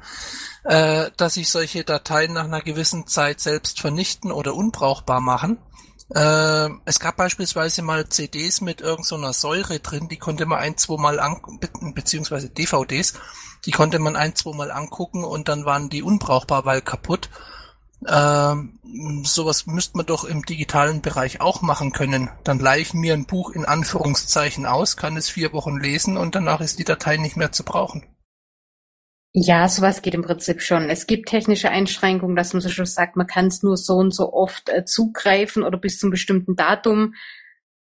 äh, 0.64 1.10
dass 1.18 1.36
ich 1.36 1.50
solche 1.50 1.84
Dateien 1.84 2.32
nach 2.32 2.44
einer 2.44 2.62
gewissen 2.62 3.06
Zeit 3.06 3.40
selbst 3.40 3.78
vernichten 3.78 4.32
oder 4.32 4.54
unbrauchbar 4.54 5.20
machen? 5.20 5.58
Äh, 6.14 6.70
es 6.86 7.00
gab 7.00 7.18
beispielsweise 7.18 7.82
mal 7.82 8.08
CDs 8.08 8.62
mit 8.62 8.80
irgendeiner 8.80 9.34
so 9.34 9.48
Säure 9.48 9.80
drin, 9.80 10.08
die 10.08 10.16
konnte 10.16 10.46
man 10.46 10.60
ein, 10.60 10.78
zwei 10.78 10.96
Mal 10.96 11.20
an, 11.20 11.42
beziehungsweise 11.94 12.48
DVDs, 12.48 13.12
die 13.66 13.70
konnte 13.70 13.98
man 13.98 14.16
ein, 14.16 14.34
zwei 14.34 14.56
Mal 14.56 14.70
angucken 14.70 15.24
und 15.24 15.48
dann 15.48 15.66
waren 15.66 15.90
die 15.90 16.02
unbrauchbar, 16.02 16.64
weil 16.64 16.80
kaputt. 16.80 17.28
Ähm, 18.06 18.78
sowas 19.24 19.66
müsste 19.66 19.96
man 19.96 20.06
doch 20.06 20.24
im 20.24 20.44
digitalen 20.44 21.02
Bereich 21.02 21.40
auch 21.40 21.62
machen 21.62 21.92
können. 21.92 22.30
Dann 22.44 22.58
leihe 22.58 22.80
ich 22.80 22.94
mir 22.94 23.14
ein 23.14 23.26
Buch 23.26 23.50
in 23.50 23.64
Anführungszeichen 23.64 24.66
aus, 24.66 24.96
kann 24.96 25.16
es 25.16 25.28
vier 25.28 25.52
Wochen 25.52 25.78
lesen 25.78 26.16
und 26.16 26.34
danach 26.34 26.60
ist 26.60 26.78
die 26.78 26.84
Datei 26.84 27.16
nicht 27.16 27.36
mehr 27.36 27.52
zu 27.52 27.64
brauchen. 27.64 28.04
Ja, 29.32 29.68
sowas 29.68 30.00
geht 30.00 30.14
im 30.14 30.22
Prinzip 30.22 30.62
schon. 30.62 30.88
Es 30.88 31.06
gibt 31.06 31.28
technische 31.28 31.70
Einschränkungen, 31.70 32.34
dass 32.34 32.54
man 32.54 32.62
so 32.62 32.70
schon 32.70 32.86
sagt, 32.86 33.16
man 33.16 33.26
kann 33.26 33.48
es 33.48 33.62
nur 33.62 33.76
so 33.76 33.96
und 33.96 34.14
so 34.14 34.32
oft 34.32 34.68
äh, 34.68 34.84
zugreifen 34.84 35.64
oder 35.64 35.78
bis 35.78 35.98
zum 35.98 36.10
bestimmten 36.10 36.56
Datum. 36.56 37.14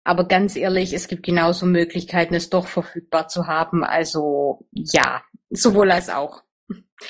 Aber 0.04 0.28
ganz 0.28 0.56
ehrlich, 0.56 0.94
es 0.94 1.08
gibt 1.08 1.24
genauso 1.24 1.66
Möglichkeiten, 1.66 2.34
es 2.34 2.50
doch 2.50 2.68
verfügbar 2.68 3.28
zu 3.28 3.48
haben. 3.48 3.84
Also 3.84 4.66
ja, 4.72 5.22
sowohl 5.50 5.92
als 5.92 6.10
auch. 6.10 6.44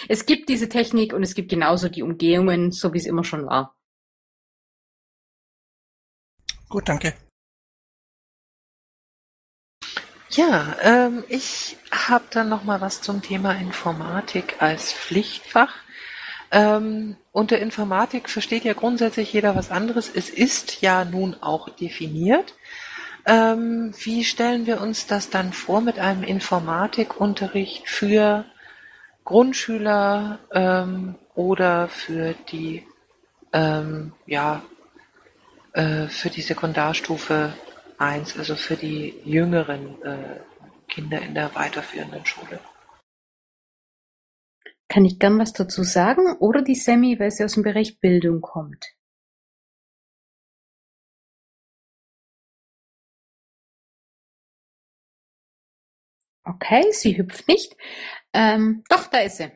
Es 0.07 0.25
gibt 0.25 0.49
diese 0.49 0.69
Technik 0.69 1.13
und 1.13 1.23
es 1.23 1.35
gibt 1.35 1.49
genauso 1.49 1.89
die 1.89 2.03
Umgehungen, 2.03 2.71
so 2.71 2.93
wie 2.93 2.97
es 2.97 3.05
immer 3.05 3.23
schon 3.23 3.45
war. 3.45 3.75
Gut, 6.69 6.87
danke. 6.87 7.13
Ja, 10.29 10.77
ähm, 10.81 11.25
ich 11.27 11.75
habe 11.91 12.23
dann 12.31 12.47
noch 12.47 12.63
mal 12.63 12.79
was 12.79 13.01
zum 13.01 13.21
Thema 13.21 13.51
Informatik 13.53 14.61
als 14.61 14.93
Pflichtfach. 14.93 15.73
Ähm, 16.51 17.17
unter 17.33 17.59
Informatik 17.59 18.29
versteht 18.29 18.63
ja 18.63 18.73
grundsätzlich 18.73 19.33
jeder 19.33 19.57
was 19.57 19.71
anderes. 19.71 20.09
Es 20.13 20.29
ist 20.29 20.81
ja 20.81 21.03
nun 21.03 21.35
auch 21.41 21.67
definiert. 21.69 22.55
Ähm, 23.25 23.93
wie 24.03 24.23
stellen 24.23 24.65
wir 24.65 24.79
uns 24.79 25.05
das 25.05 25.29
dann 25.29 25.51
vor 25.51 25.81
mit 25.81 25.99
einem 25.99 26.23
Informatikunterricht 26.23 27.87
für 27.89 28.45
Grundschüler 29.23 30.39
ähm, 30.51 31.15
oder 31.35 31.87
für 31.87 32.33
die 32.51 32.85
ähm, 33.53 34.13
ja 34.25 34.61
äh, 35.73 36.07
für 36.07 36.29
die 36.29 36.41
Sekundarstufe 36.41 37.53
1, 37.97 38.37
also 38.37 38.55
für 38.55 38.75
die 38.75 39.15
jüngeren 39.23 40.01
äh, 40.01 40.39
Kinder 40.87 41.21
in 41.21 41.33
der 41.33 41.53
weiterführenden 41.55 42.25
Schule. 42.25 42.59
Kann 44.89 45.05
ich 45.05 45.19
gern 45.19 45.39
was 45.39 45.53
dazu 45.53 45.83
sagen 45.83 46.35
oder 46.39 46.61
die 46.61 46.75
Semi, 46.75 47.17
weil 47.19 47.31
sie 47.31 47.45
aus 47.45 47.53
dem 47.53 47.63
Bereich 47.63 47.99
Bildung 48.01 48.41
kommt? 48.41 48.85
Okay, 56.43 56.85
sie 56.91 57.17
hüpft 57.17 57.47
nicht. 57.47 57.75
Ähm, 58.33 58.83
doch, 58.89 59.07
da 59.07 59.19
ist 59.19 59.37
sie. 59.37 59.51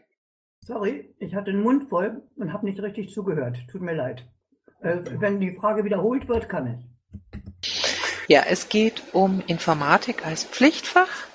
Sorry, 0.61 1.13
ich 1.19 1.35
hatte 1.35 1.51
den 1.51 1.61
Mund 1.61 1.89
voll 1.89 2.23
und 2.35 2.53
habe 2.53 2.65
nicht 2.65 2.81
richtig 2.81 3.13
zugehört. 3.13 3.57
Tut 3.71 3.81
mir 3.81 3.93
leid. 3.93 4.25
Äh, 4.81 4.97
wenn 5.19 5.39
die 5.39 5.51
Frage 5.51 5.83
wiederholt 5.83 6.27
wird, 6.27 6.49
kann 6.49 6.79
ich. 6.79 6.95
Ja, 8.27 8.43
es 8.47 8.69
geht 8.69 9.03
um 9.13 9.43
Informatik 9.47 10.25
als 10.25 10.43
Pflichtfach. 10.43 11.27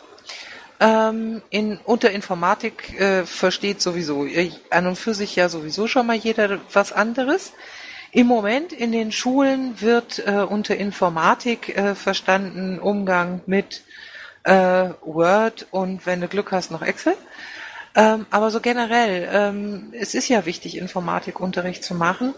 Ähm, 0.81 1.43
in, 1.51 1.79
unter 1.85 2.11
Informatik 2.11 2.99
äh, 2.99 3.25
versteht 3.25 3.81
sowieso 3.81 4.25
äh, 4.25 4.51
an 4.71 4.87
und 4.87 4.97
für 4.97 5.15
sich 5.15 5.37
ja 5.37 5.49
sowieso 5.49 5.87
schon 5.87 6.07
mal 6.07 6.17
jeder 6.17 6.59
was 6.73 6.93
anderes. 6.93 7.53
Im 8.13 8.27
Moment 8.27 8.73
in 8.73 8.91
den 8.91 9.13
Schulen 9.13 9.81
wird 9.81 10.27
äh, 10.27 10.43
unter 10.43 10.77
Informatik 10.77 11.77
äh, 11.77 11.95
verstanden 11.95 12.79
Umgang 12.79 13.43
mit 13.47 13.85
äh, 14.45 14.91
Word 15.03 15.67
und 15.71 16.07
wenn 16.07 16.21
du 16.21 16.29
Glück 16.29 16.53
hast 16.53 16.71
noch 16.71 16.83
Excel. 16.83 17.15
Ähm, 17.97 18.27
aber 18.31 18.51
so 18.51 18.61
generell, 18.61 19.29
ähm, 19.33 19.93
es 19.93 20.15
ist 20.15 20.29
ja 20.29 20.47
wichtig, 20.47 20.77
Informatikunterricht 20.77 21.83
zu 21.83 21.95
machen. 21.95 22.35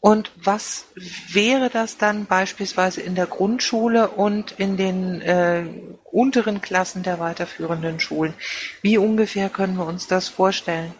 Und 0.00 0.32
was 0.42 0.86
wäre 1.32 1.70
das 1.70 1.98
dann 1.98 2.26
beispielsweise 2.26 3.00
in 3.00 3.14
der 3.14 3.26
Grundschule 3.26 4.08
und 4.08 4.52
in 4.52 4.76
den 4.76 5.20
äh, 5.20 5.66
unteren 6.04 6.60
Klassen 6.60 7.02
der 7.02 7.18
weiterführenden 7.18 8.00
Schulen? 8.00 8.32
Wie 8.80 8.96
ungefähr 8.96 9.50
können 9.50 9.76
wir 9.76 9.86
uns 9.86 10.06
das 10.06 10.28
vorstellen? 10.28 10.94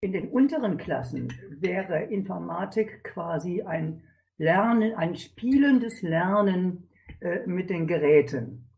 In 0.00 0.12
den 0.12 0.28
unteren 0.30 0.78
Klassen 0.78 1.32
wäre 1.60 2.04
Informatik 2.04 3.04
quasi 3.04 3.62
ein 3.62 4.02
Lernen, 4.38 4.94
ein 4.94 5.16
spielendes 5.16 6.02
Lernen 6.02 6.88
äh, 7.20 7.46
mit 7.46 7.70
den 7.70 7.86
Geräten. 7.86 8.71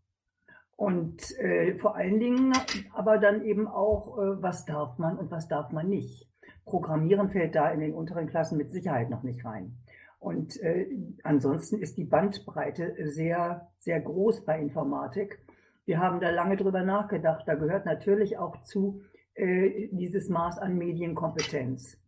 Und 0.76 1.22
äh, 1.38 1.78
vor 1.78 1.96
allen 1.96 2.18
Dingen 2.18 2.52
aber 2.92 3.18
dann 3.18 3.44
eben 3.44 3.68
auch, 3.68 4.18
äh, 4.18 4.42
was 4.42 4.64
darf 4.64 4.98
man 4.98 5.16
und 5.18 5.30
was 5.30 5.48
darf 5.48 5.70
man 5.70 5.88
nicht. 5.88 6.28
Programmieren 6.64 7.30
fällt 7.30 7.54
da 7.54 7.70
in 7.70 7.80
den 7.80 7.94
unteren 7.94 8.26
Klassen 8.26 8.58
mit 8.58 8.70
Sicherheit 8.72 9.10
noch 9.10 9.22
nicht 9.22 9.44
rein. 9.44 9.76
Und 10.18 10.60
äh, 10.62 10.86
ansonsten 11.22 11.78
ist 11.78 11.98
die 11.98 12.04
Bandbreite 12.04 12.94
sehr, 13.10 13.68
sehr 13.78 14.00
groß 14.00 14.44
bei 14.44 14.58
Informatik. 14.58 15.38
Wir 15.84 15.98
haben 15.98 16.20
da 16.20 16.30
lange 16.30 16.56
drüber 16.56 16.82
nachgedacht. 16.82 17.44
Da 17.46 17.54
gehört 17.54 17.84
natürlich 17.84 18.38
auch 18.38 18.62
zu 18.62 19.02
äh, 19.34 19.88
dieses 19.92 20.30
Maß 20.30 20.58
an 20.58 20.76
Medienkompetenz 20.78 21.98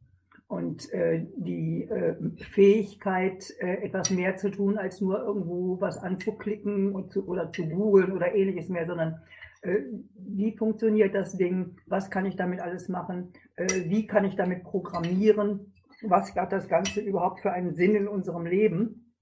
und 0.49 0.93
äh, 0.93 1.27
die 1.37 1.83
äh, 1.83 2.15
Fähigkeit, 2.53 3.53
äh, 3.59 3.85
etwas 3.85 4.11
mehr 4.11 4.37
zu 4.37 4.51
tun, 4.51 4.79
als 4.79 5.01
nur 5.01 5.19
irgendwo 5.19 5.81
was 5.81 5.99
anzuklicken 5.99 6.95
und 6.95 7.13
zu, 7.13 7.27
oder 7.27 7.51
zu 7.51 7.69
googeln 7.69 8.13
oder 8.13 8.35
ähnliches 8.35 8.69
mehr, 8.69 8.87
sondern 8.87 9.21
äh, 9.63 9.81
wie 10.17 10.57
funktioniert 10.57 11.15
das 11.15 11.37
Ding, 11.37 11.77
was 11.87 12.11
kann 12.11 12.27
ich 12.27 12.37
damit 12.37 12.61
alles 12.61 12.89
machen, 12.89 13.33
äh, 13.57 13.67
wie 13.89 14.07
kann 14.07 14.25
ich 14.25 14.37
damit 14.37 14.63
programmieren, 14.63 15.73
was 16.03 16.35
hat 16.37 16.53
das 16.53 16.69
Ganze 16.69 17.01
überhaupt 17.01 17.41
für 17.41 17.53
einen 17.53 17.75
Sinn 17.75 17.97
in 17.97 18.07
unserem 18.07 18.47
Leben. 18.47 19.15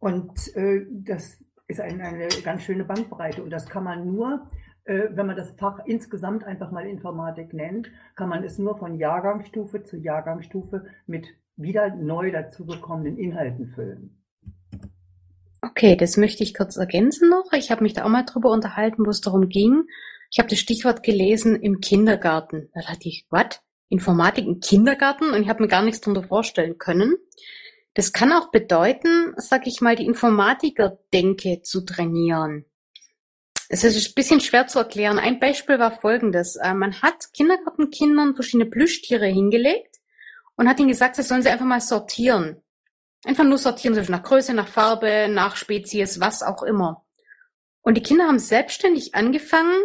Und 0.00 0.54
äh, 0.54 0.84
das 0.90 1.42
ist 1.66 1.80
ein, 1.80 2.00
eine 2.00 2.28
ganz 2.44 2.62
schöne 2.62 2.84
Bandbreite. 2.84 3.42
Und 3.42 3.50
das 3.50 3.66
kann 3.66 3.84
man 3.84 4.06
nur 4.06 4.50
wenn 4.88 5.26
man 5.26 5.36
das 5.36 5.50
Fach 5.52 5.80
insgesamt 5.84 6.44
einfach 6.44 6.70
mal 6.70 6.86
Informatik 6.86 7.52
nennt, 7.52 7.90
kann 8.16 8.30
man 8.30 8.42
es 8.42 8.58
nur 8.58 8.78
von 8.78 8.98
Jahrgangsstufe 8.98 9.82
zu 9.84 9.98
Jahrgangsstufe 9.98 10.86
mit 11.06 11.28
wieder 11.56 11.94
neu 11.94 12.30
dazugekommenen 12.30 13.18
Inhalten 13.18 13.66
füllen. 13.66 14.18
Okay, 15.60 15.96
das 15.96 16.16
möchte 16.16 16.42
ich 16.42 16.54
kurz 16.54 16.76
ergänzen 16.76 17.28
noch. 17.28 17.52
Ich 17.52 17.70
habe 17.70 17.82
mich 17.82 17.92
da 17.92 18.04
auch 18.04 18.08
mal 18.08 18.24
drüber 18.24 18.50
unterhalten, 18.50 19.04
wo 19.04 19.10
es 19.10 19.20
darum 19.20 19.48
ging. 19.48 19.84
Ich 20.30 20.38
habe 20.38 20.48
das 20.48 20.58
Stichwort 20.58 21.02
gelesen 21.02 21.56
im 21.56 21.80
Kindergarten. 21.80 22.70
Da 22.74 22.80
dachte 22.80 23.08
ich, 23.08 23.26
was? 23.30 23.60
Informatik 23.88 24.46
im 24.46 24.60
Kindergarten? 24.60 25.30
Und 25.30 25.42
ich 25.42 25.48
habe 25.48 25.62
mir 25.62 25.68
gar 25.68 25.82
nichts 25.82 26.00
darunter 26.00 26.26
vorstellen 26.26 26.78
können. 26.78 27.16
Das 27.94 28.12
kann 28.12 28.32
auch 28.32 28.50
bedeuten, 28.50 29.34
sag 29.36 29.66
ich 29.66 29.80
mal, 29.80 29.96
die 29.96 30.06
Informatiker-Denke 30.06 31.62
zu 31.62 31.84
trainieren. 31.84 32.64
Es 33.68 33.84
ist 33.84 34.08
ein 34.08 34.14
bisschen 34.14 34.40
schwer 34.40 34.66
zu 34.66 34.78
erklären. 34.78 35.18
Ein 35.18 35.40
Beispiel 35.40 35.78
war 35.78 35.92
folgendes. 35.92 36.56
Äh, 36.56 36.72
man 36.72 37.02
hat 37.02 37.32
Kindergartenkindern 37.34 38.34
verschiedene 38.34 38.70
Plüschtiere 38.70 39.26
hingelegt 39.26 39.96
und 40.56 40.68
hat 40.68 40.80
ihnen 40.80 40.88
gesagt, 40.88 41.16
sie 41.16 41.22
sollen 41.22 41.42
sie 41.42 41.50
einfach 41.50 41.66
mal 41.66 41.80
sortieren. 41.80 42.62
Einfach 43.24 43.44
nur 43.44 43.58
sortieren, 43.58 43.94
so 43.94 44.10
nach 44.10 44.22
Größe, 44.22 44.54
nach 44.54 44.68
Farbe, 44.68 45.28
nach 45.28 45.56
Spezies, 45.56 46.20
was 46.20 46.42
auch 46.42 46.62
immer. 46.62 47.04
Und 47.82 47.96
die 47.96 48.02
Kinder 48.02 48.26
haben 48.26 48.38
selbstständig 48.38 49.14
angefangen, 49.14 49.76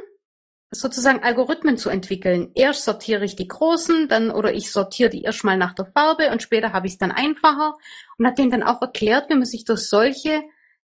sozusagen 0.71 1.23
Algorithmen 1.23 1.77
zu 1.77 1.89
entwickeln. 1.89 2.51
Erst 2.55 2.85
sortiere 2.85 3.25
ich 3.25 3.35
die 3.35 3.47
großen, 3.47 4.07
dann 4.07 4.31
oder 4.31 4.53
ich 4.53 4.71
sortiere 4.71 5.09
die 5.09 5.23
erstmal 5.23 5.57
nach 5.57 5.73
der 5.73 5.85
Farbe 5.85 6.31
und 6.31 6.41
später 6.41 6.73
habe 6.73 6.87
ich 6.87 6.93
es 6.93 6.99
dann 6.99 7.11
einfacher 7.11 7.77
und 8.17 8.27
hat 8.27 8.37
denen 8.37 8.51
dann 8.51 8.63
auch 8.63 8.81
erklärt, 8.81 9.29
wie 9.29 9.35
man 9.35 9.45
sich 9.45 9.65
durch 9.65 9.87
solche 9.87 10.41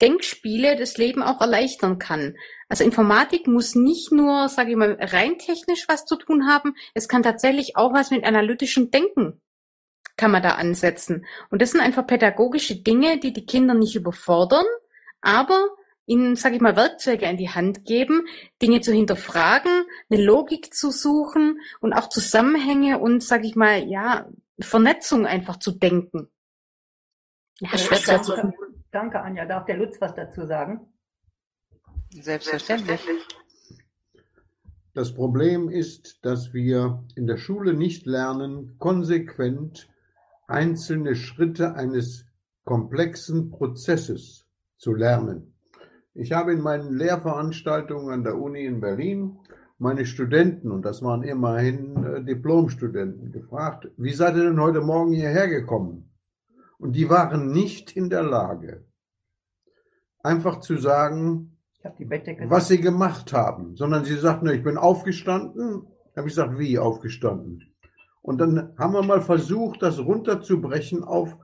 Denkspiele 0.01 0.75
das 0.75 0.97
Leben 0.97 1.23
auch 1.23 1.41
erleichtern 1.41 1.99
kann. 1.99 2.35
Also 2.67 2.83
Informatik 2.83 3.47
muss 3.47 3.75
nicht 3.75 4.11
nur, 4.11 4.49
sage 4.49 4.71
ich 4.71 4.75
mal, 4.75 4.97
rein 4.99 5.37
technisch 5.37 5.85
was 5.87 6.05
zu 6.05 6.15
tun 6.15 6.47
haben, 6.47 6.75
es 6.93 7.07
kann 7.07 7.23
tatsächlich 7.23 7.77
auch 7.77 7.93
was 7.93 8.11
mit 8.11 8.23
analytischem 8.23 8.91
Denken 8.91 9.41
kann 10.17 10.31
man 10.31 10.43
da 10.43 10.51
ansetzen. 10.51 11.25
Und 11.49 11.61
das 11.61 11.71
sind 11.71 11.81
einfach 11.81 12.07
pädagogische 12.07 12.75
Dinge, 12.81 13.19
die 13.19 13.33
die 13.33 13.45
Kinder 13.45 13.73
nicht 13.73 13.95
überfordern, 13.95 14.65
aber 15.21 15.69
ihnen, 16.05 16.35
sage 16.35 16.55
ich 16.55 16.61
mal, 16.61 16.75
Werkzeuge 16.75 17.27
an 17.27 17.37
die 17.37 17.49
Hand 17.49 17.85
geben, 17.85 18.27
Dinge 18.61 18.81
zu 18.81 18.93
hinterfragen, 18.93 19.85
eine 20.09 20.23
Logik 20.23 20.73
zu 20.73 20.91
suchen 20.91 21.59
und 21.81 21.93
auch 21.93 22.09
Zusammenhänge 22.09 22.99
und, 22.99 23.23
sage 23.23 23.47
ich 23.47 23.55
mal, 23.55 23.83
ja, 23.83 24.27
Vernetzung 24.59 25.25
einfach 25.25 25.57
zu 25.57 25.71
denken. 25.71 26.29
Ja, 27.59 27.73
äh, 27.73 27.77
schwer 27.77 27.99
danke, 28.05 28.53
danke, 28.91 29.19
Anja. 29.21 29.45
Darf 29.45 29.65
der 29.65 29.77
Lutz 29.77 29.99
was 29.99 30.13
dazu 30.13 30.45
sagen? 30.45 30.93
Selbstverständlich. 32.11 33.01
Das 34.93 35.13
Problem 35.13 35.69
ist, 35.69 36.19
dass 36.23 36.53
wir 36.53 37.03
in 37.15 37.27
der 37.27 37.37
Schule 37.37 37.73
nicht 37.73 38.05
lernen, 38.05 38.77
konsequent 38.79 39.89
einzelne 40.47 41.15
Schritte 41.15 41.75
eines 41.75 42.25
komplexen 42.63 43.51
Prozesses 43.51 44.45
zu 44.77 44.93
lernen. 44.93 45.53
Ich 46.13 46.31
habe 46.31 46.53
in 46.53 46.61
meinen 46.61 46.95
Lehrveranstaltungen 46.95 48.09
an 48.09 48.23
der 48.23 48.37
Uni 48.37 48.65
in 48.65 48.79
Berlin 48.79 49.37
meine 49.77 50.05
Studenten, 50.05 50.71
und 50.71 50.83
das 50.83 51.01
waren 51.01 51.23
immerhin 51.23 52.03
äh, 52.05 52.23
Diplomstudenten, 52.23 53.33
gefragt, 53.33 53.89
wie 53.97 54.13
seid 54.13 54.37
ihr 54.37 54.45
denn 54.45 54.61
heute 54.61 54.79
Morgen 54.79 55.11
hierher 55.11 55.49
gekommen? 55.49 56.09
Und 56.77 56.95
die 56.95 57.09
waren 57.09 57.51
nicht 57.51 57.91
in 57.95 58.09
der 58.09 58.23
Lage, 58.23 58.85
einfach 60.23 60.61
zu 60.61 60.77
sagen, 60.77 61.54
was 62.49 62.67
sie 62.67 62.81
gemacht 62.81 63.33
haben, 63.33 63.75
sondern 63.75 64.05
sie 64.05 64.15
sagten, 64.15 64.47
ich 64.49 64.63
bin 64.63 64.77
aufgestanden. 64.77 65.87
Habe 66.15 66.27
ich 66.27 66.35
gesagt, 66.35 66.57
wie 66.57 66.79
aufgestanden? 66.79 67.63
Und 68.21 68.39
dann 68.39 68.73
haben 68.77 68.93
wir 68.93 69.03
mal 69.03 69.21
versucht, 69.21 69.81
das 69.81 69.99
runterzubrechen 69.99 71.03
auf 71.03 71.37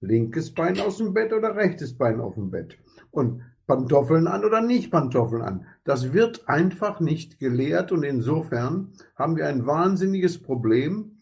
linkes 0.00 0.54
Bein 0.54 0.80
aus 0.80 0.98
dem 0.98 1.12
Bett 1.12 1.32
oder 1.32 1.54
rechtes 1.56 1.96
Bein 1.96 2.20
auf 2.20 2.34
dem 2.34 2.50
Bett. 2.50 2.78
Und 3.10 3.42
Pantoffeln 3.66 4.26
an 4.26 4.44
oder 4.44 4.60
nicht 4.60 4.90
Pantoffeln 4.90 5.42
an. 5.42 5.66
Das 5.84 6.12
wird 6.12 6.48
einfach 6.48 7.00
nicht 7.00 7.38
gelehrt 7.38 7.92
und 7.92 8.02
insofern 8.02 8.92
haben 9.16 9.36
wir 9.36 9.46
ein 9.46 9.66
wahnsinniges 9.66 10.42
Problem, 10.42 11.18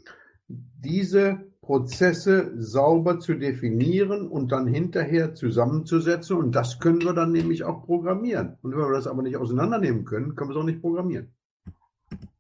diese 0.49 1.50
Prozesse 1.71 2.51
sauber 2.57 3.21
zu 3.21 3.35
definieren 3.35 4.27
und 4.27 4.51
dann 4.51 4.67
hinterher 4.67 5.37
zusammenzusetzen. 5.37 6.37
Und 6.37 6.57
das 6.57 6.81
können 6.81 7.01
wir 7.05 7.13
dann 7.13 7.31
nämlich 7.31 7.63
auch 7.63 7.87
programmieren. 7.87 8.59
Und 8.61 8.73
wenn 8.73 8.81
wir 8.81 8.91
das 8.91 9.07
aber 9.07 9.23
nicht 9.23 9.37
auseinandernehmen 9.37 10.05
können, 10.05 10.35
können 10.35 10.51
wir 10.51 10.57
es 10.57 10.61
auch 10.61 10.67
nicht 10.67 10.81
programmieren. 10.81 11.33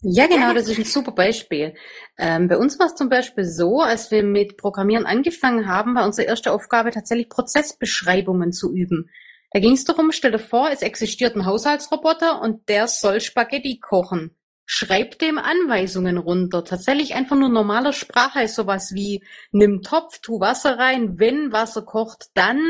Ja, 0.02 0.26
genau, 0.26 0.52
das 0.52 0.68
ist 0.68 0.78
ein 0.78 0.84
super 0.84 1.12
Beispiel. 1.12 1.74
Ähm, 2.18 2.48
bei 2.48 2.58
uns 2.58 2.80
war 2.80 2.86
es 2.86 2.96
zum 2.96 3.08
Beispiel 3.08 3.44
so, 3.44 3.80
als 3.80 4.10
wir 4.10 4.24
mit 4.24 4.56
Programmieren 4.56 5.06
angefangen 5.06 5.68
haben, 5.68 5.94
war 5.94 6.06
unsere 6.06 6.26
erste 6.26 6.50
Aufgabe 6.50 6.90
tatsächlich 6.90 7.28
Prozessbeschreibungen 7.28 8.50
zu 8.50 8.74
üben. 8.74 9.10
Da 9.52 9.60
ging 9.60 9.74
es 9.74 9.84
darum, 9.84 10.10
stell 10.10 10.32
dir 10.32 10.40
vor, 10.40 10.70
es 10.72 10.82
existiert 10.82 11.36
ein 11.36 11.46
Haushaltsroboter 11.46 12.42
und 12.42 12.68
der 12.68 12.88
soll 12.88 13.20
Spaghetti 13.20 13.78
kochen. 13.78 14.34
Schreib 14.72 15.18
dem 15.18 15.36
Anweisungen 15.36 16.16
runter. 16.16 16.64
Tatsächlich 16.64 17.16
einfach 17.16 17.34
nur 17.34 17.48
normaler 17.48 17.92
Sprache, 17.92 18.46
sowas 18.46 18.94
wie 18.94 19.24
nimm 19.50 19.82
Topf, 19.82 20.20
tu 20.20 20.38
Wasser 20.38 20.78
rein, 20.78 21.18
wenn 21.18 21.50
Wasser 21.50 21.82
kocht, 21.82 22.26
dann, 22.34 22.62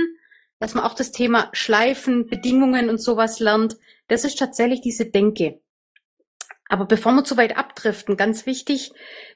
dass 0.60 0.72
man 0.72 0.84
auch 0.84 0.94
das 0.94 1.12
Thema 1.12 1.50
Schleifen, 1.52 2.26
Bedingungen 2.26 2.88
und 2.88 3.02
sowas 3.02 3.38
lernt. 3.38 3.76
Das 4.08 4.24
ist 4.24 4.38
tatsächlich 4.38 4.80
diese 4.80 5.10
Denke. 5.10 5.60
Aber 6.70 6.86
bevor 6.86 7.12
wir 7.12 7.22
zu 7.22 7.36
weit 7.36 7.58
abdriften, 7.58 8.16
ganz 8.16 8.46
wichtig, 8.46 8.92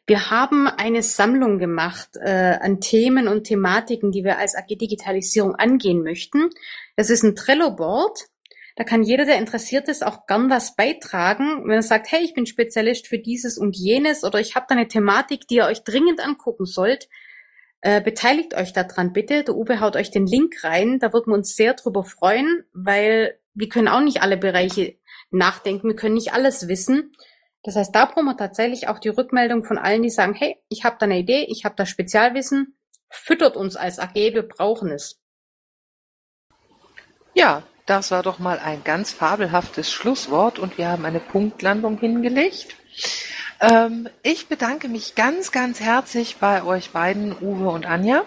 wir 0.07 0.31
haben 0.31 0.67
eine 0.67 1.03
Sammlung 1.03 1.59
gemacht 1.59 2.17
äh, 2.17 2.57
an 2.63 2.81
Themen 2.81 3.29
und 3.29 3.45
Thematiken, 3.45 4.11
die 4.11 4.25
wir 4.25 4.39
als 4.39 4.55
AG 4.55 4.69
Digitalisierung 4.69 5.55
angehen 5.55 6.03
möchten. 6.03 6.49
Das 6.97 7.11
ist 7.11 7.25
ein 7.25 7.37
Trello-Board 7.37 8.29
Da 8.77 8.83
kann 8.83 9.05
jeder, 9.05 9.25
der 9.25 9.39
interessiert 9.39 9.89
ist, 9.89 10.05
auch 10.05 10.27
gern 10.27 10.51
was 10.51 10.75
beitragen. 10.75 11.63
Wenn 11.65 11.77
er 11.77 11.83
sagt, 11.83 12.11
hey, 12.11 12.25
ich 12.25 12.35
bin 12.35 12.47
Spezialist 12.47 13.07
für 13.07 13.19
dieses 13.19 13.57
und 13.57 13.77
jenes 13.77 14.25
oder 14.25 14.41
ich 14.41 14.57
habe 14.57 14.67
da 14.69 14.75
eine 14.75 14.89
Thematik, 14.89 15.47
die 15.47 15.57
ihr 15.57 15.67
euch 15.67 15.85
dringend 15.85 16.21
angucken 16.21 16.67
sollt, 16.67 17.09
äh, 17.83 18.01
beteiligt 18.01 18.55
euch 18.55 18.73
daran 18.73 19.13
bitte. 19.13 19.45
Der 19.45 19.55
Uwe 19.55 19.81
haut 19.81 19.95
euch 19.95 20.11
den 20.11 20.27
Link 20.27 20.65
rein. 20.65 20.99
Da 20.99 21.13
würden 21.13 21.31
wir 21.31 21.37
uns 21.37 21.55
sehr 21.55 21.75
drüber 21.75 22.03
freuen, 22.03 22.65
weil 22.73 23.39
wir 23.55 23.69
können 23.69 23.89
auch 23.89 24.01
nicht 24.01 24.23
alle 24.23 24.37
Bereiche 24.37 24.97
nachdenken. 25.31 25.89
Wir 25.89 25.97
können 25.97 26.15
nicht 26.15 26.33
alles 26.33 26.67
wissen. 26.67 27.13
Das 27.63 27.77
heißt, 27.77 27.95
da 27.95 28.07
brauchen 28.07 28.27
wir 28.27 28.37
tatsächlich 28.37 28.89
auch 28.89 28.99
die 28.99 29.09
Rückmeldung 29.09 29.65
von 29.65 29.79
allen, 29.79 30.03
die 30.03 30.11
sagen, 30.11 30.35
hey, 30.35 30.57
ich 30.69 30.85
habe 30.85 30.97
da 30.99 31.07
eine 31.07 31.19
Idee, 31.19 31.47
ich 31.49 31.65
habe 31.65 31.77
da 31.77 31.87
Spezialwissen, 31.87 32.77
füttert 33.09 33.57
uns 33.57 33.77
als 33.77 33.99
AG, 33.99 34.15
wir 34.15 34.43
brauchen 34.43 34.91
es. 34.91 35.21
Ja, 37.35 37.63
das 37.87 38.11
war 38.11 38.23
doch 38.23 38.39
mal 38.39 38.59
ein 38.59 38.83
ganz 38.85 39.13
fabelhaftes 39.13 39.93
Schlusswort 39.93 40.59
und 40.59 40.79
wir 40.79 40.89
haben 40.89 41.05
eine 41.05 41.21
Punktlandung 41.21 41.99
hingelegt. 41.99 42.77
Ähm, 43.61 44.09
ich 44.23 44.49
bedanke 44.49 44.89
mich 44.89 45.15
ganz, 45.15 45.53
ganz 45.53 45.81
herzlich 45.81 46.37
bei 46.37 46.65
euch 46.65 46.91
beiden, 46.91 47.37
Uwe 47.41 47.69
und 47.69 47.87
Anja, 47.87 48.25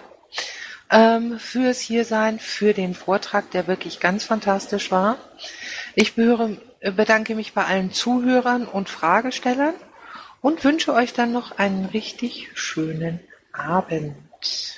ähm, 0.90 1.38
fürs 1.38 1.80
Hiersein, 1.80 2.38
für 2.38 2.72
den 2.72 2.94
Vortrag, 2.94 3.50
der 3.50 3.66
wirklich 3.66 4.00
ganz 4.00 4.24
fantastisch 4.24 4.90
war. 4.90 5.16
Ich 5.94 6.14
behöre, 6.14 6.56
bedanke 6.80 7.34
mich 7.34 7.52
bei 7.52 7.64
allen 7.64 7.92
Zuhörern 7.92 8.66
und 8.66 8.88
Fragestellern 8.88 9.74
und 10.40 10.64
wünsche 10.64 10.92
euch 10.92 11.12
dann 11.12 11.32
noch 11.32 11.58
einen 11.58 11.86
richtig 11.86 12.50
schönen 12.54 13.20
Abend. 13.52 14.14